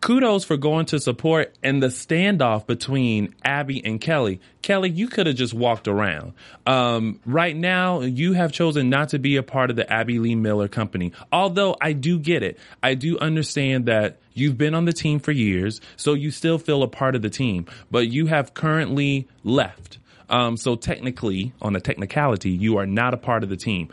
kudos 0.00 0.44
for 0.44 0.56
going 0.56 0.86
to 0.86 1.00
support 1.00 1.56
and 1.62 1.82
the 1.82 1.88
standoff 1.88 2.66
between 2.66 3.34
Abby 3.44 3.84
and 3.84 4.00
Kelly. 4.00 4.40
Kelly, 4.62 4.90
you 4.90 5.08
could 5.08 5.26
have 5.26 5.36
just 5.36 5.54
walked 5.54 5.88
around. 5.88 6.32
Um, 6.66 7.20
right 7.24 7.56
now, 7.56 8.00
you 8.00 8.32
have 8.32 8.52
chosen 8.52 8.90
not 8.90 9.10
to 9.10 9.18
be 9.18 9.36
a 9.36 9.42
part 9.42 9.70
of 9.70 9.76
the 9.76 9.90
Abby 9.90 10.18
Lee 10.18 10.34
Miller 10.34 10.68
company. 10.68 11.12
Although 11.32 11.76
I 11.80 11.92
do 11.92 12.18
get 12.18 12.42
it. 12.42 12.58
I 12.82 12.94
do 12.94 13.18
understand 13.18 13.86
that 13.86 14.18
you've 14.32 14.58
been 14.58 14.74
on 14.74 14.84
the 14.84 14.92
team 14.92 15.18
for 15.20 15.32
years, 15.32 15.80
so 15.96 16.14
you 16.14 16.30
still 16.30 16.58
feel 16.58 16.82
a 16.82 16.88
part 16.88 17.14
of 17.14 17.22
the 17.22 17.30
team, 17.30 17.66
but 17.90 18.08
you 18.08 18.26
have 18.26 18.54
currently 18.54 19.28
left. 19.44 19.98
Um, 20.28 20.56
so 20.56 20.74
technically, 20.74 21.52
on 21.62 21.76
a 21.76 21.80
technicality, 21.80 22.50
you 22.50 22.78
are 22.78 22.86
not 22.86 23.14
a 23.14 23.16
part 23.16 23.42
of 23.42 23.48
the 23.48 23.56
team. 23.56 23.88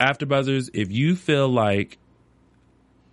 After 0.00 0.26
Buzzers, 0.26 0.68
if 0.74 0.90
you 0.90 1.14
feel 1.14 1.48
like 1.48 1.98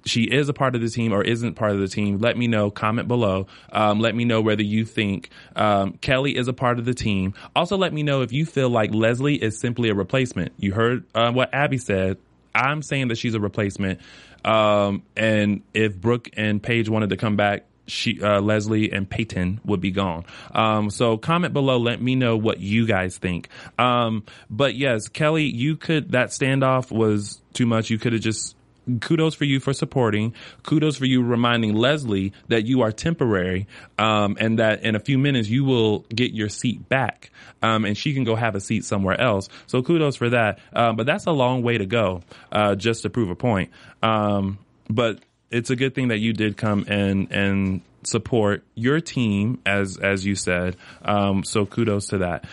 she 0.06 0.24
is 0.24 0.50
a 0.50 0.54
part 0.54 0.76
of 0.76 0.82
the 0.82 0.90
team 0.90 1.14
or 1.14 1.24
isn't 1.24 1.56
part 1.56 1.72
of 1.72 1.80
the 1.80 1.88
team, 1.88 2.20
let 2.20 2.38
me 2.38 2.48
know. 2.48 2.72
Comment 2.72 3.08
below. 3.08 3.48
Um, 3.72 4.00
let 4.00 4.16
me 4.16 4.26
know 4.26 4.42
whether 4.42 4.64
you 4.64 4.86
think 4.86 5.30
um, 5.56 5.94
Kelly 5.94 6.36
is 6.36 6.48
a 6.48 6.54
part 6.54 6.80
of 6.80 6.86
the 6.86 6.94
team. 6.94 7.34
Also, 7.56 7.78
let 7.78 7.94
me 7.94 8.04
know 8.04 8.22
if 8.22 8.32
you 8.32 8.46
feel 8.46 8.70
like 8.70 8.94
Leslie 8.94 9.42
is 9.42 9.60
simply 9.60 9.90
a 9.90 9.94
replacement. 9.94 10.54
You 10.58 10.74
heard 10.74 11.06
uh, 11.14 11.32
what 11.32 11.54
Abby 11.54 11.78
said. 11.78 12.18
I'm 12.54 12.82
saying 12.82 13.10
that 13.10 13.18
she's 13.18 13.36
a 13.36 13.40
replacement. 13.40 14.00
Um, 14.44 15.04
and 15.16 15.62
if 15.74 16.00
Brooke 16.00 16.30
and 16.34 16.62
Paige 16.62 16.90
wanted 16.90 17.10
to 17.12 17.18
come 17.18 17.36
back, 17.36 17.66
she, 17.88 18.22
uh, 18.22 18.40
Leslie 18.40 18.92
and 18.92 19.10
Peyton 19.10 19.60
would 19.66 19.82
be 19.82 19.92
gone. 19.92 20.26
Um, 20.54 20.90
so 20.90 21.18
comment 21.18 21.54
below. 21.54 21.78
Let 21.78 22.02
me 22.02 22.16
know 22.16 22.38
what 22.38 22.60
you 22.60 22.86
guys 22.86 23.18
think. 23.18 23.50
Um, 23.78 24.24
but 24.50 24.76
yes, 24.76 25.08
Kelly, 25.08 25.46
you 25.46 25.76
could, 25.76 26.12
that 26.12 26.30
standoff 26.30 26.92
was 26.92 27.42
too 27.54 27.66
much. 27.66 27.90
You 27.90 27.98
could 27.98 28.14
have 28.14 28.22
just 28.22 28.56
kudos 29.00 29.36
for 29.36 29.46
you 29.46 29.60
for 29.60 29.74
supporting. 29.74 30.34
Kudos 30.64 30.98
for 30.98 31.06
you 31.06 31.24
reminding 31.24 31.76
Leslie 31.76 32.34
that 32.48 32.66
you 32.66 32.82
are 32.82 32.92
temporary, 32.92 33.68
um, 33.98 34.38
and 34.40 34.60
that 34.60 34.84
in 34.84 34.96
a 34.96 35.00
few 35.00 35.18
minutes 35.18 35.50
you 35.50 35.64
will 35.64 36.00
get 36.10 36.34
your 36.34 36.50
seat 36.50 36.90
back, 36.90 37.32
um, 37.62 37.86
and 37.86 37.98
she 37.98 38.14
can 38.14 38.24
go 38.24 38.36
have 38.36 38.56
a 38.56 38.62
seat 38.62 38.86
somewhere 38.86 39.20
else. 39.20 39.50
So 39.68 39.82
kudos 39.82 40.16
for 40.16 40.30
that. 40.30 40.60
Uh, 40.74 40.94
but 40.94 41.06
that's 41.06 41.26
a 41.26 41.32
long 41.32 41.62
way 41.62 41.78
to 41.78 41.86
go, 41.86 42.22
uh, 42.52 42.76
just 42.76 43.04
to 43.04 43.10
prove 43.10 43.30
a 43.30 43.36
point. 43.36 43.72
Um, 44.02 44.60
but 44.90 45.20
it's 45.52 45.70
a 45.70 45.76
good 45.76 45.96
thing 45.96 46.10
that 46.10 46.20
you 46.20 46.34
did 46.34 46.58
come 46.58 46.86
and 46.88 47.32
and 47.32 47.82
support 48.04 48.64
your 48.76 49.00
team 49.00 49.60
as 49.66 49.98
as 49.98 50.26
you 50.26 50.36
said. 50.36 50.78
Um, 51.02 51.44
so 51.44 51.66
kudos 51.66 52.08
to 52.08 52.20
that. 52.20 52.46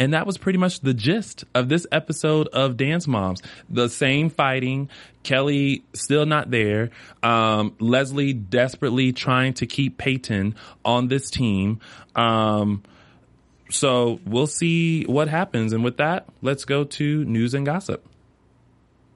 And 0.00 0.14
that 0.14 0.26
was 0.26 0.38
pretty 0.38 0.58
much 0.58 0.80
the 0.80 0.94
gist 0.94 1.44
of 1.54 1.68
this 1.68 1.86
episode 1.92 2.48
of 2.48 2.78
Dance 2.78 3.06
Moms. 3.06 3.42
The 3.68 3.90
same 3.90 4.30
fighting. 4.30 4.88
Kelly 5.24 5.84
still 5.92 6.24
not 6.24 6.50
there. 6.50 6.88
Um, 7.22 7.76
Leslie 7.78 8.32
desperately 8.32 9.12
trying 9.12 9.52
to 9.54 9.66
keep 9.66 9.98
Peyton 9.98 10.54
on 10.86 11.08
this 11.08 11.28
team. 11.30 11.80
Um, 12.16 12.82
so 13.68 14.20
we'll 14.24 14.46
see 14.46 15.04
what 15.04 15.28
happens. 15.28 15.74
And 15.74 15.84
with 15.84 15.98
that, 15.98 16.26
let's 16.40 16.64
go 16.64 16.84
to 16.84 17.24
news 17.26 17.52
and 17.52 17.66
gossip. 17.66 18.02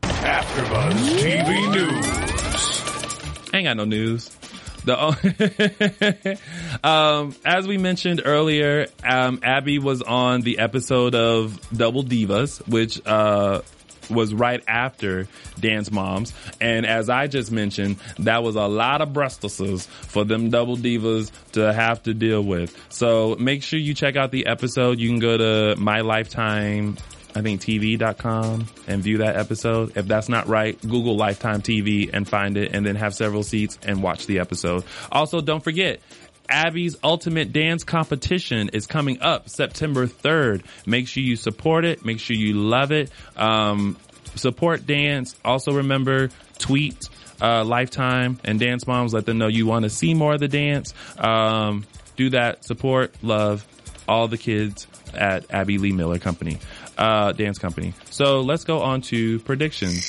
AfterBuzz 0.02 1.18
TV 1.18 1.72
News. 1.72 3.50
I 3.54 3.56
ain't 3.56 3.64
got 3.64 3.78
no 3.78 3.86
news. 3.86 4.36
The 4.84 6.38
um, 6.84 7.34
as 7.44 7.66
we 7.66 7.78
mentioned 7.78 8.22
earlier, 8.24 8.86
um, 9.02 9.40
Abby 9.42 9.78
was 9.78 10.02
on 10.02 10.42
the 10.42 10.58
episode 10.58 11.14
of 11.14 11.58
Double 11.74 12.04
Divas, 12.04 12.66
which 12.68 13.00
uh, 13.06 13.62
was 14.10 14.34
right 14.34 14.62
after 14.68 15.26
Dance 15.58 15.90
Moms. 15.90 16.32
And 16.60 16.86
as 16.86 17.08
I 17.08 17.26
just 17.26 17.50
mentioned, 17.50 17.96
that 18.18 18.42
was 18.42 18.56
a 18.56 18.66
lot 18.66 19.00
of 19.00 19.10
breastises 19.10 19.86
for 19.86 20.24
them 20.24 20.50
double 20.50 20.76
divas 20.76 21.30
to 21.52 21.72
have 21.72 22.02
to 22.04 22.14
deal 22.14 22.42
with. 22.42 22.76
So 22.90 23.36
make 23.38 23.62
sure 23.62 23.78
you 23.78 23.94
check 23.94 24.16
out 24.16 24.30
the 24.30 24.46
episode. 24.46 24.98
You 24.98 25.08
can 25.08 25.18
go 25.18 25.36
to 25.36 25.80
my 25.80 26.00
lifetime 26.00 26.96
I 27.34 27.42
think 27.42 27.60
TV.com 27.60 28.66
and 28.86 29.02
view 29.02 29.18
that 29.18 29.36
episode. 29.36 29.96
If 29.96 30.06
that's 30.06 30.28
not 30.28 30.46
right, 30.46 30.80
Google 30.80 31.16
Lifetime 31.16 31.62
TV 31.62 32.10
and 32.12 32.28
find 32.28 32.56
it 32.56 32.72
and 32.74 32.86
then 32.86 32.94
have 32.96 33.14
several 33.14 33.42
seats 33.42 33.78
and 33.82 34.02
watch 34.02 34.26
the 34.26 34.38
episode. 34.38 34.84
Also, 35.10 35.40
don't 35.40 35.62
forget, 35.62 36.00
Abby's 36.48 36.96
Ultimate 37.02 37.52
Dance 37.52 37.84
Competition 37.84 38.70
is 38.72 38.86
coming 38.86 39.20
up 39.20 39.48
September 39.48 40.06
3rd. 40.06 40.62
Make 40.86 41.08
sure 41.08 41.22
you 41.22 41.36
support 41.36 41.84
it. 41.84 42.04
Make 42.04 42.20
sure 42.20 42.36
you 42.36 42.54
love 42.54 42.92
it. 42.92 43.10
Um, 43.36 43.96
support 44.36 44.86
dance. 44.86 45.34
Also 45.44 45.72
remember, 45.72 46.28
tweet, 46.58 47.08
uh, 47.40 47.64
Lifetime 47.64 48.38
and 48.44 48.60
Dance 48.60 48.86
Moms. 48.86 49.12
Let 49.12 49.26
them 49.26 49.38
know 49.38 49.48
you 49.48 49.66
want 49.66 49.84
to 49.84 49.90
see 49.90 50.14
more 50.14 50.34
of 50.34 50.40
the 50.40 50.48
dance. 50.48 50.94
Um, 51.18 51.86
do 52.16 52.30
that. 52.30 52.64
Support, 52.64 53.14
love 53.22 53.66
all 54.06 54.28
the 54.28 54.38
kids 54.38 54.86
at 55.14 55.52
Abby 55.52 55.78
Lee 55.78 55.92
Miller 55.92 56.18
Company 56.18 56.58
uh, 56.98 57.32
dance 57.32 57.58
company. 57.58 57.94
So 58.10 58.40
let's 58.40 58.64
go 58.64 58.80
on 58.80 59.02
to 59.02 59.40
predictions. 59.40 60.04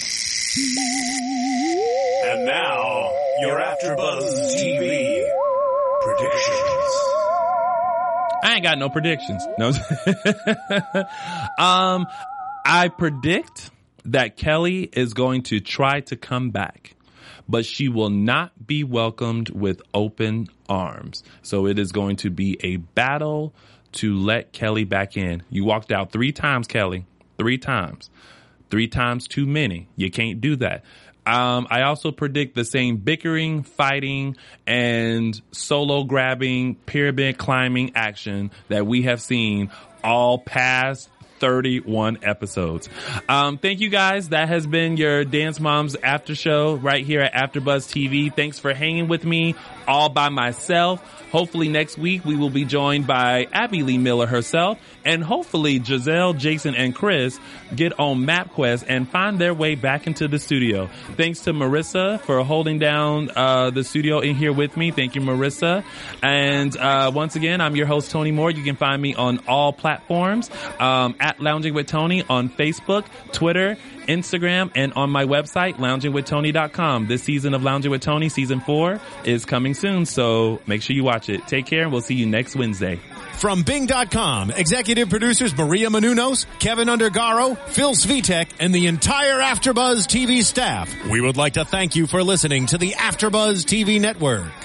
And 2.26 2.46
now, 2.46 3.12
your 3.42 3.60
AfterBuzz 3.60 4.56
TV 4.56 5.28
predictions. 6.02 6.96
I 8.44 8.54
ain't 8.54 8.64
got 8.64 8.78
no 8.78 8.90
predictions. 8.90 9.44
No. 9.58 9.70
um, 11.58 12.06
I 12.64 12.90
predict 12.90 13.72
that 14.06 14.38
Kelly 14.38 14.84
is 14.84 15.14
going 15.14 15.44
to 15.44 15.60
try 15.60 16.02
to 16.02 16.16
come 16.16 16.52
back, 16.52 16.96
but 17.50 17.66
she 17.66 17.90
will 17.90 18.12
not 18.12 18.52
be 18.66 18.84
welcomed 18.84 19.50
with 19.50 19.82
open 19.94 20.48
arms. 20.70 21.24
So 21.42 21.66
it 21.66 21.80
is 21.80 21.92
going 21.92 22.18
to 22.18 22.30
be 22.30 22.58
a 22.64 22.78
battle 22.78 23.56
to 23.96 24.18
let 24.18 24.54
Kelly 24.54 24.84
back 24.84 25.18
in. 25.18 25.44
You 25.50 25.66
walked 25.66 25.92
out 25.92 26.12
three 26.12 26.32
times, 26.32 26.68
Kelly. 26.68 27.06
Three 27.38 27.58
times. 27.58 28.10
Three 28.70 28.88
times 28.88 29.28
too 29.28 29.46
many. 29.46 29.88
You 29.96 30.12
can't 30.12 30.42
do 30.42 30.56
that. 30.58 30.84
Um, 31.26 31.66
I 31.72 31.82
also 31.84 32.12
predict 32.12 32.56
the 32.56 32.66
same 32.66 32.98
bickering, 32.98 33.64
fighting, 33.64 34.38
and 34.68 35.40
solo 35.52 36.04
grabbing, 36.04 36.76
pyramid 36.76 37.38
climbing 37.38 37.94
action 37.96 38.52
that 38.70 38.86
we 38.86 39.04
have 39.04 39.22
seen 39.22 39.72
all 40.04 40.38
past 40.38 41.10
31 41.40 42.20
episodes. 42.24 42.90
Um, 43.28 43.58
thank 43.58 43.80
you 43.80 43.90
guys. 43.90 44.30
That 44.30 44.50
has 44.50 44.68
been 44.68 44.98
your 44.98 45.24
Dance 45.26 45.60
Moms 45.60 45.96
after 45.96 46.36
show 46.36 46.76
right 46.76 47.04
here 47.04 47.22
at 47.22 47.34
AfterBuzz 47.34 47.88
TV. 47.88 48.34
Thanks 48.34 48.60
for 48.60 48.74
hanging 48.74 49.08
with 49.08 49.26
me 49.26 49.56
all 49.88 50.10
by 50.10 50.30
myself. 50.30 51.02
Hopefully 51.32 51.68
next 51.68 51.98
week 51.98 52.24
we 52.24 52.36
will 52.36 52.50
be 52.50 52.66
joined 52.66 53.08
by 53.08 53.48
Abby 53.52 53.84
Lee 53.84 53.98
Miller 53.98 54.26
herself 54.26 54.80
and 55.04 55.24
hopefully 55.24 55.82
Giselle, 55.84 56.34
Jason, 56.34 56.76
and 56.76 56.96
Chris 56.96 57.40
get 57.76 58.00
on 58.00 58.26
MapQuest 58.26 58.86
and 58.88 59.08
find 59.08 59.38
their 59.40 59.54
way 59.54 59.76
back 59.76 60.08
into 60.08 60.28
the 60.28 60.40
studio. 60.40 60.90
Thanks 61.18 61.42
to 61.42 61.54
Marissa 61.54 62.20
for 62.22 62.44
holding 62.44 62.80
down 62.80 63.30
uh, 63.36 63.70
the 63.70 63.84
studio 63.84 64.20
in 64.20 64.36
here 64.36 64.54
with 64.54 64.76
me. 64.78 64.92
Thank 64.92 65.16
you, 65.16 65.22
Marissa. 65.22 65.84
And 66.24 66.76
uh, 66.78 67.12
once 67.14 67.36
again, 67.36 67.62
I'm 67.62 67.76
your 67.76 67.86
host, 67.86 68.12
Tony 68.12 68.32
Moore. 68.32 68.52
You 68.52 68.64
can 68.64 68.76
find 68.76 69.02
me 69.02 69.14
on 69.14 69.40
all 69.48 69.74
platforms 69.74 70.50
um, 70.80 71.16
at 71.20 71.40
Lounging 71.40 71.74
with 71.74 71.88
Tony 71.88 72.24
on 72.28 72.50
Facebook, 72.50 73.06
Twitter, 73.32 73.78
Instagram, 74.08 74.72
and 74.76 74.94
on 74.94 75.10
my 75.10 75.26
website, 75.26 75.76
loungingwithtony.com. 75.76 77.08
This 77.08 77.24
season 77.24 77.54
of 77.54 77.64
Lounging 77.64 77.92
with 77.92 78.02
Tony, 78.02 78.30
season 78.30 78.60
four, 78.60 79.00
is 79.24 79.46
coming 79.46 79.74
soon, 79.74 80.06
so 80.06 80.62
make 80.68 80.82
sure 80.82 80.96
you 80.96 81.04
watch 81.04 81.30
it. 81.30 81.48
Take 81.48 81.66
care, 81.66 81.84
and 81.84 81.92
we'll 81.92 82.02
see 82.02 82.16
you 82.16 82.26
next 82.26 82.56
Wednesday. 82.56 83.00
From 83.38 83.64
Bing.com, 83.64 84.52
executive 84.52 85.10
producers 85.10 85.56
Maria 85.58 85.90
Menounos, 85.90 86.46
Kevin 86.60 86.88
Undergaro, 86.88 87.58
Phil 87.70 87.94
Svitek, 87.94 88.48
and 88.60 88.74
the 88.74 88.88
entire 88.88 89.40
Afterbuzz 89.40 90.08
TV 90.08 90.42
staff, 90.44 90.94
we 91.10 91.22
would 91.22 91.38
like 91.38 91.54
to 91.54 91.66
thank 91.66 91.96
you 91.96 92.08
for 92.08 92.24
listening 92.24 92.66
to 92.68 92.78
the 92.78 92.92
Afterbuzz 92.92 93.66
TV 93.66 94.00
network. 94.00 94.65